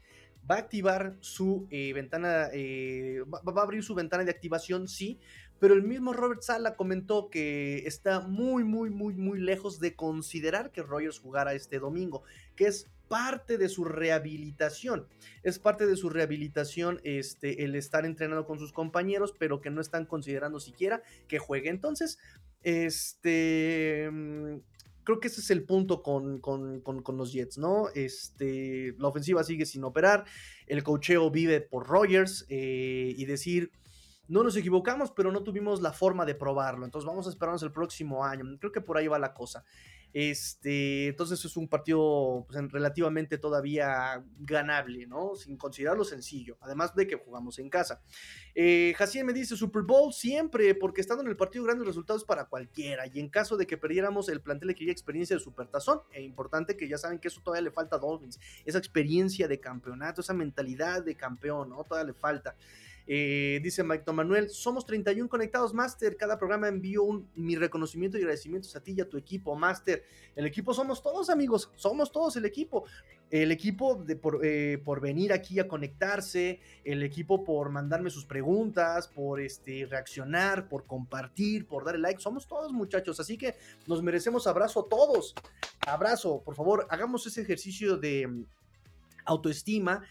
va 0.50 0.56
a 0.56 0.58
activar 0.58 1.16
su 1.20 1.66
eh, 1.70 1.92
ventana, 1.92 2.48
eh, 2.52 3.22
va, 3.26 3.60
a 3.60 3.64
abrir 3.64 3.82
su 3.82 3.94
ventana 3.94 4.24
de 4.24 4.30
activación, 4.30 4.88
sí, 4.88 5.18
pero 5.58 5.74
el 5.74 5.82
mismo 5.82 6.12
Robert 6.12 6.42
Sala 6.42 6.76
comentó 6.76 7.30
que 7.30 7.78
está 7.86 8.20
muy, 8.20 8.64
muy, 8.64 8.90
muy, 8.90 9.14
muy 9.14 9.40
lejos 9.40 9.80
de 9.80 9.94
considerar 9.94 10.70
que 10.70 10.82
Rogers 10.82 11.18
jugara 11.18 11.54
este 11.54 11.78
domingo, 11.78 12.22
que 12.54 12.66
es 12.66 12.88
parte 13.08 13.58
de 13.58 13.68
su 13.68 13.84
rehabilitación. 13.84 15.08
Es 15.42 15.58
parte 15.58 15.86
de 15.86 15.96
su 15.96 16.10
rehabilitación 16.10 17.00
este, 17.02 17.64
el 17.64 17.74
estar 17.74 18.04
entrenando 18.04 18.46
con 18.46 18.58
sus 18.58 18.72
compañeros, 18.72 19.34
pero 19.36 19.60
que 19.60 19.70
no 19.70 19.80
están 19.80 20.06
considerando 20.06 20.60
siquiera 20.60 21.02
que 21.26 21.38
juegue. 21.38 21.70
Entonces, 21.70 22.18
este 22.62 24.08
mm, 24.12 24.58
creo 25.08 25.20
que 25.20 25.28
ese 25.28 25.40
es 25.40 25.50
el 25.50 25.64
punto 25.64 26.02
con, 26.02 26.42
los 27.16 27.32
Jets, 27.32 27.56
¿no? 27.56 27.88
Este, 27.94 28.94
la 28.98 29.08
ofensiva 29.08 29.42
sigue 29.42 29.64
sin 29.64 29.82
operar, 29.84 30.26
el 30.66 30.82
cocheo 30.82 31.30
vive 31.30 31.62
por 31.62 31.86
Rogers 31.86 32.44
eh, 32.50 33.14
y 33.16 33.24
decir, 33.24 33.72
no 34.28 34.42
nos 34.42 34.54
equivocamos, 34.54 35.10
pero 35.10 35.32
no 35.32 35.42
tuvimos 35.42 35.80
la 35.80 35.94
forma 35.94 36.26
de 36.26 36.34
probarlo, 36.34 36.84
entonces 36.84 37.06
vamos 37.08 37.26
a 37.26 37.30
esperarnos 37.30 37.62
el 37.62 37.72
próximo 37.72 38.22
año, 38.22 38.44
creo 38.60 38.70
que 38.70 38.82
por 38.82 38.98
ahí 38.98 39.08
va 39.08 39.18
la 39.18 39.32
cosa. 39.32 39.64
Este, 40.12 41.08
entonces 41.08 41.44
es 41.44 41.56
un 41.56 41.68
partido 41.68 42.46
pues, 42.48 42.72
relativamente 42.72 43.38
todavía 43.38 44.24
ganable, 44.38 45.06
¿no? 45.06 45.34
Sin 45.34 45.56
considerarlo 45.56 46.04
sencillo, 46.04 46.56
además 46.60 46.94
de 46.94 47.06
que 47.06 47.16
jugamos 47.16 47.58
en 47.58 47.68
casa. 47.68 48.02
Eh, 48.54 48.94
me 49.24 49.32
dice 49.32 49.56
Super 49.56 49.82
Bowl 49.82 50.12
siempre, 50.12 50.74
porque 50.74 51.00
estando 51.00 51.22
en 51.22 51.28
el 51.28 51.36
partido 51.36 51.64
grande 51.64 51.82
el 51.82 51.88
resultado 51.88 52.18
es 52.18 52.24
para 52.24 52.46
cualquiera. 52.46 53.06
Y 53.06 53.20
en 53.20 53.28
caso 53.28 53.56
de 53.56 53.66
que 53.66 53.76
perdiéramos, 53.76 54.28
el 54.28 54.40
plantel 54.40 54.68
le 54.68 54.74
quería 54.74 54.92
experiencia 54.92 55.36
de 55.36 55.40
supertazón. 55.40 56.00
E 56.12 56.22
importante 56.22 56.76
que 56.76 56.88
ya 56.88 56.98
saben 56.98 57.18
que 57.18 57.28
eso 57.28 57.40
todavía 57.42 57.62
le 57.62 57.70
falta 57.70 57.96
a 57.96 57.98
Dolphins. 57.98 58.38
Esa 58.64 58.78
experiencia 58.78 59.48
de 59.48 59.60
campeonato, 59.60 60.20
esa 60.20 60.34
mentalidad 60.34 61.04
de 61.04 61.14
campeón, 61.14 61.70
¿no? 61.70 61.84
Todavía 61.84 62.12
le 62.12 62.18
falta. 62.18 62.56
Eh, 63.10 63.58
dice 63.62 63.82
Mike 63.82 64.12
Manuel, 64.12 64.50
somos 64.50 64.84
31 64.84 65.30
conectados, 65.30 65.72
Master. 65.72 66.14
Cada 66.14 66.36
programa 66.36 66.68
envío 66.68 67.24
mi 67.36 67.56
reconocimiento 67.56 68.18
y 68.18 68.20
agradecimientos 68.20 68.76
a 68.76 68.82
ti 68.82 68.92
y 68.92 69.00
a 69.00 69.08
tu 69.08 69.16
equipo, 69.16 69.56
Master. 69.56 70.04
El 70.36 70.44
equipo 70.44 70.74
somos 70.74 71.02
todos, 71.02 71.30
amigos. 71.30 71.70
Somos 71.74 72.12
todos 72.12 72.36
el 72.36 72.44
equipo. 72.44 72.84
El 73.30 73.50
equipo 73.50 73.94
de, 73.94 74.16
por, 74.16 74.44
eh, 74.44 74.76
por, 74.84 75.00
venir 75.00 75.32
aquí 75.32 75.58
a 75.58 75.66
conectarse, 75.66 76.60
el 76.84 77.02
equipo 77.02 77.44
por 77.44 77.70
mandarme 77.70 78.10
sus 78.10 78.26
preguntas, 78.26 79.08
por 79.08 79.40
este, 79.40 79.86
reaccionar, 79.86 80.68
por 80.68 80.84
compartir, 80.84 81.66
por 81.66 81.86
darle 81.86 82.02
like. 82.02 82.20
Somos 82.20 82.46
todos, 82.46 82.74
muchachos. 82.74 83.20
Así 83.20 83.38
que 83.38 83.54
nos 83.86 84.02
merecemos 84.02 84.46
abrazo 84.46 84.84
todos. 84.84 85.34
Abrazo, 85.86 86.42
por 86.44 86.54
favor, 86.54 86.86
hagamos 86.90 87.26
ese 87.26 87.40
ejercicio 87.40 87.96
de 87.96 88.26
mm, 88.26 88.44
autoestima 89.24 90.02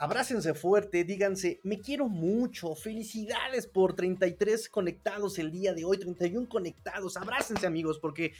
abrácense 0.00 0.54
fuerte, 0.54 1.04
díganse, 1.04 1.60
me 1.62 1.78
quiero 1.78 2.08
mucho, 2.08 2.74
felicidades 2.74 3.66
por 3.66 3.94
33 3.94 4.70
conectados 4.70 5.38
el 5.38 5.52
día 5.52 5.74
de 5.74 5.84
hoy, 5.84 5.98
31 5.98 6.48
conectados, 6.48 7.18
abrácense 7.18 7.66
amigos, 7.66 7.98
porque 7.98 8.32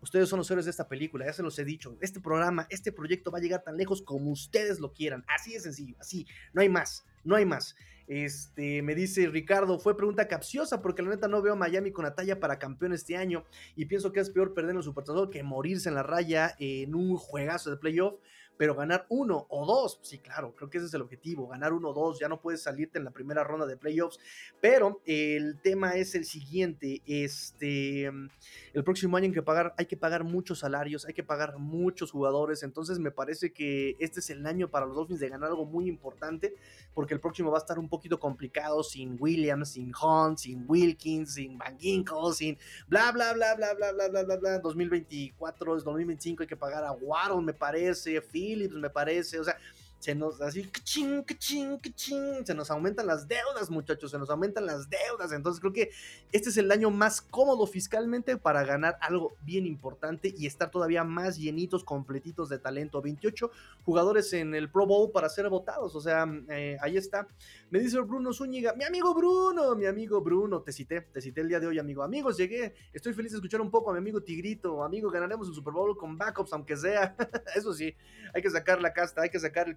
ustedes 0.00 0.28
son 0.28 0.38
los 0.38 0.50
héroes 0.52 0.66
de 0.66 0.70
esta 0.70 0.86
película, 0.86 1.26
ya 1.26 1.32
se 1.32 1.42
los 1.42 1.58
he 1.58 1.64
dicho, 1.64 1.96
este 2.00 2.20
programa, 2.20 2.68
este 2.70 2.92
proyecto 2.92 3.32
va 3.32 3.38
a 3.38 3.40
llegar 3.40 3.64
tan 3.64 3.76
lejos 3.76 4.00
como 4.00 4.30
ustedes 4.30 4.78
lo 4.78 4.92
quieran, 4.92 5.24
así 5.26 5.54
de 5.54 5.60
sencillo, 5.60 5.96
así, 5.98 6.24
no 6.52 6.62
hay 6.62 6.68
más, 6.68 7.04
no 7.24 7.34
hay 7.34 7.46
más. 7.46 7.74
Este, 8.06 8.82
me 8.82 8.94
dice 8.94 9.26
Ricardo, 9.28 9.80
fue 9.80 9.96
pregunta 9.96 10.28
capciosa 10.28 10.82
porque 10.82 11.02
la 11.02 11.10
neta 11.10 11.28
no 11.28 11.40
veo 11.40 11.54
a 11.54 11.56
Miami 11.56 11.92
con 11.92 12.04
la 12.04 12.14
talla 12.14 12.38
para 12.38 12.58
campeón 12.58 12.92
este 12.92 13.16
año 13.16 13.44
y 13.74 13.86
pienso 13.86 14.12
que 14.12 14.20
es 14.20 14.28
peor 14.28 14.54
perder 14.54 14.72
en 14.72 14.78
el 14.78 14.82
Supertazón 14.82 15.30
que 15.30 15.42
morirse 15.42 15.88
en 15.88 15.94
la 15.94 16.02
raya 16.02 16.54
en 16.58 16.94
un 16.94 17.16
juegazo 17.16 17.70
de 17.70 17.76
playoff 17.76 18.14
pero 18.62 18.76
ganar 18.76 19.06
uno 19.08 19.48
o 19.48 19.66
dos, 19.66 19.98
sí, 20.02 20.20
claro, 20.20 20.54
creo 20.54 20.70
que 20.70 20.78
ese 20.78 20.86
es 20.86 20.94
el 20.94 21.02
objetivo, 21.02 21.48
ganar 21.48 21.72
uno 21.72 21.88
o 21.88 21.92
dos, 21.92 22.20
ya 22.20 22.28
no 22.28 22.40
puedes 22.40 22.62
salirte 22.62 22.96
en 22.96 23.04
la 23.04 23.10
primera 23.10 23.42
ronda 23.42 23.66
de 23.66 23.76
playoffs, 23.76 24.20
pero 24.60 25.02
el 25.04 25.60
tema 25.60 25.96
es 25.96 26.14
el 26.14 26.24
siguiente, 26.24 27.02
este, 27.04 28.04
el 28.04 28.84
próximo 28.84 29.16
año 29.16 29.26
hay 29.26 29.32
que 29.32 29.42
pagar, 29.42 29.74
hay 29.76 29.86
que 29.86 29.96
pagar 29.96 30.22
muchos 30.22 30.60
salarios, 30.60 31.04
hay 31.06 31.12
que 31.12 31.24
pagar 31.24 31.58
muchos 31.58 32.12
jugadores, 32.12 32.62
entonces 32.62 33.00
me 33.00 33.10
parece 33.10 33.52
que 33.52 33.96
este 33.98 34.20
es 34.20 34.30
el 34.30 34.46
año 34.46 34.70
para 34.70 34.86
los 34.86 34.94
Dolphins 34.94 35.18
de 35.18 35.30
ganar 35.30 35.48
algo 35.48 35.66
muy 35.66 35.88
importante, 35.88 36.54
porque 36.94 37.14
el 37.14 37.20
próximo 37.20 37.50
va 37.50 37.58
a 37.58 37.62
estar 37.62 37.80
un 37.80 37.88
poquito 37.88 38.20
complicado 38.20 38.84
sin 38.84 39.16
Williams, 39.18 39.70
sin 39.70 39.92
Hunt, 40.00 40.38
sin 40.38 40.66
Wilkins, 40.68 41.34
sin 41.34 41.58
Van 41.58 41.76
Ginkle, 41.80 42.32
sin 42.32 42.56
bla, 42.86 43.10
bla, 43.10 43.32
bla, 43.32 43.56
bla, 43.56 43.74
bla, 43.74 43.90
bla, 43.90 44.08
bla, 44.08 44.22
bla, 44.22 44.36
bla, 44.36 44.58
2024, 44.60 45.78
es 45.78 45.82
2025, 45.82 46.44
hay 46.44 46.46
que 46.46 46.56
pagar 46.56 46.84
a 46.84 46.92
Waddle, 46.92 47.42
me 47.42 47.54
parece, 47.54 48.20
Phillips, 48.52 48.74
me 48.74 48.90
parece, 48.90 49.38
o 49.38 49.44
sea, 49.44 49.56
se 50.02 50.16
nos 50.16 50.40
así, 50.40 50.68
ching, 50.82 51.24
ching, 51.38 51.78
ching, 51.94 52.44
se 52.44 52.54
nos 52.56 52.72
aumentan 52.72 53.06
las 53.06 53.28
deudas, 53.28 53.70
muchachos, 53.70 54.10
se 54.10 54.18
nos 54.18 54.28
aumentan 54.30 54.66
las 54.66 54.90
deudas. 54.90 55.30
Entonces 55.30 55.60
creo 55.60 55.72
que 55.72 55.90
este 56.32 56.48
es 56.48 56.56
el 56.56 56.72
año 56.72 56.90
más 56.90 57.20
cómodo 57.20 57.68
fiscalmente 57.68 58.36
para 58.36 58.64
ganar 58.64 58.98
algo 59.00 59.36
bien 59.42 59.64
importante 59.64 60.34
y 60.36 60.46
estar 60.46 60.72
todavía 60.72 61.04
más 61.04 61.38
llenitos, 61.38 61.84
completitos 61.84 62.48
de 62.48 62.58
talento. 62.58 63.00
28 63.00 63.52
jugadores 63.84 64.32
en 64.32 64.56
el 64.56 64.68
Pro 64.68 64.86
Bowl 64.86 65.12
para 65.12 65.28
ser 65.28 65.48
votados, 65.48 65.94
o 65.94 66.00
sea, 66.00 66.26
eh, 66.48 66.76
ahí 66.80 66.96
está. 66.96 67.28
Me 67.70 67.78
dice 67.78 68.00
Bruno 68.00 68.32
Zúñiga, 68.32 68.74
mi 68.74 68.82
amigo 68.82 69.14
Bruno, 69.14 69.76
mi 69.76 69.86
amigo 69.86 70.20
Bruno, 70.20 70.62
te 70.62 70.72
cité, 70.72 71.02
te 71.02 71.20
cité 71.20 71.42
el 71.42 71.48
día 71.48 71.60
de 71.60 71.68
hoy, 71.68 71.78
amigo. 71.78 72.02
Amigos, 72.02 72.36
llegué, 72.36 72.74
estoy 72.92 73.12
feliz 73.12 73.30
de 73.30 73.36
escuchar 73.36 73.60
un 73.60 73.70
poco 73.70 73.90
a 73.90 73.92
mi 73.92 74.00
amigo 74.00 74.20
Tigrito, 74.20 74.82
amigo, 74.82 75.12
ganaremos 75.12 75.46
el 75.46 75.54
Super 75.54 75.72
Bowl 75.72 75.96
con 75.96 76.18
backups, 76.18 76.52
aunque 76.54 76.76
sea. 76.76 77.14
Eso 77.54 77.72
sí, 77.72 77.94
hay 78.34 78.42
que 78.42 78.50
sacar 78.50 78.82
la 78.82 78.92
casta, 78.92 79.22
hay 79.22 79.30
que 79.30 79.38
sacar 79.38 79.68
el 79.68 79.76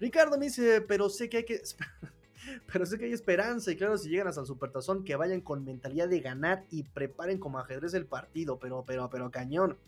Ricardo 0.00 0.38
me 0.38 0.46
dice, 0.46 0.80
pero 0.80 1.08
sé 1.08 1.28
que 1.28 1.38
hay 1.38 1.44
que... 1.44 1.60
pero 2.72 2.86
sé 2.86 2.98
que 2.98 3.06
hay 3.06 3.12
esperanza 3.12 3.70
y 3.70 3.76
claro, 3.76 3.98
si 3.98 4.08
llegan 4.08 4.28
hasta 4.28 4.40
el 4.40 4.46
Supertazón, 4.46 5.04
que 5.04 5.16
vayan 5.16 5.40
con 5.40 5.64
mentalidad 5.64 6.08
de 6.08 6.20
ganar 6.20 6.64
y 6.70 6.84
preparen 6.84 7.38
como 7.38 7.58
ajedrez 7.58 7.94
el 7.94 8.06
partido, 8.06 8.58
pero, 8.58 8.84
pero, 8.86 9.10
pero 9.10 9.30
cañón. 9.30 9.78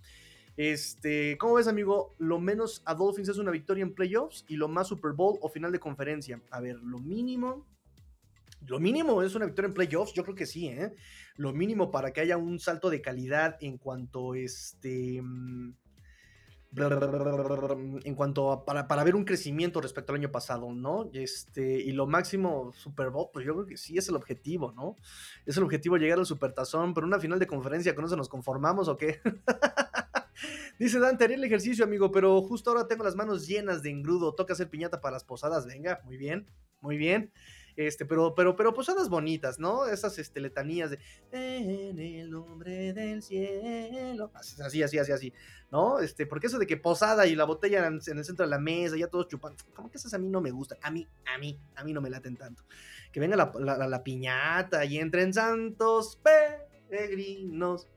Este, 0.56 1.38
¿cómo 1.38 1.54
ves, 1.54 1.68
amigo? 1.68 2.14
Lo 2.18 2.38
menos 2.38 2.82
a 2.84 2.94
Dolphins 2.94 3.28
es 3.28 3.38
una 3.38 3.50
victoria 3.50 3.82
en 3.82 3.94
playoffs 3.94 4.44
y 4.48 4.56
lo 4.56 4.68
más 4.68 4.88
Super 4.88 5.12
Bowl 5.12 5.38
o 5.40 5.48
final 5.48 5.72
de 5.72 5.80
conferencia. 5.80 6.40
A 6.50 6.60
ver, 6.60 6.76
lo 6.76 6.98
mínimo 6.98 7.66
Lo 8.66 8.78
mínimo 8.78 9.22
es 9.22 9.34
una 9.34 9.46
victoria 9.46 9.68
en 9.68 9.74
playoffs, 9.74 10.12
yo 10.12 10.22
creo 10.22 10.34
que 10.34 10.44
sí, 10.44 10.66
¿eh? 10.66 10.94
Lo 11.36 11.54
mínimo 11.54 11.90
para 11.90 12.12
que 12.12 12.20
haya 12.20 12.36
un 12.36 12.58
salto 12.58 12.90
de 12.90 13.00
calidad 13.00 13.56
en 13.60 13.78
cuanto 13.78 14.34
este 14.34 15.22
mm, 15.22 15.76
en 16.76 18.14
cuanto 18.14 18.52
a 18.52 18.64
para, 18.64 18.86
para, 18.86 19.02
ver 19.02 19.16
un 19.16 19.24
crecimiento 19.24 19.80
respecto 19.80 20.12
al 20.12 20.18
año 20.18 20.30
pasado, 20.30 20.72
¿no? 20.72 21.10
Este, 21.12 21.80
y 21.80 21.92
lo 21.92 22.06
máximo 22.06 22.72
Super 22.72 23.10
Bowl, 23.10 23.30
pues 23.32 23.44
yo 23.44 23.54
creo 23.54 23.66
que 23.66 23.76
sí 23.76 23.98
es 23.98 24.08
el 24.08 24.16
objetivo, 24.16 24.72
¿no? 24.72 24.96
Es 25.46 25.56
el 25.56 25.64
objetivo 25.64 25.96
llegar 25.96 26.18
al 26.18 26.26
Supertazón, 26.26 26.94
pero 26.94 27.06
una 27.06 27.18
final 27.18 27.38
de 27.38 27.46
conferencia, 27.46 27.94
¿con 27.94 28.04
eso 28.04 28.16
nos 28.16 28.28
conformamos 28.28 28.88
o 28.88 28.96
qué? 28.96 29.20
Dice 30.78 30.98
Dante, 30.98 31.24
haría 31.24 31.36
el 31.36 31.44
ejercicio, 31.44 31.84
amigo, 31.84 32.10
pero 32.10 32.40
justo 32.42 32.70
ahora 32.70 32.86
tengo 32.86 33.04
las 33.04 33.16
manos 33.16 33.46
llenas 33.46 33.82
de 33.82 33.90
engrudo, 33.90 34.34
toca 34.34 34.52
hacer 34.52 34.70
piñata 34.70 35.00
para 35.00 35.14
las 35.14 35.24
posadas, 35.24 35.66
venga, 35.66 36.00
muy 36.04 36.16
bien, 36.16 36.46
muy 36.80 36.96
bien. 36.96 37.32
Este, 37.76 38.04
pero, 38.04 38.34
pero, 38.34 38.56
pero 38.56 38.74
posadas 38.74 39.08
bonitas, 39.08 39.58
¿no? 39.58 39.86
Esas 39.86 40.18
este, 40.18 40.40
letanías 40.40 40.90
de 40.90 40.98
En 41.32 41.98
el 41.98 42.30
nombre 42.30 42.92
del 42.92 43.22
cielo. 43.22 44.30
Así, 44.34 44.82
así, 44.82 44.98
así, 44.98 45.12
así, 45.12 45.32
¿no? 45.70 46.00
Este, 46.00 46.26
porque 46.26 46.46
eso 46.46 46.58
de 46.58 46.66
que 46.66 46.76
posada 46.76 47.26
y 47.26 47.34
la 47.34 47.44
botella 47.44 47.86
en, 47.86 47.94
el 47.94 48.24
centro 48.24 48.44
de 48.44 48.50
la 48.50 48.58
mesa, 48.58 48.96
ya 48.96 49.08
todos 49.08 49.28
chupando, 49.28 49.62
como 49.74 49.90
que 49.90 49.98
esas 49.98 50.14
a 50.14 50.18
mí 50.18 50.28
no 50.28 50.40
me 50.40 50.50
gustan. 50.50 50.78
A 50.82 50.90
mí, 50.90 51.06
a 51.34 51.38
mí, 51.38 51.60
a 51.76 51.84
mí 51.84 51.92
no 51.92 52.00
me 52.00 52.10
laten 52.10 52.36
tanto. 52.36 52.64
Que 53.12 53.20
venga 53.20 53.36
la, 53.36 53.52
la, 53.88 54.02
piñata 54.02 54.84
y 54.84 54.98
entren 54.98 55.34
santos 55.34 56.20
peregrinos, 56.88 57.88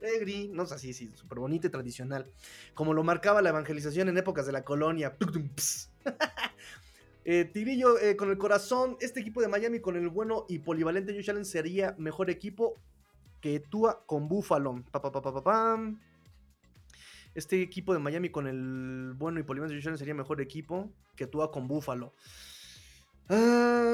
peregrinos, 0.00 0.72
así, 0.72 0.92
sí, 0.92 1.10
súper 1.14 1.38
bonito 1.38 1.66
y 1.66 1.70
tradicional. 1.70 2.30
Como 2.74 2.94
lo 2.94 3.02
marcaba 3.02 3.42
la 3.42 3.50
evangelización 3.50 4.08
en 4.08 4.18
épocas 4.18 4.46
de 4.46 4.52
la 4.52 4.64
colonia. 4.64 5.16
Eh, 7.30 7.52
eh, 7.54 8.16
con 8.16 8.30
el 8.30 8.38
corazón, 8.38 8.96
este 9.02 9.20
equipo 9.20 9.42
de 9.42 9.48
Miami 9.48 9.80
con 9.80 9.96
el 9.96 10.08
bueno 10.08 10.46
y 10.48 10.60
polivalente 10.60 11.12
Josh 11.12 11.28
Allen 11.28 11.44
sería 11.44 11.94
mejor 11.98 12.30
equipo 12.30 12.72
que 13.42 13.60
Tua 13.60 14.02
con 14.06 14.28
Buffalo. 14.28 14.82
este 17.34 17.60
equipo 17.60 17.92
de 17.92 17.98
Miami 17.98 18.30
con 18.30 18.46
el 18.46 19.12
bueno 19.14 19.40
y 19.40 19.42
polivalente 19.42 19.76
Josh 19.76 19.88
Allen 19.88 19.98
sería 19.98 20.14
mejor 20.14 20.40
equipo 20.40 20.90
que 21.16 21.26
Tua 21.26 21.50
con 21.50 21.68
Buffalo. 21.68 22.14
Ah, 23.28 23.84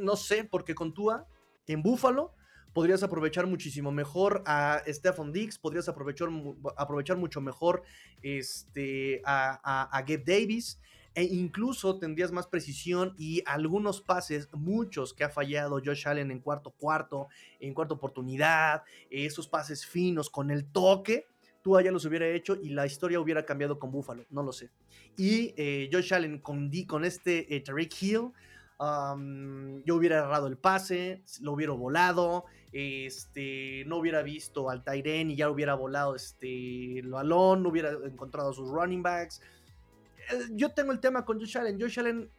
no 0.00 0.14
sé, 0.14 0.44
porque 0.44 0.76
con 0.76 0.94
Tua 0.94 1.26
en 1.66 1.82
Buffalo 1.82 2.34
podrías 2.72 3.02
aprovechar 3.02 3.46
muchísimo 3.46 3.90
mejor 3.92 4.42
a 4.46 4.82
Stephon 4.86 5.32
Diggs, 5.32 5.58
podrías 5.58 5.88
aprovechar, 5.88 6.28
aprovechar 6.76 7.16
mucho 7.16 7.40
mejor 7.40 7.82
este, 8.22 9.22
a, 9.24 9.88
a, 9.96 10.02
Gabe 10.02 10.24
Davis 10.24 10.80
e 11.14 11.24
incluso 11.24 11.98
tendrías 11.98 12.30
más 12.30 12.46
precisión 12.46 13.14
y 13.18 13.42
algunos 13.46 14.00
pases, 14.00 14.48
muchos 14.52 15.12
que 15.12 15.24
ha 15.24 15.28
fallado 15.28 15.80
Josh 15.84 16.06
Allen 16.06 16.30
en 16.30 16.38
cuarto 16.38 16.70
cuarto, 16.70 17.28
en 17.58 17.74
cuarta 17.74 17.94
oportunidad, 17.94 18.84
esos 19.10 19.48
pases 19.48 19.84
finos 19.84 20.30
con 20.30 20.50
el 20.50 20.66
toque, 20.66 21.26
tú 21.62 21.76
allá 21.76 21.90
los 21.90 22.04
hubiera 22.04 22.28
hecho 22.28 22.56
y 22.56 22.70
la 22.70 22.86
historia 22.86 23.20
hubiera 23.20 23.44
cambiado 23.44 23.78
con 23.78 23.90
Buffalo, 23.90 24.24
no 24.30 24.42
lo 24.42 24.52
sé. 24.52 24.70
Y 25.16 25.52
eh, 25.56 25.90
Josh 25.92 26.14
Allen 26.14 26.38
con, 26.38 26.70
con 26.86 27.04
este 27.04 27.54
eh, 27.54 27.60
Tariq 27.60 28.02
Hill, 28.02 28.30
yo 29.84 29.96
hubiera 29.96 30.20
agarrado 30.20 30.46
el 30.46 30.56
pase, 30.56 31.22
lo 31.42 31.52
hubiera 31.52 31.72
volado, 31.72 32.46
este, 32.72 33.84
no 33.86 33.96
hubiera 33.96 34.22
visto 34.22 34.70
al 34.70 34.84
Tyren 34.84 35.30
y 35.30 35.36
ya 35.36 35.50
hubiera 35.50 35.74
volado 35.74 36.14
este, 36.14 36.98
el 36.98 37.08
balón, 37.08 37.62
no 37.62 37.70
hubiera 37.70 37.90
encontrado 37.90 38.52
sus 38.52 38.70
running 38.70 39.02
backs. 39.02 39.40
Eh, 40.30 40.48
yo 40.52 40.70
tengo 40.70 40.92
el 40.92 41.00
tema 41.00 41.24
con 41.24 41.38
Josh 41.38 41.58
Allen. 41.58 41.80
Josh 41.80 41.98
Allen 41.98 42.30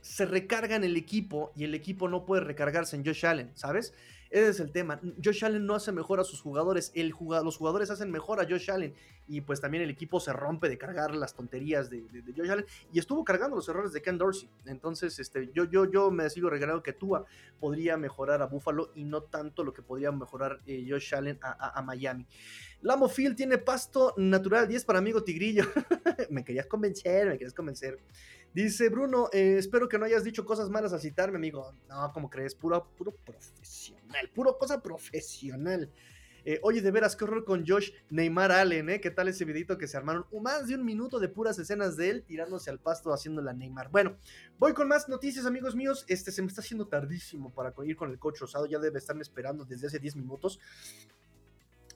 se 0.00 0.26
recarga 0.26 0.76
en 0.76 0.84
el 0.84 0.96
equipo 0.96 1.52
y 1.54 1.64
el 1.64 1.74
equipo 1.74 2.08
no 2.08 2.24
puede 2.24 2.42
recargarse 2.42 2.96
en 2.96 3.04
Josh 3.04 3.24
Allen, 3.24 3.52
¿sabes? 3.54 3.94
Ese 4.32 4.48
es 4.48 4.60
el 4.60 4.72
tema. 4.72 4.98
Josh 5.22 5.44
Allen 5.44 5.66
no 5.66 5.74
hace 5.74 5.92
mejor 5.92 6.18
a 6.18 6.24
sus 6.24 6.40
jugadores, 6.40 6.90
el 6.94 7.14
los 7.44 7.56
jugadores 7.58 7.90
hacen 7.90 8.10
mejor 8.10 8.40
a 8.40 8.48
Josh 8.48 8.70
Allen 8.70 8.94
y 9.28 9.42
pues 9.42 9.60
también 9.60 9.84
el 9.84 9.90
equipo 9.90 10.20
se 10.20 10.32
rompe 10.32 10.70
de 10.70 10.78
cargar 10.78 11.14
las 11.14 11.34
tonterías 11.34 11.90
de, 11.90 12.02
Josh 12.34 12.50
Allen 12.50 12.64
y 12.90 12.98
estuvo 12.98 13.24
cargando 13.24 13.56
los 13.56 13.68
errores 13.68 13.92
de 13.92 14.00
Ken 14.00 14.16
Dorsey. 14.16 14.48
Entonces, 14.64 15.18
este, 15.18 15.50
yo, 15.52 15.64
yo, 15.64 15.84
yo 15.84 16.10
me 16.10 16.30
sigo 16.30 16.48
regalando 16.48 16.82
que 16.82 16.94
Tua 16.94 17.26
podría 17.60 17.98
mejorar 17.98 18.40
a 18.40 18.46
Buffalo 18.46 18.90
y 18.94 19.04
no 19.04 19.22
tanto 19.22 19.64
lo 19.64 19.74
que 19.74 19.82
podría 19.82 20.10
mejorar 20.12 20.60
eh, 20.66 20.86
Josh 20.88 21.14
Allen 21.14 21.38
a, 21.42 21.78
a 21.78 21.82
Miami. 21.82 22.26
Lamo 22.80 23.10
Field 23.10 23.36
tiene 23.36 23.58
pasto 23.58 24.14
natural 24.16 24.66
10 24.66 24.84
para 24.86 24.98
amigo 24.98 25.22
Tigrillo. 25.22 25.64
me 26.30 26.42
querías 26.42 26.66
convencer, 26.66 27.26
me 27.26 27.32
querías 27.34 27.54
convencer. 27.54 27.98
Dice 28.54 28.90
Bruno, 28.90 29.30
eh, 29.32 29.56
espero 29.58 29.88
que 29.88 29.98
no 29.98 30.04
hayas 30.04 30.24
dicho 30.24 30.44
cosas 30.44 30.68
malas 30.68 30.92
al 30.92 31.00
citarme, 31.00 31.36
amigo. 31.36 31.74
No, 31.88 32.12
como 32.12 32.28
crees, 32.28 32.54
puro, 32.54 32.86
puro 32.96 33.12
profesional, 33.12 34.28
puro 34.34 34.58
cosa 34.58 34.82
profesional. 34.82 35.90
Eh, 36.44 36.58
oye, 36.62 36.82
de 36.82 36.90
veras, 36.90 37.14
qué 37.14 37.24
con 37.46 37.64
Josh 37.66 37.92
Neymar 38.10 38.50
Allen, 38.50 38.90
¿eh? 38.90 39.00
¿Qué 39.00 39.10
tal 39.10 39.28
ese 39.28 39.44
videito 39.44 39.78
que 39.78 39.86
se 39.86 39.96
armaron? 39.96 40.26
Más 40.42 40.66
de 40.66 40.74
un 40.74 40.84
minuto 40.84 41.20
de 41.20 41.28
puras 41.28 41.58
escenas 41.58 41.96
de 41.96 42.10
él 42.10 42.24
tirándose 42.24 42.68
al 42.68 42.80
pasto 42.80 43.12
haciendo 43.12 43.40
la 43.42 43.52
Neymar. 43.52 43.90
Bueno, 43.90 44.16
voy 44.58 44.74
con 44.74 44.88
más 44.88 45.08
noticias, 45.08 45.46
amigos 45.46 45.76
míos. 45.76 46.04
Este 46.08 46.32
se 46.32 46.42
me 46.42 46.48
está 46.48 46.60
haciendo 46.60 46.88
tardísimo 46.88 47.54
para 47.54 47.72
ir 47.84 47.96
con 47.96 48.10
el 48.10 48.18
coach 48.18 48.40
rosado. 48.40 48.66
Ya 48.66 48.80
debe 48.80 48.98
estarme 48.98 49.22
esperando 49.22 49.64
desde 49.64 49.86
hace 49.86 49.98
10 50.00 50.16
minutos. 50.16 50.58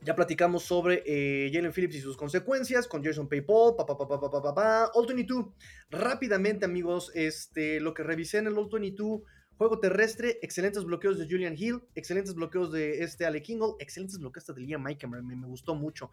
Ya 0.03 0.15
platicamos 0.15 0.63
sobre 0.63 1.03
eh, 1.05 1.51
Jalen 1.53 1.73
Phillips 1.73 1.97
y 1.97 2.01
sus 2.01 2.17
consecuencias 2.17 2.87
con 2.87 3.03
Jason 3.03 3.29
Paypal, 3.29 3.75
pa, 3.77 3.87
pa, 3.87 3.97
pa, 3.97 4.07
pa, 4.07 4.21
pa, 4.21 4.31
pa, 4.31 4.55
pa, 4.55 4.91
All 4.95 5.07
22. 5.07 5.47
Rápidamente, 5.91 6.65
amigos, 6.65 7.11
este, 7.15 7.81
lo 7.81 7.93
que 7.93 8.03
revisé 8.03 8.39
en 8.39 8.47
el 8.47 8.59
All 8.59 8.69
22, 8.71 9.23
juego 9.57 9.81
terrestre, 9.81 10.39
excelentes 10.43 10.85
bloqueos 10.85 11.19
de 11.19 11.27
Julian 11.27 11.55
Hill, 11.57 11.83
excelentes 11.95 12.35
bloqueos 12.35 12.71
de 12.73 13.03
este 13.03 13.27
Ale 13.27 13.43
Kingle, 13.43 13.75
excelentes 13.79 14.19
bloqueos 14.19 14.47
de 14.47 14.61
Liam 14.61 14.83
Mike, 14.83 15.07
me, 15.07 15.23
me, 15.23 15.47
gustó 15.47 15.75
mucho. 15.75 16.11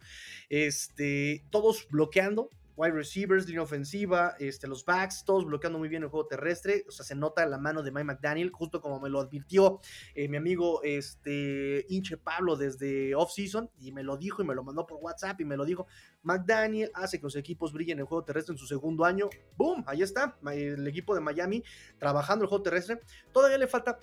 Este, 0.48 1.44
todos 1.50 1.86
bloqueando, 1.90 2.50
wide 2.76 2.92
receivers, 2.92 3.46
línea 3.46 3.62
ofensiva, 3.62 4.34
este, 4.38 4.66
los 4.66 4.84
backs, 4.84 5.24
todos 5.24 5.44
bloqueando 5.44 5.78
muy 5.78 5.88
bien 5.88 6.02
el 6.02 6.08
juego 6.08 6.26
terrestre. 6.26 6.84
O 6.88 6.90
sea, 6.90 7.04
se 7.04 7.14
nota 7.14 7.46
la 7.46 7.58
mano 7.58 7.82
de 7.82 7.90
Mike 7.90 8.04
McDaniel, 8.04 8.50
justo 8.50 8.80
como 8.80 9.00
me 9.00 9.08
lo 9.08 9.20
advirtió 9.20 9.80
eh, 10.14 10.28
mi 10.28 10.36
amigo 10.36 10.82
este, 10.82 11.86
Inche 11.88 12.16
Pablo 12.16 12.56
desde 12.56 13.14
off-season, 13.14 13.70
y 13.78 13.92
me 13.92 14.02
lo 14.02 14.16
dijo 14.16 14.42
y 14.42 14.46
me 14.46 14.54
lo 14.54 14.64
mandó 14.64 14.86
por 14.86 14.98
WhatsApp 14.98 15.40
y 15.40 15.44
me 15.44 15.56
lo 15.56 15.64
dijo. 15.64 15.86
McDaniel 16.22 16.90
hace 16.94 17.18
que 17.18 17.24
los 17.24 17.36
equipos 17.36 17.72
brillen 17.72 17.98
en 17.98 18.00
el 18.00 18.06
juego 18.06 18.24
terrestre 18.24 18.52
en 18.52 18.58
su 18.58 18.66
segundo 18.66 19.04
año. 19.04 19.28
¡Boom! 19.56 19.84
Ahí 19.86 20.02
está, 20.02 20.36
el 20.52 20.86
equipo 20.86 21.14
de 21.14 21.20
Miami 21.20 21.62
trabajando 21.98 22.44
el 22.44 22.48
juego 22.48 22.62
terrestre. 22.62 23.00
Todavía 23.32 23.58
le 23.58 23.66
falta 23.66 23.98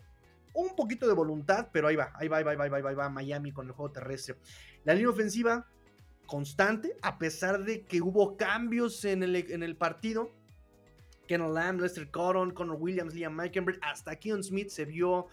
un 0.53 0.75
poquito 0.75 1.07
de 1.07 1.13
voluntad, 1.13 1.69
pero 1.71 1.87
ahí 1.87 1.95
va, 1.95 2.11
ahí 2.15 2.27
va, 2.27 2.37
ahí 2.37 2.43
va, 2.43 2.51
ahí 2.51 2.57
va, 2.57 2.63
ahí 2.65 2.81
va, 2.81 2.89
ahí 2.89 2.95
va 2.95 3.09
Miami 3.09 3.51
con 3.51 3.67
el 3.67 3.73
juego 3.73 3.91
terrestre. 3.91 4.35
La 4.83 4.93
línea 4.93 5.09
ofensiva 5.09 5.67
constante, 6.31 6.95
a 7.01 7.19
pesar 7.19 7.65
de 7.65 7.81
que 7.81 8.01
hubo 8.01 8.37
cambios 8.37 9.03
en 9.03 9.21
el, 9.21 9.35
en 9.35 9.63
el 9.63 9.75
partido. 9.75 10.31
Ken 11.27 11.53
Lamb, 11.53 11.81
Lester 11.81 12.09
Cotton, 12.09 12.51
Connor 12.51 12.77
Williams, 12.79 13.13
Liam 13.13 13.35
Meikenberg, 13.35 13.77
hasta 13.81 14.15
Keon 14.15 14.41
Smith 14.41 14.69
se 14.69 14.85
vio 14.85 15.27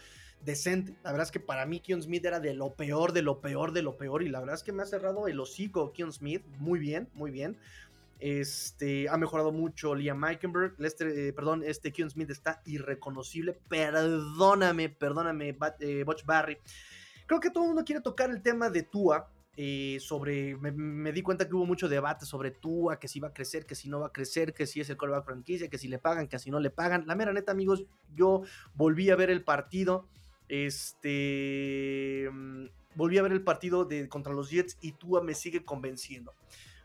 decente. 0.45 0.97
La 1.05 1.13
verdad 1.13 1.27
es 1.27 1.31
que 1.31 1.39
para 1.39 1.67
mí 1.67 1.79
Keon 1.79 2.03
Smith 2.03 2.25
era 2.25 2.41
de 2.41 2.53
lo 2.53 2.75
peor, 2.75 3.13
de 3.13 3.23
lo 3.23 3.41
peor, 3.41 3.71
de 3.71 3.83
lo 3.83 3.97
peor. 3.97 4.25
Y 4.25 4.29
la 4.29 4.41
verdad 4.41 4.57
es 4.57 4.65
que 4.65 4.73
me 4.73 4.83
ha 4.83 4.87
cerrado 4.87 5.29
el 5.29 5.39
hocico 5.39 5.93
Keon 5.93 6.13
Smith. 6.13 6.45
Muy 6.59 6.81
bien, 6.81 7.09
muy 7.15 7.31
bien. 7.31 7.57
Este, 8.19 9.09
ha 9.09 9.17
mejorado 9.19 9.53
mucho 9.53 9.95
Liam 9.95 10.19
Meikenberg. 10.19 10.75
Lester, 10.79 11.07
eh, 11.17 11.33
perdón, 11.33 11.63
este 11.65 11.93
Keon 11.93 12.11
Smith 12.11 12.31
está 12.31 12.61
irreconocible. 12.67 13.57
Perdóname, 13.69 14.89
perdóname, 14.89 15.57
eh, 15.79 16.03
Butch 16.03 16.25
Barry. 16.25 16.59
Creo 17.27 17.39
que 17.39 17.51
todo 17.51 17.63
el 17.63 17.69
mundo 17.69 17.85
quiere 17.85 18.01
tocar 18.01 18.31
el 18.31 18.43
tema 18.43 18.69
de 18.69 18.83
Tua. 18.83 19.31
Eh, 19.61 19.99
sobre, 19.99 20.57
me, 20.57 21.11
di 21.11 21.21
cuenta 21.21 21.49
que 21.49 21.55
hubo 21.57 21.67
mucho 21.67 21.89
debate 21.89 22.25
sobre 22.25 22.53
Tua, 22.53 23.01
que 23.01 23.09
si 23.09 23.19
va 23.19 23.27
a 23.27 23.33
crecer, 23.35 23.67
que 23.67 23.75
si 23.75 23.89
no 23.89 23.99
va 23.99 24.07
a 24.07 24.13
crecer, 24.13 24.55
que 24.55 24.69
si 24.69 24.81
es 24.81 24.89
el 24.89 24.97
callback 24.97 25.25
franquicia, 25.25 25.69
que 25.69 25.79
si 25.79 25.89
le 25.89 25.99
pagan, 25.99 26.29
que 26.29 26.39
si 26.39 26.53
no 26.53 26.61
le 26.61 26.71
pagan. 26.71 27.09
La 27.09 27.17
mera 27.17 27.33
neta, 27.33 27.51
amigos, 27.51 27.85
yo 28.15 28.43
volví 28.77 29.11
a 29.11 29.17
ver 29.17 29.31
el 29.31 29.43
partido, 29.43 30.07
este, 30.49 32.31
mm, 32.33 32.67
volví 32.95 33.19
a 33.19 33.23
ver 33.23 33.33
el 33.33 33.43
partido 33.43 33.85
de, 33.85 34.09
contra 34.09 34.33
los 34.33 34.49
Jets 34.49 34.79
y 34.81 34.93
Tua 34.93 35.25
me 35.25 35.35
sigue 35.35 35.65
convenciendo. 35.65 36.35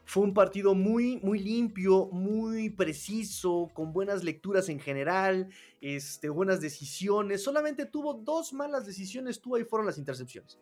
Fue 0.05 0.23
un 0.23 0.33
partido 0.33 0.75
muy, 0.75 1.17
muy 1.23 1.39
limpio, 1.39 2.09
muy 2.11 2.69
preciso, 2.69 3.71
con 3.73 3.93
buenas 3.93 4.23
lecturas 4.23 4.67
en 4.69 4.79
general, 4.79 5.49
este, 5.79 6.29
buenas 6.29 6.59
decisiones. 6.59 7.43
Solamente 7.43 7.85
tuvo 7.85 8.13
dos 8.13 8.53
malas 8.53 8.85
decisiones, 8.85 9.39
tú 9.39 9.55
ahí 9.55 9.63
fueron 9.63 9.85
las 9.85 9.97
intercepciones. 9.97 10.59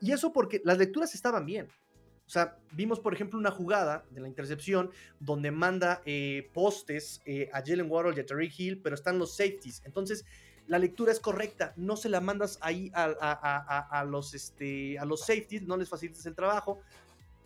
Y 0.00 0.12
eso 0.12 0.32
porque 0.32 0.60
las 0.64 0.78
lecturas 0.78 1.14
estaban 1.14 1.46
bien. 1.46 1.68
O 2.26 2.30
sea, 2.32 2.56
vimos, 2.72 3.00
por 3.00 3.12
ejemplo, 3.12 3.38
una 3.38 3.50
jugada 3.50 4.04
de 4.10 4.20
la 4.20 4.28
intercepción 4.28 4.90
donde 5.20 5.50
manda 5.50 6.02
eh, 6.04 6.50
postes 6.54 7.20
eh, 7.26 7.50
a 7.52 7.60
Jalen 7.60 7.90
Waddle 7.90 8.14
y 8.16 8.20
a 8.20 8.26
Tariq 8.26 8.58
Hill, 8.58 8.80
pero 8.82 8.94
están 8.94 9.18
los 9.18 9.36
safeties. 9.36 9.82
Entonces, 9.84 10.24
la 10.66 10.78
lectura 10.78 11.12
es 11.12 11.20
correcta. 11.20 11.72
No 11.76 11.96
se 11.96 12.08
la 12.08 12.20
mandas 12.20 12.58
ahí 12.60 12.90
a, 12.94 14.04
los, 14.08 14.34
este, 14.34 14.98
a 14.98 15.04
los 15.04 15.20
safeties, 15.20 15.62
no 15.62 15.76
les 15.76 15.88
facilites 15.88 16.24
el 16.26 16.34
trabajo. 16.34 16.80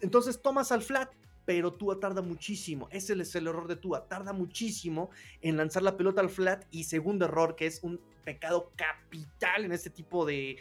Entonces, 0.00 0.40
tomas 0.42 0.70
al 0.70 0.82
flat 0.82 1.10
pero 1.46 1.72
Tua 1.72 1.98
tarda 2.00 2.20
muchísimo. 2.20 2.88
Ese 2.90 3.14
es 3.14 3.34
el 3.36 3.46
error 3.46 3.68
de 3.68 3.76
Tua. 3.76 4.08
Tarda 4.08 4.34
muchísimo 4.34 5.10
en 5.40 5.56
lanzar 5.56 5.82
la 5.82 5.96
pelota 5.96 6.20
al 6.20 6.28
flat. 6.28 6.66
Y 6.70 6.84
segundo 6.84 7.24
error, 7.24 7.56
que 7.56 7.66
es 7.66 7.82
un 7.82 8.00
pecado 8.24 8.72
capital 8.76 9.64
en 9.64 9.72
este 9.72 9.88
tipo 9.88 10.26
de, 10.26 10.58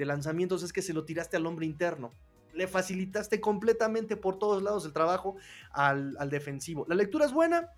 lanzamientos, 0.00 0.62
es 0.62 0.72
que 0.72 0.82
se 0.82 0.94
lo 0.94 1.04
tiraste 1.04 1.36
al 1.36 1.46
hombre 1.46 1.66
interno. 1.66 2.10
Le 2.54 2.66
facilitaste 2.66 3.40
completamente 3.40 4.16
por 4.16 4.38
todos 4.38 4.62
lados 4.62 4.86
el 4.86 4.92
trabajo 4.92 5.36
al 5.72 6.30
defensivo. 6.30 6.86
La 6.88 6.94
lectura 6.94 7.26
es 7.26 7.32
buena, 7.32 7.70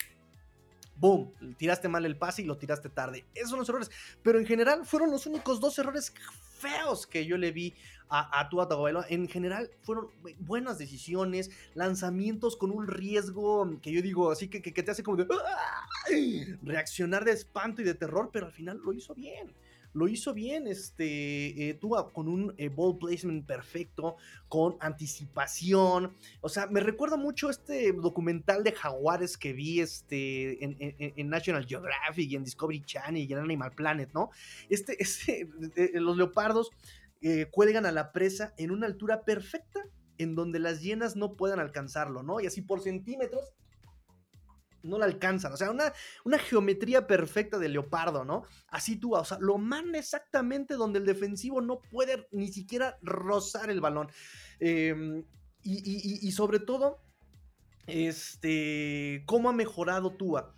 boom, 0.99 1.33
tiraste 1.57 1.89
mal 1.89 2.05
el 2.07 2.17
pase 2.17 2.43
y 2.43 2.45
lo 2.45 2.57
tiraste 2.57 2.89
tarde. 2.89 3.25
Esos 3.35 3.51
son 3.51 3.59
los 3.61 3.69
errores. 3.69 3.91
Pero 4.23 4.39
en 4.39 4.47
general 4.47 4.87
fueron 4.87 5.11
los 5.11 5.27
únicos 5.27 5.61
dos 5.61 5.79
errores 5.79 6.13
feos 6.59 7.07
que 7.07 7.27
yo 7.27 7.37
le 7.37 7.53
vi 7.53 7.75
a, 8.09 8.41
a 8.41 8.49
Tua. 8.49 8.69
En 9.09 9.29
general 9.29 9.71
fueron 9.83 10.09
buenas 10.41 10.79
decisiones, 10.79 11.51
lanzamientos 11.75 12.57
con 12.57 12.71
un 12.71 12.87
riesgo 12.87 13.79
que 13.83 13.93
yo 13.93 14.03
digo 14.03 14.31
así 14.31 14.49
que, 14.49 14.63
que, 14.63 14.83
te 14.83 14.91
hace 14.91 15.03
como 15.03 15.17
de 15.19 15.27
reaccionar 16.63 17.25
de 17.25 17.33
espanto 17.33 17.83
y 17.83 17.85
de 17.85 17.95
terror, 17.95 18.31
pero 18.33 18.47
al 18.47 18.53
final 18.53 18.81
lo 18.85 18.93
hizo 18.93 19.15
bien 19.15 19.53
lo 19.97 20.09
hizo 20.09 20.35
bien, 20.35 20.67
este, 20.67 21.71
eh, 21.71 21.75
tuvo 21.75 22.13
con 22.13 22.29
un 22.29 22.55
eh, 22.59 22.69
ball 22.69 22.99
placement 22.99 23.47
perfecto, 23.47 24.17
con 24.47 24.77
anticipación, 24.81 26.15
o 26.43 26.51
sea, 26.51 26.67
me 26.67 26.81
recuerda 26.81 27.17
mucho 27.17 27.49
este 27.49 27.93
documental 27.95 28.63
de 28.63 28.73
jaguares 28.73 29.39
que 29.39 29.55
vi 29.55 29.81
este, 29.81 30.63
en, 30.63 31.29
National 31.31 31.65
Geographic 31.65 32.31
y 32.31 32.37
en 32.37 32.45
Discovery 32.45 32.85
Channel 32.85 33.23
y 33.23 33.33
en 33.33 33.39
Animal 33.39 33.73
Planet, 33.73 34.11
¿no? 34.13 34.29
Este, 34.69 34.97
este 35.03 35.49
los 35.95 36.17
leopardos 36.17 36.71
cuelgan 37.51 37.87
a 37.87 37.93
la 37.93 38.13
presa 38.13 38.55
en 38.59 38.71
una 38.71 38.87
altura 38.87 39.25
perfecta 39.25 39.83
en 40.19 40.35
donde 40.35 40.59
las 40.59 40.83
hienas 40.83 41.17
no 41.17 41.35
puedan 41.35 41.59
alcanzarlo, 41.59 42.23
¿no? 42.23 42.41
Y 42.41 42.47
así 42.47 42.61
por 42.61 42.81
centímetros 42.81 43.53
no 44.87 44.99
la 44.99 45.07
alcanzan. 45.07 45.53
O 45.53 45.57
sea, 45.57 45.71
una, 45.71 45.93
una 46.25 46.39
geometría 46.39 47.07
perfecta 47.07 47.59
de 47.59 47.69
leopardo, 47.69 48.25
¿no? 48.25 48.45
Así 48.69 48.97
tú, 48.97 49.15
o 49.15 49.25
sea, 49.25 49.39
lo 49.41 49.59
manda 49.59 49.99
exactamente 49.99 50.75
donde 50.75 50.99
el 50.99 51.07
defensivo 51.07 51.61
no 51.61 51.81
puede 51.81 52.27
ni 52.31 52.49
siquiera 52.49 52.99
rozar 53.03 53.71
el 53.71 53.81
balón. 53.81 54.11
Em, 54.59 55.25
y, 55.63 56.27
y, 56.27 56.31
sobre 56.31 56.61
todo, 56.61 57.01
este, 57.89 59.25
cómo 59.27 59.49
ha 59.49 59.53
mejorado 59.53 60.13
Tua 60.13 60.55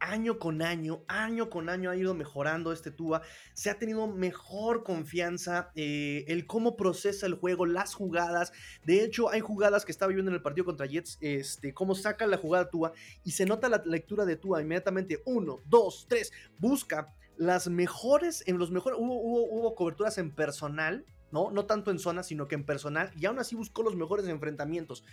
año 0.00 0.38
con 0.38 0.62
año, 0.62 1.04
año 1.06 1.50
con 1.50 1.68
año 1.68 1.90
ha 1.90 1.96
ido 1.96 2.14
mejorando 2.14 2.72
este 2.72 2.90
Tua, 2.90 3.22
se 3.54 3.70
ha 3.70 3.78
tenido 3.78 4.08
mejor 4.08 4.82
confianza, 4.82 5.70
eh, 5.74 6.24
el 6.26 6.46
cómo 6.46 6.76
procesa 6.76 7.26
el 7.26 7.34
juego, 7.34 7.66
las 7.66 7.94
jugadas, 7.94 8.52
de 8.84 9.04
hecho 9.04 9.30
hay 9.30 9.40
jugadas 9.40 9.84
que 9.84 9.92
estaba 9.92 10.12
viendo 10.12 10.30
en 10.30 10.36
el 10.36 10.42
partido 10.42 10.64
contra 10.64 10.86
Jets, 10.86 11.18
este, 11.20 11.72
cómo 11.72 11.94
saca 11.94 12.26
la 12.26 12.38
jugada 12.38 12.70
Tua 12.70 12.92
y 13.22 13.32
se 13.32 13.46
nota 13.46 13.68
la 13.68 13.82
lectura 13.84 14.24
de 14.24 14.36
Tua 14.36 14.62
inmediatamente, 14.62 15.22
uno, 15.26 15.60
dos, 15.66 16.06
tres, 16.08 16.32
busca 16.58 17.14
las 17.36 17.68
mejores, 17.68 18.42
en 18.46 18.58
los 18.58 18.70
mejores, 18.70 18.98
hubo, 19.00 19.14
hubo 19.20 19.74
coberturas 19.74 20.18
en 20.18 20.34
personal, 20.34 21.04
¿no? 21.32 21.50
No 21.50 21.66
tanto 21.66 21.90
en 21.90 21.98
zona, 21.98 22.22
sino 22.22 22.48
que 22.48 22.54
en 22.54 22.64
personal, 22.64 23.10
y 23.18 23.26
aún 23.26 23.38
así 23.38 23.54
buscó 23.54 23.82
los 23.82 23.96
mejores 23.96 24.26
enfrentamientos. 24.26 25.04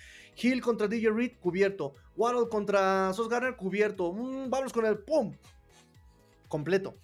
Hill 0.42 0.62
contra 0.62 0.88
DJ 0.88 1.12
Reed, 1.12 1.32
cubierto. 1.40 1.94
Waddle 2.16 2.50
contra 2.50 3.14
Sos 3.14 3.30
Garner, 3.30 3.56
cubierto. 3.56 4.14
Mm, 4.14 4.50
vamos 4.50 4.74
con 4.74 4.86
el 4.86 4.98
¡pum! 5.00 5.34
Completo. 6.48 6.96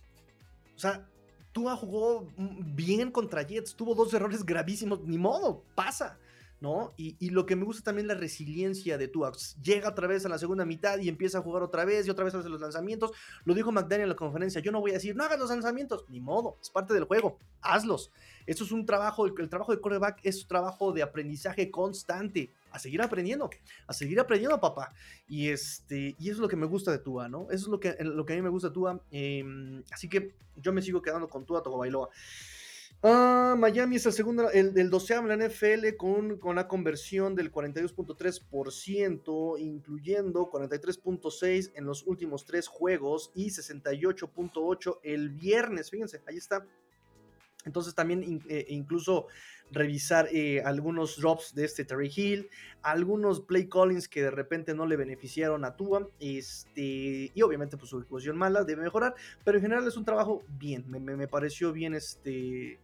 O 0.76 0.80
sea, 0.80 1.08
Tua 1.52 1.76
jugó 1.76 2.28
bien 2.38 3.12
contra 3.12 3.44
Jets, 3.44 3.76
tuvo 3.76 3.94
dos 3.94 4.14
errores 4.14 4.44
gravísimos, 4.44 5.02
ni 5.02 5.18
modo, 5.18 5.64
pasa. 5.76 6.18
¿No? 6.64 6.94
Y, 6.96 7.30
lo 7.32 7.46
que 7.46 7.58
me 7.58 7.66
gusta 7.66 7.84
también 7.84 8.06
es 8.06 8.16
la 8.16 8.22
resiliencia 8.22 8.98
de 8.98 9.10
Tua. 9.10 9.34
Llega 9.62 9.90
otra 9.90 10.08
vez 10.08 10.26
a 10.26 10.30
la 10.30 10.38
segunda 10.38 10.64
mitad 10.64 10.98
y 10.98 11.10
empieza 11.10 11.40
a 11.40 11.42
jugar 11.42 11.62
otra 11.62 11.84
vez 11.84 12.08
y 12.08 12.10
otra 12.10 12.24
vez 12.24 12.34
hace 12.34 12.48
los 12.48 12.62
lanzamientos. 12.62 13.12
Lo 13.44 13.54
dijo 13.54 13.74
McDaniel 13.74 14.04
en 14.04 14.10
la 14.10 14.16
conferencia. 14.16 14.62
Yo 14.62 14.72
no 14.72 14.80
voy 14.80 14.92
a 14.92 14.94
decir, 14.94 15.14
no 15.14 15.26
hagas 15.26 15.38
los 15.38 15.50
lanzamientos. 15.50 16.06
Ni 16.08 16.22
modo, 16.22 16.58
es 16.62 16.70
parte 16.70 16.94
del 16.94 17.04
juego. 17.04 17.38
Hazlos. 17.60 18.12
Eso 18.46 18.64
es 18.64 18.72
un 18.72 18.86
trabajo, 18.86 19.26
el, 19.26 19.50
trabajo 19.50 19.74
de 19.74 19.82
quarterback 19.82 20.22
es 20.24 20.44
un 20.44 20.48
trabajo 20.48 20.94
de 20.94 21.02
aprendizaje 21.02 21.70
constante. 21.70 22.50
A 22.72 22.80
seguir 22.80 23.02
aprendiendo, 23.02 23.50
a 23.86 23.94
seguir 23.94 24.22
aprendiendo, 24.22 24.58
papá. 24.62 24.94
Y 25.28 25.50
este, 25.50 26.16
y 26.18 26.30
eso 26.30 26.36
es 26.36 26.40
lo 26.40 26.48
que 26.48 26.56
me 26.56 26.66
gusta 26.66 26.92
de 26.92 27.00
Tua, 27.00 27.28
¿no? 27.28 27.48
Eso 27.52 27.66
es 27.66 27.68
lo 27.68 27.80
que, 27.82 27.98
lo 28.00 28.26
que 28.26 28.34
a 28.34 28.36
mí 28.38 28.42
me 28.42 28.48
gusta 28.48 28.70
de 28.70 28.74
Tua. 28.74 29.02
Em, 29.12 29.84
así 29.92 30.08
que 30.08 30.34
yo 30.56 30.72
me 30.72 30.82
sigo 30.82 31.02
quedando 31.02 31.28
con 31.28 31.46
Tua 31.46 31.62
Bailoa. 31.62 32.10
Ah, 33.06 33.56
Miami 33.60 33.98
es 33.98 34.06
el 34.06 34.14
segundo, 34.14 34.50
el, 34.50 34.72
el 34.78 34.90
doceavo 34.90 35.30
en 35.30 35.38
la 35.38 35.48
NFL 35.50 35.98
con, 35.98 36.38
con 36.38 36.56
la 36.56 36.70
conversión 36.70 37.36
del 37.36 37.52
42.3%, 37.52 39.60
incluyendo 39.60 40.50
43.6 40.50 41.74
en 41.76 41.86
los 41.86 42.08
últimos 42.08 42.46
tres 42.46 42.70
juegos 42.70 43.34
y 43.36 43.48
68.8 43.48 45.00
el 45.04 45.32
viernes. 45.32 45.92
Fíjense, 45.92 46.22
ahí 46.26 46.38
está. 46.38 46.66
Entonces 47.66 47.94
también 47.94 48.42
eh, 48.48 48.68
incluso 48.70 49.28
revisar 49.72 50.30
eh, 50.32 50.62
algunos 50.64 51.18
drops 51.18 51.54
de 51.56 51.66
este 51.66 51.84
Terry 51.84 52.10
Hill, 52.14 52.50
algunos 52.84 53.42
play 53.42 53.68
callings 53.68 54.08
que 54.08 54.22
de 54.22 54.32
repente 54.32 54.74
no 54.74 54.86
le 54.86 54.96
beneficiaron 54.96 55.66
a 55.66 55.76
Tua, 55.76 56.08
este, 56.20 57.34
y 57.34 57.42
obviamente 57.42 57.76
pues 57.76 57.90
su 57.90 58.00
ejecución 58.00 58.38
mala 58.38 58.64
debe 58.64 58.84
mejorar, 58.84 59.16
pero 59.44 59.58
en 59.58 59.64
general 59.64 59.86
es 59.88 59.98
un 59.98 60.06
trabajo 60.06 60.44
bien, 60.58 60.86
me, 60.88 61.00
me 61.00 61.28
pareció 61.28 61.72
bien 61.72 61.96
este, 61.96 62.80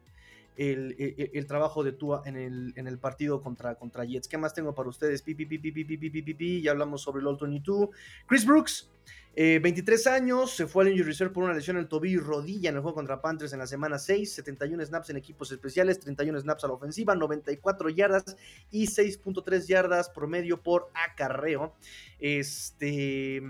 el, 0.59 0.91
e, 0.99 1.15
e, 1.17 1.31
el, 1.35 1.47
trabajo 1.47 1.85
de 1.85 1.93
Tua 1.93 2.21
en 2.25 2.35
el, 2.35 2.73
en 2.75 2.85
el 2.85 2.99
partido 2.99 3.41
contra, 3.41 3.75
contra 3.75 4.03
Jets. 4.03 4.27
¿Qué 4.27 4.37
más 4.37 4.53
tengo 4.53 4.75
para 4.75 4.89
ustedes? 4.89 5.21
Pi, 5.21 5.33
pi, 5.33 5.45
pi, 5.45 5.57
pi, 5.57 5.71
pi, 5.71 5.85
pi, 5.85 6.09
pi, 6.09 6.33
pi, 6.33 6.61
Ya 6.61 6.71
hablamos 6.71 7.01
sobre 7.01 7.21
el 7.21 7.27
All 7.27 7.37
22. 7.39 7.89
Chris 8.27 8.45
Brooks, 8.45 8.91
23 9.35 10.05
eh, 10.05 10.09
años, 10.09 10.51
se 10.51 10.67
fue 10.67 10.83
al 10.83 10.89
injury 10.89 11.07
reserve 11.07 11.33
por 11.33 11.45
una 11.45 11.53
lesión 11.53 11.77
en 11.77 11.83
el 11.83 11.87
tobillo 11.87 12.19
y 12.19 12.21
rodilla 12.21 12.69
en 12.69 12.75
el 12.75 12.81
juego 12.81 12.95
contra 12.95 13.21
Panthers 13.21 13.53
en 13.53 13.59
la 13.59 13.67
semana 13.67 13.97
6, 13.97 14.33
71 14.33 14.85
snaps 14.85 15.11
en 15.11 15.17
equipos 15.17 15.49
especiales, 15.53 16.01
31 16.01 16.41
snaps 16.41 16.65
a 16.65 16.67
la 16.67 16.73
ofensiva, 16.73 17.15
94 17.15 17.89
yardas 17.89 18.35
y 18.69 18.87
6.3 18.87 19.65
yardas 19.65 20.09
promedio 20.09 20.61
por 20.61 20.91
acarreo. 20.93 21.73
Este 22.19 23.41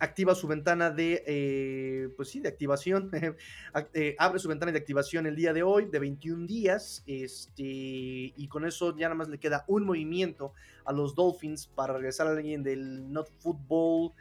activa 0.00 0.34
su 0.34 0.48
ventana 0.48 0.90
de, 0.90 1.22
eh, 1.26 2.08
pues 2.16 2.30
sí, 2.30 2.40
de 2.40 2.48
activación, 2.48 3.10
eh, 3.94 4.16
abre 4.18 4.38
su 4.38 4.48
ventana 4.48 4.72
de 4.72 4.78
activación 4.78 5.26
el 5.26 5.36
día 5.36 5.52
de 5.52 5.62
hoy 5.62 5.86
de 5.86 5.98
21 5.98 6.46
días, 6.46 7.04
este, 7.06 7.62
y 7.62 8.48
con 8.48 8.64
eso 8.64 8.96
ya 8.96 9.06
nada 9.06 9.14
más 9.14 9.28
le 9.28 9.38
queda 9.38 9.64
un 9.68 9.84
movimiento 9.84 10.54
a 10.84 10.92
los 10.92 11.14
Dolphins 11.14 11.66
para 11.66 11.92
regresar 11.92 12.26
a 12.26 12.30
alguien 12.30 12.62
del 12.62 13.12
Not 13.12 13.30
Football 13.38 14.12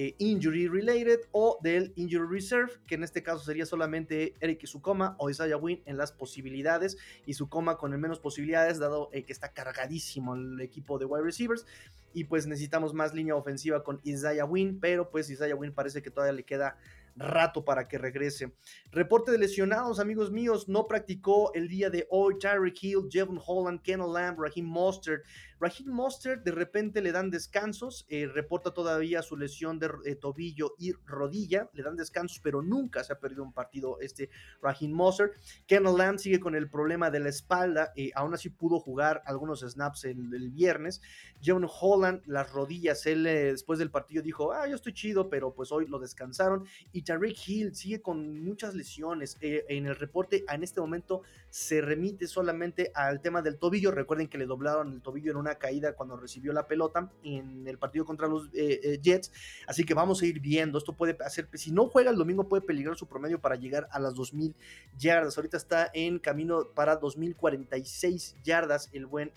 eh, 0.00 0.14
Injury 0.18 0.68
Related 0.68 1.22
o 1.32 1.58
del 1.60 1.92
Injury 1.96 2.28
Reserve, 2.30 2.70
que 2.86 2.94
en 2.94 3.02
este 3.02 3.24
caso 3.24 3.42
sería 3.44 3.66
solamente 3.66 4.32
Eric 4.38 4.64
Sukoma 4.64 5.16
o 5.18 5.28
Isaiah 5.28 5.56
Wynn 5.56 5.82
en 5.86 5.96
las 5.96 6.12
posibilidades, 6.12 6.96
y 7.26 7.34
Sukoma 7.34 7.76
con 7.78 7.92
el 7.92 7.98
menos 7.98 8.20
posibilidades, 8.20 8.78
dado 8.78 9.10
que 9.10 9.32
está 9.32 9.52
cargadísimo 9.52 10.36
el 10.36 10.60
equipo 10.60 11.00
de 11.00 11.04
wide 11.04 11.24
receivers 11.24 11.66
y 12.12 12.24
pues 12.24 12.46
necesitamos 12.46 12.94
más 12.94 13.12
línea 13.12 13.34
ofensiva 13.34 13.82
con 13.82 14.00
Isaiah 14.04 14.44
Wynn, 14.44 14.78
pero 14.78 15.10
pues 15.10 15.30
Isaiah 15.30 15.56
Wynn 15.56 15.74
parece 15.74 16.00
que 16.00 16.12
todavía 16.12 16.32
le 16.32 16.44
queda 16.44 16.78
rato 17.18 17.64
para 17.64 17.88
que 17.88 17.98
regrese. 17.98 18.52
Reporte 18.92 19.32
de 19.32 19.38
lesionados, 19.38 19.98
amigos 19.98 20.30
míos, 20.30 20.68
no 20.68 20.86
practicó 20.86 21.52
el 21.54 21.68
día 21.68 21.90
de 21.90 22.06
hoy 22.10 22.38
Tyreek 22.38 22.82
Hill, 22.82 23.08
Jevon 23.10 23.40
Holland, 23.44 23.82
Kennel 23.82 24.12
Lamb, 24.12 24.38
Raheem 24.38 24.66
Mostert. 24.66 25.24
Raheem 25.60 25.90
Mostert 25.90 26.44
de 26.44 26.52
repente 26.52 27.00
le 27.00 27.12
dan 27.12 27.30
descansos, 27.30 28.06
eh, 28.08 28.26
reporta 28.26 28.72
todavía 28.72 29.22
su 29.22 29.36
lesión 29.36 29.78
de 29.78 29.90
eh, 30.04 30.14
tobillo 30.14 30.74
y 30.78 30.92
rodilla, 31.04 31.68
le 31.72 31.82
dan 31.82 31.96
descansos, 31.96 32.40
pero 32.42 32.62
nunca 32.62 33.02
se 33.04 33.12
ha 33.12 33.18
perdido 33.18 33.42
un 33.42 33.52
partido 33.52 33.98
este 34.00 34.30
Raheem 34.62 34.92
Mostert. 34.92 35.34
Kennel 35.66 35.96
Lamb 35.96 36.18
sigue 36.18 36.40
con 36.40 36.54
el 36.54 36.70
problema 36.70 37.10
de 37.10 37.20
la 37.20 37.28
espalda, 37.28 37.92
eh, 37.96 38.10
aún 38.14 38.34
así 38.34 38.50
pudo 38.50 38.80
jugar 38.80 39.22
algunos 39.26 39.60
snaps 39.60 40.04
el, 40.04 40.32
el 40.32 40.50
viernes. 40.50 41.00
Jevon 41.40 41.68
Holland, 41.68 42.22
las 42.26 42.52
rodillas, 42.52 43.06
él 43.06 43.24
después 43.24 43.78
del 43.78 43.90
partido 43.90 44.22
dijo, 44.22 44.52
ah, 44.52 44.66
yo 44.66 44.74
estoy 44.74 44.92
chido, 44.92 45.28
pero 45.28 45.54
pues 45.54 45.72
hoy 45.72 45.86
lo 45.86 45.98
descansaron. 45.98 46.66
Y 46.92 47.02
Tariq 47.02 47.36
Hill 47.46 47.74
sigue 47.74 48.00
con 48.00 48.42
muchas 48.42 48.74
lesiones. 48.74 49.36
Eh, 49.40 49.64
en 49.68 49.86
el 49.86 49.96
reporte, 49.96 50.44
en 50.48 50.62
este 50.62 50.80
momento, 50.80 51.22
se 51.50 51.80
remite 51.80 52.26
solamente 52.26 52.90
al 52.94 53.20
tema 53.20 53.42
del 53.42 53.58
tobillo. 53.58 53.90
Recuerden 53.90 54.28
que 54.28 54.38
le 54.38 54.46
doblaron 54.46 54.92
el 54.92 55.02
tobillo 55.02 55.30
en 55.30 55.36
una 55.36 55.47
caída 55.56 55.94
cuando 55.94 56.16
recibió 56.16 56.52
la 56.52 56.66
pelota 56.66 57.10
en 57.22 57.66
el 57.66 57.78
partido 57.78 58.04
contra 58.04 58.28
los 58.28 58.46
eh, 58.48 58.80
eh, 58.82 58.98
Jets. 59.02 59.32
Así 59.66 59.84
que 59.84 59.94
vamos 59.94 60.22
a 60.22 60.26
ir 60.26 60.40
viendo. 60.40 60.78
Esto 60.78 60.94
puede 60.94 61.16
hacer, 61.24 61.48
si 61.54 61.70
no 61.70 61.88
juega 61.88 62.10
el 62.10 62.16
domingo, 62.16 62.48
puede 62.48 62.62
peligrar 62.62 62.96
su 62.96 63.06
promedio 63.06 63.40
para 63.40 63.56
llegar 63.56 63.88
a 63.90 63.98
las 63.98 64.14
2000 64.14 64.54
yardas. 64.98 65.36
Ahorita 65.36 65.56
está 65.56 65.90
en 65.94 66.18
camino 66.18 66.68
para 66.74 66.96
2046 66.96 68.36
yardas 68.44 68.90
el 68.92 69.06
buen 69.06 69.32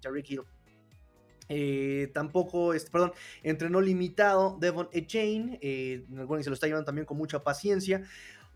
Tariq 0.00 0.30
Hill. 0.30 0.42
Eh, 1.48 2.10
tampoco, 2.14 2.72
este, 2.74 2.90
perdón, 2.90 3.12
entrenó 3.42 3.80
limitado 3.80 4.56
Devon 4.60 4.88
Echain, 4.92 5.58
eh, 5.60 6.04
bueno, 6.08 6.42
se 6.42 6.48
lo 6.48 6.54
está 6.54 6.66
llevando 6.66 6.86
también 6.86 7.04
con 7.04 7.18
mucha 7.18 7.42
paciencia. 7.42 8.02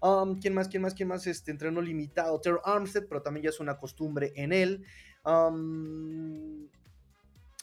Um, 0.00 0.38
¿Quién 0.40 0.54
más? 0.54 0.68
¿Quién 0.68 0.82
más? 0.82 0.94
¿Quién 0.94 1.08
más? 1.08 1.26
Este, 1.26 1.50
entrenó 1.50 1.82
limitado 1.82 2.40
Terror 2.40 2.60
Armstead, 2.64 3.06
pero 3.08 3.20
también 3.20 3.44
ya 3.44 3.50
es 3.50 3.60
una 3.60 3.76
costumbre 3.76 4.32
en 4.36 4.52
él. 4.52 4.84
Um, 5.24 6.68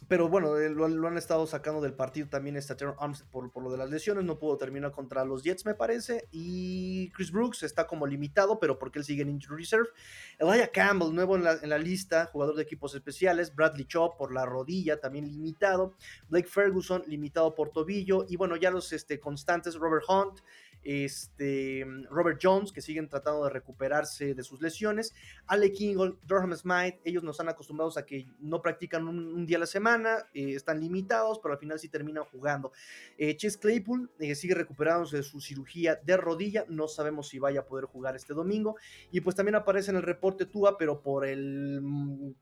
pero 0.07 0.29
bueno, 0.29 0.57
eh, 0.57 0.69
lo, 0.69 0.85
han 1.07 1.17
estado 1.17 1.47
sacando 1.47 1.81
del 1.81 1.93
partido 1.93 2.27
también 2.27 2.55
esta 2.55 2.75
Armstead 2.99 3.27
por, 3.29 3.51
por, 3.51 3.63
lo 3.63 3.71
de 3.71 3.77
las 3.77 3.89
lesiones. 3.89 4.23
No 4.23 4.37
pudo 4.37 4.57
terminar 4.57 4.91
contra 4.91 5.25
los 5.25 5.43
Jets, 5.43 5.65
me 5.65 5.73
parece. 5.73 6.27
Y 6.31 7.09
Chris 7.11 7.31
Brooks 7.31 7.63
está 7.63 7.87
como 7.87 8.05
limitado, 8.05 8.59
pero 8.59 8.77
porque 8.77 8.99
él 8.99 9.05
sigue 9.05 9.23
en 9.23 9.29
Injury 9.29 9.63
Reserve. 9.63 9.89
Elijah 10.37 10.67
Campbell, 10.67 11.13
nuevo 11.13 11.35
en 11.35 11.43
la, 11.43 11.53
en 11.53 11.69
la 11.69 11.77
lista, 11.77 12.27
jugador 12.27 12.55
de 12.55 12.63
equipos 12.63 12.93
especiales. 12.93 13.55
Bradley 13.55 13.85
Chop 13.85 14.17
por 14.17 14.33
la 14.33 14.45
rodilla, 14.45 14.99
también 14.99 15.27
limitado. 15.27 15.95
Blake 16.29 16.47
Ferguson, 16.47 17.03
limitado 17.07 17.55
por 17.55 17.71
tobillo. 17.71 18.25
Y 18.29 18.35
bueno, 18.35 18.55
ya 18.55 18.71
los 18.71 18.91
este, 18.91 19.19
constantes, 19.19 19.75
Robert 19.75 20.05
Hunt, 20.07 20.39
este, 20.85 21.83
Robert 22.09 22.39
Jones, 22.41 22.71
que 22.71 22.81
siguen 22.81 23.09
tratando 23.09 23.43
de 23.43 23.49
recuperarse 23.49 24.35
de 24.35 24.43
sus 24.43 24.61
lesiones, 24.61 25.13
Ale 25.47 25.71
King, 25.71 26.13
Durham 26.25 26.55
Smith, 26.55 26.95
ellos 27.03 27.23
nos 27.23 27.39
han 27.39 27.49
acostumbrados 27.49 27.97
a 27.97 28.05
que 28.05 28.27
no 28.39 28.61
practican 28.61 29.07
un, 29.07 29.45
día 29.45 29.57
a 29.57 29.61
la 29.61 29.65
semana, 29.65 30.27
eh, 30.33 30.53
están 30.53 30.79
limitados, 30.79 31.39
pero 31.39 31.55
al 31.55 31.59
final 31.59 31.79
sí 31.79 31.89
terminan 31.89 32.23
jugando. 32.25 32.71
Eh, 33.17 33.35
Claypool 33.35 34.11
eh, 34.19 34.35
sigue 34.35 34.53
recuperándose 34.53 35.17
de 35.17 35.23
su 35.23 35.41
cirugía 35.41 35.95
de 35.95 36.17
rodilla, 36.17 36.65
no 36.69 36.87
sabemos 36.87 37.29
si 37.29 37.39
vaya 37.39 37.61
a 37.61 37.65
poder 37.65 37.85
jugar 37.85 38.15
este 38.15 38.33
domingo, 38.33 38.75
y 39.11 39.21
pues 39.21 39.35
también 39.35 39.55
aparece 39.55 39.89
en 39.89 39.97
el 39.97 40.03
reporte 40.03 40.45
Tua, 40.45 40.77
pero 40.77 41.01
por 41.01 41.25
el 41.25 41.81
mm, 41.81 42.33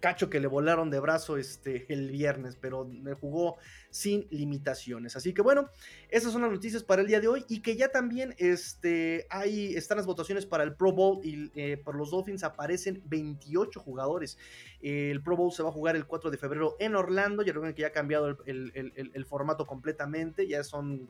cacho 0.00 0.30
que 0.30 0.40
le 0.40 0.46
volaron 0.46 0.90
de 0.90 1.00
brazo 1.00 1.36
este, 1.36 1.86
el 1.92 2.10
viernes, 2.10 2.56
pero 2.60 2.88
jugó 3.20 3.56
sin 3.90 4.26
limitaciones. 4.30 5.16
Así 5.16 5.32
que 5.32 5.42
bueno, 5.42 5.70
esas 6.08 6.32
son 6.32 6.42
las 6.42 6.50
noticias 6.50 6.82
para 6.82 7.02
el 7.02 7.08
día 7.08 7.20
de 7.20 7.28
hoy 7.28 7.44
y 7.48 7.60
que 7.60 7.76
ya 7.76 7.88
también 7.88 8.34
este, 8.38 9.26
hay, 9.30 9.74
están 9.74 9.96
las 9.96 10.06
votaciones 10.06 10.46
para 10.46 10.64
el 10.64 10.74
Pro 10.74 10.92
Bowl 10.92 11.24
y 11.24 11.50
eh, 11.54 11.76
por 11.78 11.94
los 11.96 12.10
Dolphins 12.10 12.44
aparecen 12.44 13.02
28 13.06 13.80
jugadores. 13.80 14.38
el 14.80 15.22
Pro 15.22 15.36
Bowl 15.36 15.52
se 15.52 15.62
va 15.62 15.70
a 15.70 15.72
jugar 15.72 15.96
el 15.96 16.06
4 16.06 16.30
de 16.30 16.38
febrero 16.38 16.76
en 16.78 16.94
Orlando, 16.94 17.42
ya 17.42 17.52
recuerden 17.52 17.74
que 17.74 17.82
ya 17.82 17.88
ha 17.88 17.92
cambiado 17.92 18.38
el, 18.46 19.26
formato 19.28 19.66
completamente, 19.66 20.46
ya 20.46 20.64
son, 20.64 21.08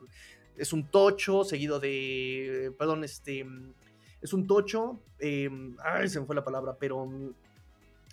es 0.57 0.73
un 0.73 0.89
tocho 0.89 1.43
seguido 1.43 1.79
de, 1.79 2.73
perdón, 2.77 3.03
este... 3.03 3.45
Es 4.21 4.33
un 4.33 4.47
tocho, 4.47 4.99
eh, 5.19 5.49
ay, 5.81 6.09
se 6.09 6.19
me 6.19 6.25
fue 6.25 6.35
la 6.35 6.43
palabra, 6.43 6.75
pero 6.77 7.09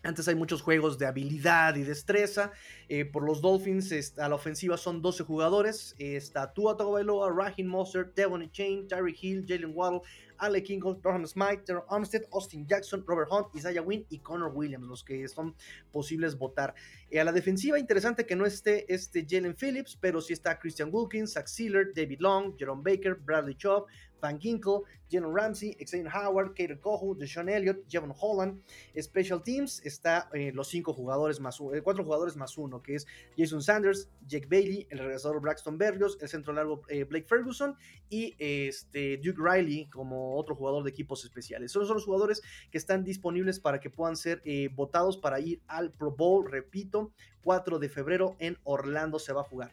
antes 0.06 0.28
hay 0.28 0.36
muchos 0.36 0.62
juegos 0.62 0.98
de 0.98 1.06
habilidad 1.06 1.74
y 1.74 1.82
destreza. 1.82 2.52
Eh, 2.88 3.04
por 3.04 3.24
los 3.24 3.40
Dolphins, 3.40 4.16
a 4.18 4.28
la 4.28 4.36
ofensiva 4.36 4.76
son 4.76 5.02
12 5.02 5.24
jugadores. 5.24 5.94
está 5.98 6.52
Tua 6.52 6.76
Tagovailoa, 6.76 7.32
Raheem 7.32 7.66
Mostert, 7.66 8.14
Devon 8.14 8.48
Chain, 8.52 8.86
Terry 8.86 9.16
Hill, 9.20 9.44
Jalen 9.46 9.72
Waddle, 9.74 10.02
Ale 10.38 10.62
Kingle, 10.62 10.96
Durham 11.02 11.26
Smite, 11.26 11.64
Terrell 11.64 11.84
Armstead, 11.88 12.22
Austin 12.32 12.66
Jackson, 12.66 13.04
Robert 13.06 13.28
Hunt, 13.30 13.48
Isaiah 13.54 13.82
Wynn 13.82 14.06
y 14.08 14.18
Connor 14.20 14.52
Williams, 14.54 14.86
los 14.86 15.02
que 15.02 15.26
son 15.28 15.54
posibles 15.90 16.38
votar. 16.38 16.74
Eh, 17.10 17.18
a 17.18 17.24
la 17.24 17.32
defensiva, 17.32 17.78
interesante 17.78 18.26
que 18.26 18.36
no 18.36 18.46
esté 18.46 18.92
este 18.92 19.26
Jalen 19.28 19.56
Phillips, 19.56 19.96
pero 20.00 20.20
sí 20.20 20.32
está 20.32 20.58
Christian 20.58 20.90
Wilkins, 20.92 21.32
Zach 21.32 21.48
Sealer, 21.48 21.92
David 21.94 22.20
Long, 22.20 22.56
Jerome 22.56 22.82
Baker, 22.84 23.14
Bradley 23.16 23.56
Chubb, 23.56 23.86
Van 24.20 24.38
Ginkle, 24.40 24.82
Jalen 25.10 25.34
Ramsey, 25.34 25.76
Xavier 25.78 26.08
Howard, 26.08 26.54
Kater 26.54 26.80
Kohu, 26.80 27.14
Deshaun 27.16 27.48
Elliott, 27.48 27.86
Jevon 27.88 28.12
Holland. 28.18 28.60
Special 29.00 29.42
Teams 29.42 29.80
está 29.84 30.28
eh, 30.32 30.52
los 30.52 30.68
cinco 30.68 30.92
jugadores 30.92 31.40
más 31.40 31.60
eh, 31.60 31.80
cuatro 31.82 32.04
jugadores 32.04 32.36
más 32.36 32.58
uno, 32.58 32.82
que 32.82 32.96
es 32.96 33.06
Jason 33.36 33.62
Sanders, 33.62 34.08
Jake 34.26 34.46
Bailey, 34.50 34.86
el 34.90 34.98
regresador 34.98 35.40
Braxton 35.40 35.78
Berrios, 35.78 36.18
el 36.20 36.28
centro 36.28 36.52
largo 36.52 36.82
eh, 36.88 37.04
Blake 37.04 37.26
Ferguson 37.26 37.76
y 38.08 38.34
este 38.38 39.18
Duke 39.18 39.40
Riley 39.42 39.86
como 39.86 40.36
otro 40.36 40.54
jugador 40.54 40.82
de 40.84 40.90
equipos 40.90 41.24
especiales. 41.24 41.72
Son 41.72 41.86
los 41.86 42.04
jugadores 42.04 42.42
que 42.70 42.78
están 42.78 43.04
disponibles 43.04 43.60
para 43.60 43.80
que 43.80 43.90
puedan 43.90 44.16
ser 44.16 44.42
votados 44.74 45.16
para 45.16 45.40
ir 45.40 45.60
al 45.66 45.92
Pro 45.92 46.12
Bowl, 46.12 46.50
repito, 46.50 47.12
4 47.42 47.78
de 47.78 47.88
febrero 47.88 48.36
en 48.38 48.58
Orlando 48.64 49.18
se 49.18 49.32
va 49.32 49.42
a 49.42 49.44
jugar. 49.44 49.72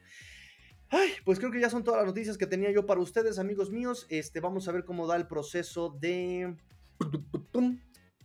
Ay, 0.96 1.10
pues 1.26 1.40
creo 1.40 1.50
que 1.50 1.60
ya 1.60 1.72
son 1.72 1.84
todas 1.84 2.02
las 2.02 2.06
noticias 2.06 2.38
que 2.38 2.46
tenía 2.46 2.70
yo 2.70 2.86
para 2.86 3.02
ustedes, 3.02 3.40
amigos 3.40 3.72
míos. 3.72 4.06
Este, 4.10 4.40
vamos 4.40 4.68
a 4.68 4.72
ver 4.72 4.86
cómo 4.86 5.08
da 5.08 5.16
el 5.16 5.26
proceso 5.26 5.90
de. 5.90 6.56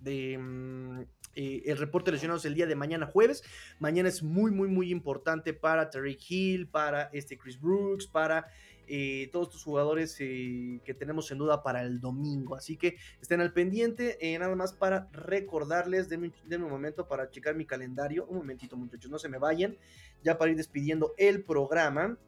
de 0.03 0.39
mm, 0.39 1.01
eh, 1.35 1.63
el 1.65 1.79
reporte 1.79 2.13
lesionados 2.13 2.45
el 2.45 2.55
día 2.55 2.67
de 2.67 2.77
mañana 2.77 3.07
jueves. 3.07 3.43
Mañana 3.79 4.11
es 4.11 4.23
muy, 4.23 4.51
muy, 4.51 4.69
muy 4.69 4.91
importante 4.91 5.55
para 5.55 5.89
Tariq 5.89 6.21
Hill, 6.31 6.69
para 6.69 7.05
este 7.15 7.39
Chris 7.39 7.59
Brooks, 7.59 8.07
para 8.07 8.45
eh, 8.87 9.31
todos 9.33 9.47
estos 9.49 9.65
jugadores 9.65 10.15
eh, 10.21 10.83
que 10.85 10.93
tenemos 10.93 11.31
en 11.31 11.39
duda 11.39 11.63
para 11.63 11.81
el 11.81 12.01
domingo. 12.01 12.55
Así 12.55 12.77
que 12.77 12.97
estén 13.23 13.41
al 13.41 13.55
pendiente. 13.55 14.19
nada 14.39 14.55
más 14.55 14.75
para 14.75 15.09
recordarles, 15.13 16.11
denme, 16.11 16.33
un 16.51 16.69
momento 16.69 17.09
para 17.09 17.31
checar 17.31 17.55
mi 17.55 17.65
calendario. 17.65 18.27
Un 18.27 18.37
momentito, 18.37 18.77
muchachos, 18.77 19.11
no 19.11 19.19
se 19.19 19.31
me 19.31 19.39
vayan. 19.39 19.79
Ya 20.23 20.37
para 20.37 20.51
ir 20.51 20.59
despidiendo 20.59 21.15
el 21.17 21.45
programa 21.45 22.19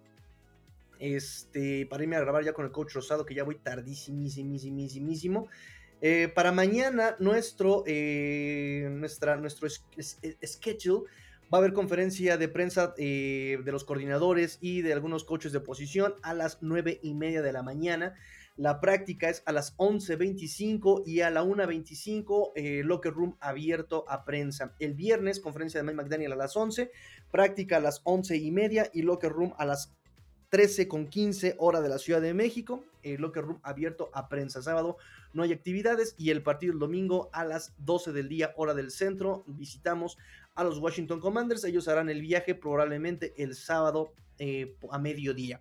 este, 1.00 1.86
para 1.86 2.02
irme 2.04 2.16
a 2.16 2.20
grabar 2.20 2.44
ya 2.44 2.52
con 2.52 2.64
el 2.64 2.70
coach 2.70 2.94
Rosado, 2.94 3.26
que 3.26 3.34
ya 3.34 3.44
voy 3.44 3.56
tardísimísimísimísimo. 3.56 5.48
Eh, 6.02 6.30
para 6.34 6.52
mañana, 6.52 7.16
nuestro, 7.18 7.82
eh, 7.86 8.88
nuestro 8.90 9.68
schedule 10.44 11.04
va 11.52 11.58
a 11.58 11.60
haber 11.60 11.72
conferencia 11.72 12.36
de 12.36 12.48
prensa 12.48 12.94
eh, 12.96 13.58
de 13.64 13.72
los 13.72 13.84
coordinadores 13.84 14.58
y 14.60 14.82
de 14.82 14.92
algunos 14.92 15.24
coaches 15.24 15.52
de 15.52 15.60
posición 15.60 16.14
a 16.22 16.32
las 16.32 16.58
9 16.60 17.00
y 17.02 17.14
media 17.14 17.42
de 17.42 17.52
la 17.52 17.62
mañana. 17.62 18.14
La 18.56 18.80
práctica 18.80 19.28
es 19.28 19.42
a 19.46 19.52
las 19.52 19.76
11.25 19.78 21.02
y 21.06 21.22
a 21.22 21.30
la 21.30 21.42
1.25 21.42 22.52
eh, 22.54 22.82
locker 22.84 23.12
room 23.12 23.36
abierto 23.40 24.04
a 24.08 24.24
prensa. 24.24 24.74
El 24.78 24.94
viernes, 24.94 25.40
conferencia 25.40 25.80
de 25.80 25.84
Mike 25.84 25.96
McDaniel 25.96 26.32
a 26.32 26.36
las 26.36 26.56
11, 26.56 26.90
práctica 27.32 27.78
a 27.78 27.80
las 27.80 28.00
11 28.04 28.36
y 28.36 28.50
media 28.50 28.90
y 28.92 29.02
locker 29.02 29.32
room 29.32 29.54
a 29.56 29.64
las 29.64 29.94
13 30.50 30.88
con 30.88 31.06
15 31.06 31.54
hora 31.58 31.80
de 31.80 31.88
la 31.88 31.98
Ciudad 31.98 32.20
de 32.20 32.34
México, 32.34 32.84
el 33.02 33.20
locker 33.20 33.44
room 33.44 33.60
abierto 33.62 34.10
a 34.12 34.28
prensa. 34.28 34.62
Sábado 34.62 34.96
no 35.32 35.44
hay 35.44 35.52
actividades 35.52 36.14
y 36.18 36.30
el 36.30 36.42
partido 36.42 36.72
el 36.72 36.78
domingo 36.78 37.30
a 37.32 37.44
las 37.44 37.72
12 37.78 38.12
del 38.12 38.28
día, 38.28 38.52
hora 38.56 38.74
del 38.74 38.90
centro. 38.90 39.44
Visitamos 39.46 40.18
a 40.56 40.64
los 40.64 40.78
Washington 40.78 41.20
Commanders. 41.20 41.64
Ellos 41.64 41.86
harán 41.86 42.10
el 42.10 42.20
viaje 42.20 42.54
probablemente 42.54 43.32
el 43.36 43.54
sábado 43.54 44.12
eh, 44.38 44.74
a 44.90 44.98
mediodía. 44.98 45.60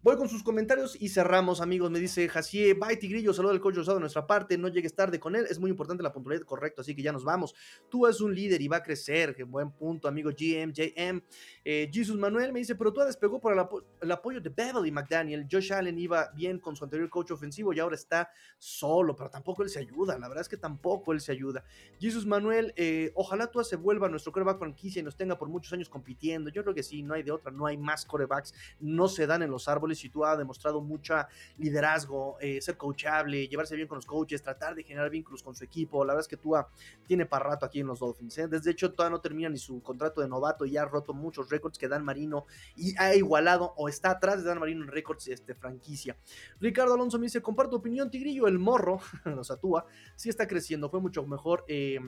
Voy 0.00 0.16
con 0.16 0.28
sus 0.28 0.44
comentarios 0.44 0.96
y 1.00 1.08
cerramos, 1.08 1.60
amigos. 1.60 1.90
Me 1.90 1.98
dice 1.98 2.28
Jacié, 2.28 2.74
bye 2.74 2.96
Tigrillo, 2.96 3.34
saludo 3.34 3.50
al 3.50 3.60
coach 3.60 3.74
Rosado 3.74 3.96
de 3.96 4.02
nuestra 4.02 4.28
parte. 4.28 4.56
No 4.56 4.68
llegues 4.68 4.94
tarde 4.94 5.18
con 5.18 5.34
él, 5.34 5.44
es 5.50 5.58
muy 5.58 5.70
importante 5.70 6.04
la 6.04 6.12
puntualidad, 6.12 6.46
correcto. 6.46 6.82
Así 6.82 6.94
que 6.94 7.02
ya 7.02 7.10
nos 7.10 7.24
vamos. 7.24 7.52
Tú 7.88 8.06
eres 8.06 8.20
un 8.20 8.32
líder 8.32 8.62
y 8.62 8.68
va 8.68 8.76
a 8.76 8.82
crecer. 8.84 9.34
Qué 9.34 9.42
buen 9.42 9.72
punto, 9.72 10.06
amigo 10.06 10.30
GM, 10.30 10.72
JM. 10.72 11.20
Eh, 11.64 11.90
Jesus 11.92 12.16
Manuel 12.16 12.52
me 12.52 12.60
dice, 12.60 12.76
pero 12.76 12.92
tú 12.92 13.00
despegó 13.00 13.40
por 13.40 13.52
el, 14.00 14.12
apoyo 14.12 14.40
de 14.40 14.50
Beverly 14.50 14.92
McDaniel. 14.92 15.48
Josh 15.50 15.72
Allen 15.72 15.98
iba 15.98 16.30
bien 16.32 16.60
con 16.60 16.76
su 16.76 16.84
anterior 16.84 17.10
coach 17.10 17.32
ofensivo 17.32 17.72
y 17.72 17.80
ahora 17.80 17.96
está 17.96 18.30
solo, 18.56 19.16
pero 19.16 19.30
tampoco 19.30 19.64
él 19.64 19.68
se 19.68 19.80
ayuda. 19.80 20.16
La 20.16 20.28
verdad 20.28 20.42
es 20.42 20.48
que 20.48 20.58
tampoco 20.58 21.12
él 21.12 21.20
se 21.20 21.32
ayuda. 21.32 21.64
Jesus 21.98 22.24
Manuel, 22.24 22.72
eh, 22.76 23.10
ojalá 23.16 23.48
tú 23.48 23.64
se 23.64 23.74
vuelva 23.74 24.08
nuestro 24.08 24.30
coreback 24.30 24.60
franquicia 24.60 25.00
y 25.00 25.02
nos 25.02 25.16
tenga 25.16 25.36
por 25.36 25.48
muchos 25.48 25.72
años 25.72 25.88
compitiendo. 25.88 26.50
Yo 26.50 26.62
creo 26.62 26.74
que 26.74 26.84
sí, 26.84 27.02
no 27.02 27.14
hay 27.14 27.24
de 27.24 27.32
otra, 27.32 27.50
no 27.50 27.66
hay 27.66 27.76
más 27.76 28.04
corebacks, 28.04 28.54
no 28.78 29.08
se 29.08 29.26
dan 29.26 29.42
en 29.42 29.50
los 29.50 29.66
árboles 29.66 29.87
y 29.92 30.08
tú 30.10 30.24
has 30.24 30.38
demostrado 30.38 30.80
mucho 30.80 31.14
liderazgo, 31.56 32.36
eh, 32.40 32.60
ser 32.60 32.76
coachable, 32.76 33.48
llevarse 33.48 33.76
bien 33.76 33.88
con 33.88 33.96
los 33.96 34.06
coaches, 34.06 34.42
tratar 34.42 34.74
de 34.74 34.82
generar 34.82 35.10
vínculos 35.10 35.42
con 35.42 35.54
su 35.54 35.64
equipo. 35.64 36.04
La 36.04 36.12
verdad 36.14 36.24
es 36.24 36.28
que 36.28 36.36
Tua 36.36 36.68
tiene 37.06 37.26
para 37.26 37.44
rato 37.44 37.66
aquí 37.66 37.80
en 37.80 37.86
los 37.86 38.00
Dolphins. 38.00 38.38
¿eh? 38.38 38.48
Desde 38.48 38.70
hecho, 38.70 38.92
todavía 38.92 39.16
no 39.16 39.20
termina 39.20 39.48
ni 39.48 39.58
su 39.58 39.82
contrato 39.82 40.20
de 40.20 40.28
novato 40.28 40.64
y 40.64 40.72
ya 40.72 40.82
ha 40.82 40.86
roto 40.86 41.14
muchos 41.14 41.50
récords 41.50 41.78
que 41.78 41.88
Dan 41.88 42.04
Marino 42.04 42.46
y 42.76 42.94
ha 42.98 43.14
igualado 43.14 43.74
o 43.76 43.88
está 43.88 44.10
atrás 44.10 44.42
de 44.42 44.48
Dan 44.48 44.58
Marino 44.58 44.84
en 44.84 44.88
récords 44.88 45.28
este, 45.28 45.54
franquicia. 45.54 46.16
Ricardo 46.60 46.94
Alonso 46.94 47.18
me 47.18 47.26
dice, 47.26 47.40
comparto 47.40 47.76
opinión, 47.76 48.10
Tigrillo, 48.10 48.46
el 48.46 48.58
morro, 48.58 49.00
o 49.36 49.44
sea, 49.44 49.56
Tua, 49.56 49.84
sí 50.16 50.28
está 50.28 50.46
creciendo, 50.46 50.90
fue 50.90 51.00
mucho 51.00 51.26
mejor. 51.26 51.64
Eh, 51.68 51.98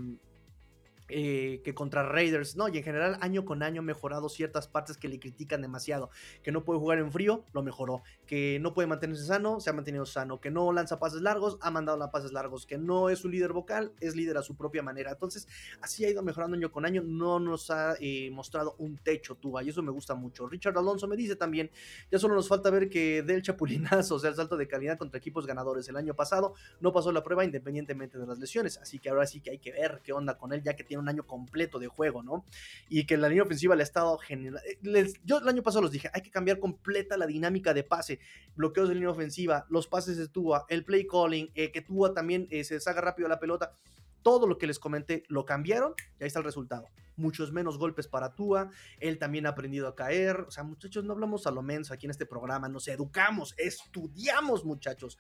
eh, 1.11 1.61
que 1.65 1.75
contra 1.75 2.03
Raiders, 2.03 2.57
no, 2.57 2.69
y 2.69 2.79
en 2.79 2.85
general 2.85 3.19
año 3.21 3.45
con 3.45 3.63
año 3.63 3.81
ha 3.81 3.85
mejorado 3.85 4.29
ciertas 4.29 4.69
partes 4.69 4.97
que 4.97 5.09
le 5.09 5.19
critican 5.19 5.63
demasiado, 5.63 6.11
que 6.43 6.53
no 6.53 6.65
puede 6.65 6.81
jugar 6.81 6.99
en 6.99 7.11
frío, 7.11 7.45
lo 7.53 7.63
mejoró, 7.63 8.03
que 8.27 8.59
no 8.61 8.75
puede 8.75 8.89
mantenerse 8.89 9.25
sano, 9.25 9.61
se 9.61 9.71
ha 9.71 9.73
mantenido 9.73 10.07
sano, 10.07 10.41
que 10.41 10.51
no 10.51 10.73
lanza 10.73 10.99
pases 10.99 11.23
largos, 11.23 11.59
ha 11.61 11.71
mandado 11.71 11.99
las 11.99 12.11
pases 12.11 12.33
largos, 12.33 12.67
que 12.67 12.79
no 12.79 13.11
es 13.11 13.25
un 13.25 13.33
líder 13.33 13.53
vocal, 13.53 13.93
es 14.01 14.17
líder 14.17 14.37
a 14.37 14.43
su 14.43 14.57
propia 14.57 14.83
manera, 14.83 15.13
entonces 15.13 15.49
así 15.81 16.05
ha 16.05 16.11
ido 16.11 16.23
mejorando 16.23 16.57
año 16.57 16.71
con 16.71 16.85
año, 16.85 17.03
no 17.03 17.41
nos 17.41 17.71
ha 17.71 17.95
eh, 18.01 18.31
mostrado 18.31 18.77
un 18.79 18.97
techo 18.99 19.35
Tuba, 19.35 19.63
y 19.63 19.69
eso 19.69 19.83
me 19.83 19.91
gusta 19.91 20.15
mucho. 20.15 20.47
Richard 20.47 20.77
Alonso 20.77 21.07
me 21.09 21.17
dice 21.17 21.37
también, 21.37 21.71
ya 22.11 22.19
solo 22.19 22.35
nos 22.35 22.49
falta 22.49 22.71
ver 22.71 22.89
que 22.89 23.23
del 23.23 23.43
chapulinazo, 23.43 24.15
o 24.17 24.19
sea, 24.19 24.31
el 24.31 24.37
salto 24.37 24.57
de 24.57 24.69
calidad 24.69 24.99
contra 24.99 25.19
equipos 25.19 25.47
ganadores. 25.47 25.89
El 25.89 25.97
año 25.97 26.15
pasado, 26.15 26.55
no 26.81 26.93
pasó 26.93 27.13
la 27.13 27.23
prueba 27.23 27.45
independientemente 27.45 28.19
de 28.19 28.27
las 28.27 28.39
lesiones, 28.39 28.79
así 28.79 28.99
que 28.99 29.09
ahora 29.11 29.27
sí 29.27 29.41
que 29.41 29.51
hay 29.51 29.59
que 29.59 29.73
ver 29.73 30.01
qué 30.03 30.13
onda 30.13 30.37
con 30.39 30.53
él, 30.53 30.63
ya 30.63 30.75
que 30.75 30.85
tiene 30.85 31.00
un 31.01 31.09
año 31.09 31.27
completo 31.27 31.79
de 31.79 31.89
juego, 31.89 32.23
¿no? 32.23 32.45
Y 32.89 33.05
que 33.05 33.17
la 33.17 33.29
línea 33.29 33.45
ofensiva 33.45 33.75
le 33.75 33.83
ha 33.83 33.85
estado 33.85 34.17
generando. 34.19 34.61
Eh, 34.67 35.13
yo 35.25 35.39
el 35.39 35.49
año 35.49 35.63
pasado 35.63 35.83
los 35.83 35.91
dije, 35.91 36.11
hay 36.13 36.23
que 36.23 36.31
cambiar 36.31 36.59
completa 36.59 37.17
la 37.17 37.27
dinámica 37.27 37.75
de 37.75 37.83
pase, 37.83 38.21
bloqueos 38.55 38.89
de 38.89 38.95
línea 38.95 39.11
ofensiva, 39.11 39.67
los 39.69 39.89
pases 39.89 40.17
de 40.17 40.29
Tua, 40.29 40.65
el 40.69 40.85
play 40.85 41.07
calling, 41.07 41.51
eh, 41.55 41.73
que 41.73 41.83
Tua 41.83 42.15
también 42.15 42.47
eh, 42.51 42.65
se 42.65 42.81
salga 42.81 43.01
rápido 43.01 43.29
la 43.29 43.39
pelota 43.39 43.77
todo 44.23 44.47
lo 44.47 44.59
que 44.59 44.67
les 44.67 44.79
comenté 44.79 45.25
lo 45.29 45.45
cambiaron 45.45 45.95
y 46.19 46.23
ahí 46.23 46.27
está 46.27 46.41
el 46.41 46.45
resultado. 46.45 46.89
Muchos 47.17 47.53
menos 47.53 47.79
golpes 47.79 48.09
para 48.09 48.35
Tua, 48.35 48.71
él 48.99 49.19
también 49.19 49.47
ha 49.47 49.51
aprendido 49.51 49.89
a 49.89 49.95
caer. 49.95 50.41
O 50.41 50.51
sea, 50.51 50.65
muchachos, 50.65 51.05
no 51.05 51.13
hablamos 51.13 51.47
a 51.47 51.51
lo 51.51 51.63
menso 51.63 51.93
aquí 51.93 52.07
en 52.07 52.11
este 52.11 52.27
programa, 52.27 52.69
nos 52.69 52.89
educamos, 52.89 53.55
estudiamos, 53.59 54.65
muchachos. 54.65 55.19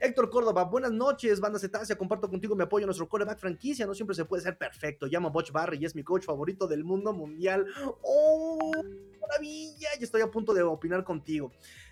Héctor 0.00 0.30
Córdoba, 0.30 0.64
buenas 0.64 0.92
noches, 0.92 1.40
banda 1.40 1.58
Cetacia, 1.58 1.98
comparto 1.98 2.30
contigo 2.30 2.54
mi 2.54 2.62
apoyo 2.62 2.84
a 2.84 2.86
nuestro 2.86 3.08
coreback 3.08 3.38
franquicia, 3.38 3.84
no 3.84 3.94
siempre 3.94 4.14
se 4.14 4.24
puede 4.24 4.44
ser 4.44 4.56
perfecto. 4.56 5.06
Llamo 5.06 5.28
a 5.28 5.30
Butch 5.32 5.50
Barry 5.50 5.78
y 5.80 5.86
es 5.86 5.94
mi 5.96 6.04
coach 6.04 6.24
favorito 6.24 6.68
del 6.68 6.84
mundo 6.84 7.12
mundial. 7.12 7.66
¡Oh, 8.02 8.70
maravilla! 9.20 9.88
Y 9.98 10.04
estoy 10.04 10.20
a 10.20 10.30
punto 10.30 10.54
de 10.54 10.62
opinar 10.62 11.02
contigo. 11.02 11.50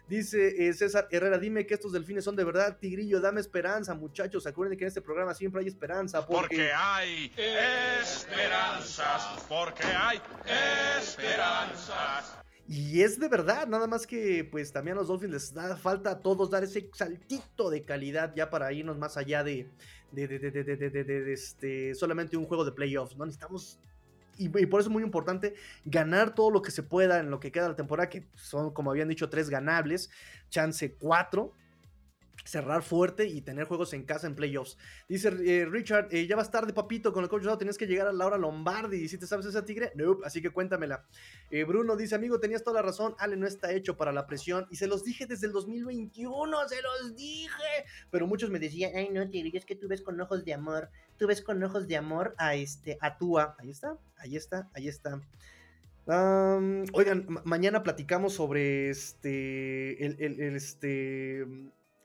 Dice 0.09 0.69
eh, 0.69 0.73
César 0.73 1.09
Herrera, 1.11 1.37
dime 1.37 1.67
que 1.67 1.75
estos 1.75 1.93
delfines 1.93 2.23
son 2.23 2.37
de 2.37 2.45
verdad. 2.45 2.79
Tigrillo, 2.79 3.21
dame 3.21 3.41
esperanza, 3.41 3.93
muchachos. 3.95 4.47
Acuérdense 4.47 4.79
que 4.79 4.85
en 4.85 4.89
este 4.89 5.03
programa 5.03 5.35
siempre 5.35 5.63
hay 5.63 5.67
esperanza. 5.67 6.25
Porque, 6.25 6.71
hay 6.73 7.33
esperanzas. 7.37 9.45
Porque 9.49 9.83
hay 9.83 10.21
esperanzas. 11.01 12.37
Y 12.69 13.03
es 13.03 13.21
de 13.21 13.29
verdad, 13.29 13.69
nada 13.69 13.87
más 13.87 14.07
que 14.07 14.43
pues 14.51 14.73
también 14.73 14.97
a 14.97 15.01
los 15.01 15.09
Dolphins 15.09 15.33
les 15.33 15.55
da 15.55 15.77
falta 15.77 16.11
a 16.11 16.19
todos 16.21 16.51
dar 16.51 16.65
ese 16.65 16.91
saltito 16.93 17.71
de 17.71 17.85
calidad 17.85 18.35
ya 18.35 18.51
para 18.51 18.73
irnos 18.73 18.99
más 18.99 19.17
allá 19.17 19.45
de, 19.45 19.69
de, 20.11 20.27
de, 20.27 21.05
de 21.05 21.33
este, 21.33 21.95
solamente 21.95 22.37
un 22.37 22.47
juego 22.47 22.65
de 22.65 22.73
playoffs, 22.73 23.17
¿no? 23.17 23.25
Necesitamos 23.25 23.79
y, 24.39 24.49
por 24.49 24.81
eso 24.81 24.89
es 24.89 24.93
muy 24.93 25.03
importante 25.03 25.55
ganar 25.85 26.35
todo 26.35 26.51
lo 26.51 26.63
que 26.63 26.71
se 26.71 26.83
pueda 26.83 27.21
en 27.21 27.31
lo 27.31 27.41
que 27.41 27.51
queda 27.51 27.65
de 27.65 27.71
la 27.71 27.77
temporada, 27.77 28.09
que 28.09 28.27
son, 28.35 28.73
como 28.73 28.91
habían 28.91 29.09
dicho, 29.09 29.31
tres 29.31 29.49
ganables, 29.49 30.11
chance 30.51 30.95
cuatro, 30.95 31.55
cerrar 32.47 32.83
fuerte 32.83 33.27
y 33.27 33.41
tener 33.43 33.67
juegos 33.67 33.93
en 33.93 34.05
casa 34.05 34.27
en 34.27 34.35
playoffs. 34.35 34.79
Dice 35.09 35.29
eh, 35.29 35.67
Richard, 35.67 36.09
eh, 36.11 36.27
ya 36.27 36.37
vas 36.37 36.51
tarde, 36.51 36.73
papito, 36.73 37.13
con 37.13 37.25
el 37.25 37.29
coach 37.29 37.45
tenías 37.59 37.77
que 37.77 37.87
llegar 37.87 38.07
a 38.07 38.13
la 38.13 38.27
hora 38.27 38.39
Lombardi. 38.39 38.99
¿Y 38.99 39.09
si 39.09 39.19
te 39.19 39.27
sabes 39.27 39.47
esa 39.47 39.65
tigre? 39.65 39.93
Nope, 39.95 40.25
así 40.25 40.41
que 40.41 40.51
cuéntamela. 40.51 41.05
Eh, 41.51 41.65
Bruno 41.65 41.97
dice, 41.97 42.15
amigo, 42.15 42.41
tenías 42.41 42.63
toda 42.63 42.81
la 42.81 42.87
razón, 42.87 43.15
Ale 43.19 43.37
no 43.37 43.47
está 43.47 43.73
hecho 43.73 43.97
para 43.97 44.13
la 44.13 44.27
presión. 44.27 44.67
Y 44.71 44.77
se 44.77 44.87
los 44.87 45.05
dije 45.05 45.27
desde 45.27 45.47
el 45.47 45.53
2021, 45.53 46.69
se 46.69 46.83
los 46.83 47.17
dije. 47.17 47.85
Pero 48.11 48.27
muchos 48.27 48.51
me 48.51 48.59
decían, 48.59 48.93
ay 48.95 49.11
no, 49.11 49.29
tigre, 49.29 49.59
es 49.59 49.65
que 49.65 49.77
tú 49.77 49.89
ves 49.89 50.03
con 50.03 50.21
ojos 50.21 50.45
de 50.45 50.55
amor, 50.55 50.89
tú 51.19 51.27
ves 51.27 51.43
con 51.43 51.63
ojos 51.63 51.89
de 51.89 51.97
amor 51.97 52.35
a 52.39 52.55
este, 52.55 52.97
a 53.01 53.19
Tua. 53.19 53.57
Ahí 53.59 53.71
está, 53.71 53.99
ahí 54.17 54.37
está, 54.37 54.69
ahí 54.75 54.89
está. 54.89 55.21
oigan, 56.07 57.27
mañana 57.45 57.83
platicamos 57.83 58.35
sobre 58.35 58.91
este, 58.91 60.05
el 60.05 60.57
este, 60.57 61.45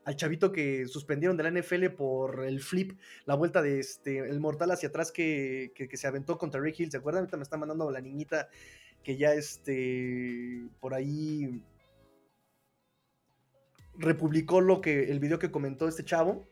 al 0.04 0.16
chavito 0.16 0.52
que 0.52 0.88
suspendieron 0.88 1.38
de 1.38 1.43
la 1.43 1.52
NFL 1.52 1.88
por 1.89 2.43
el 2.43 2.62
flip, 2.62 2.99
la 3.26 3.36
vuelta 3.36 3.62
de 3.62 3.80
este, 3.80 4.18
el 4.18 4.39
mortal 4.39 4.72
hacia 4.72 4.89
atrás 4.89 5.12
que, 5.12 5.72
se 5.93 6.08
aventó 6.08 6.38
contra 6.38 6.62
Rick 6.62 6.80
Hill. 6.80 6.91
¿Se 6.91 6.97
acuerdan? 6.97 7.22
Ahorita 7.22 7.38
me 7.38 7.43
está 7.43 7.58
mandando 7.58 7.89
la 7.91 8.02
niñita 8.02 8.49
que 9.04 9.18
ya 9.18 9.34
este, 9.34 10.64
por 10.80 10.93
ahí 10.93 11.64
republicó 13.95 14.62
lo 14.62 14.82
que, 14.82 15.12
el 15.12 15.20
video 15.20 15.39
que 15.39 15.52
comentó 15.52 15.88
este 15.88 16.04
chavo. 16.04 16.47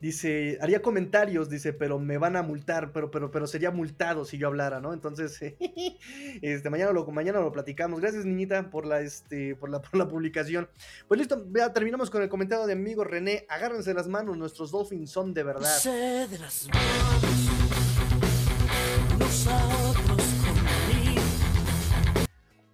Dice, 0.00 0.58
haría 0.60 0.80
comentarios, 0.80 1.50
dice, 1.50 1.72
pero 1.72 1.98
me 1.98 2.18
van 2.18 2.36
a 2.36 2.42
multar, 2.42 2.92
pero, 2.92 3.10
pero, 3.10 3.32
pero 3.32 3.48
sería 3.48 3.72
multado 3.72 4.24
si 4.24 4.38
yo 4.38 4.46
hablara, 4.46 4.78
¿no? 4.78 4.92
Entonces, 4.92 5.36
este, 6.42 6.70
mañana 6.70 6.92
lo, 6.92 7.04
mañana 7.06 7.40
lo 7.40 7.50
platicamos. 7.50 8.00
Gracias, 8.00 8.24
niñita, 8.24 8.70
por 8.70 8.86
la, 8.86 9.00
este, 9.00 9.56
por 9.56 9.70
la, 9.70 9.82
por 9.82 9.96
la 9.96 10.06
publicación. 10.06 10.68
Pues 11.08 11.18
listo, 11.18 11.44
ya 11.52 11.72
terminamos 11.72 12.10
con 12.10 12.22
el 12.22 12.28
comentario 12.28 12.64
de 12.66 12.74
amigo 12.74 13.02
René. 13.02 13.44
Agárrense 13.48 13.92
las 13.92 14.06
manos, 14.06 14.36
nuestros 14.36 14.70
Dolphins 14.70 15.10
son 15.10 15.34
de 15.34 15.42
verdad. 15.42 15.82
de 15.82 16.38
las 16.38 16.68
manos, 16.68 17.48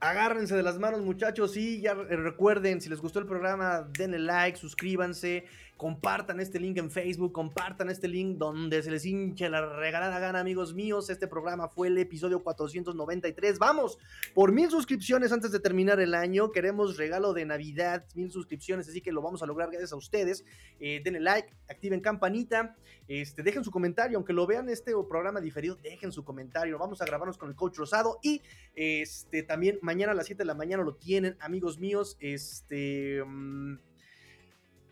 Agárrense 0.00 0.54
de 0.54 0.62
las 0.62 0.78
manos, 0.78 1.00
muchachos. 1.00 1.56
Y 1.56 1.80
ya 1.80 1.94
recuerden, 1.94 2.82
si 2.82 2.90
les 2.90 3.00
gustó 3.00 3.18
el 3.20 3.26
programa, 3.26 3.88
denle 3.96 4.18
like, 4.18 4.58
suscríbanse 4.58 5.46
compartan 5.76 6.40
este 6.40 6.60
link 6.60 6.78
en 6.78 6.90
Facebook, 6.90 7.32
compartan 7.32 7.90
este 7.90 8.08
link 8.08 8.38
donde 8.38 8.82
se 8.82 8.90
les 8.90 9.04
hinche 9.04 9.48
la 9.48 9.76
regalada 9.76 10.18
gana, 10.18 10.40
amigos 10.40 10.74
míos. 10.74 11.10
Este 11.10 11.26
programa 11.26 11.68
fue 11.68 11.88
el 11.88 11.98
episodio 11.98 12.42
493. 12.42 13.58
Vamos 13.58 13.98
por 14.34 14.52
mil 14.52 14.70
suscripciones 14.70 15.32
antes 15.32 15.50
de 15.50 15.60
terminar 15.60 16.00
el 16.00 16.14
año. 16.14 16.52
Queremos 16.52 16.96
regalo 16.96 17.32
de 17.32 17.44
Navidad, 17.44 18.04
mil 18.14 18.30
suscripciones, 18.30 18.88
así 18.88 19.00
que 19.00 19.12
lo 19.12 19.22
vamos 19.22 19.42
a 19.42 19.46
lograr 19.46 19.70
gracias 19.70 19.92
a 19.92 19.96
ustedes. 19.96 20.44
Eh, 20.78 21.00
denle 21.04 21.20
like, 21.20 21.52
activen 21.68 22.00
campanita, 22.00 22.76
este, 23.08 23.42
dejen 23.42 23.64
su 23.64 23.70
comentario, 23.70 24.16
aunque 24.16 24.32
lo 24.32 24.46
vean 24.46 24.68
este 24.68 24.92
programa 25.08 25.40
diferido, 25.40 25.76
dejen 25.76 26.12
su 26.12 26.24
comentario. 26.24 26.78
Vamos 26.78 27.02
a 27.02 27.04
grabarnos 27.04 27.36
con 27.36 27.48
el 27.48 27.56
coach 27.56 27.76
Rosado 27.76 28.18
y 28.22 28.42
este, 28.74 29.42
también 29.42 29.78
mañana 29.82 30.12
a 30.12 30.14
las 30.14 30.26
7 30.26 30.42
de 30.42 30.46
la 30.46 30.54
mañana 30.54 30.84
lo 30.84 30.94
tienen, 30.94 31.36
amigos 31.40 31.78
míos. 31.78 32.16
Este. 32.20 33.22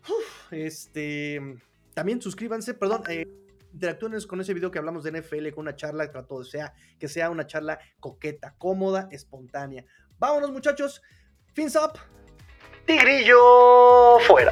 Mm, 0.07 0.55
este. 0.55 1.41
También 1.93 2.21
suscríbanse, 2.21 2.73
perdón. 2.73 3.03
Eh, 3.07 3.27
interactúen 3.73 4.19
con 4.27 4.39
ese 4.41 4.53
video 4.53 4.71
que 4.71 4.79
hablamos 4.79 5.03
de 5.03 5.11
NFL, 5.11 5.49
con 5.51 5.63
una 5.63 5.75
charla, 5.75 6.09
trato 6.11 6.39
de 6.39 6.45
sea, 6.45 6.73
que 6.99 7.07
sea 7.07 7.29
una 7.29 7.47
charla 7.47 7.79
coqueta, 7.99 8.55
cómoda, 8.57 9.07
espontánea. 9.11 9.85
Vámonos, 10.19 10.51
muchachos. 10.51 11.01
Fins 11.53 11.75
up. 11.75 11.99
Tigrillo 12.85 14.19
fuera. 14.27 14.51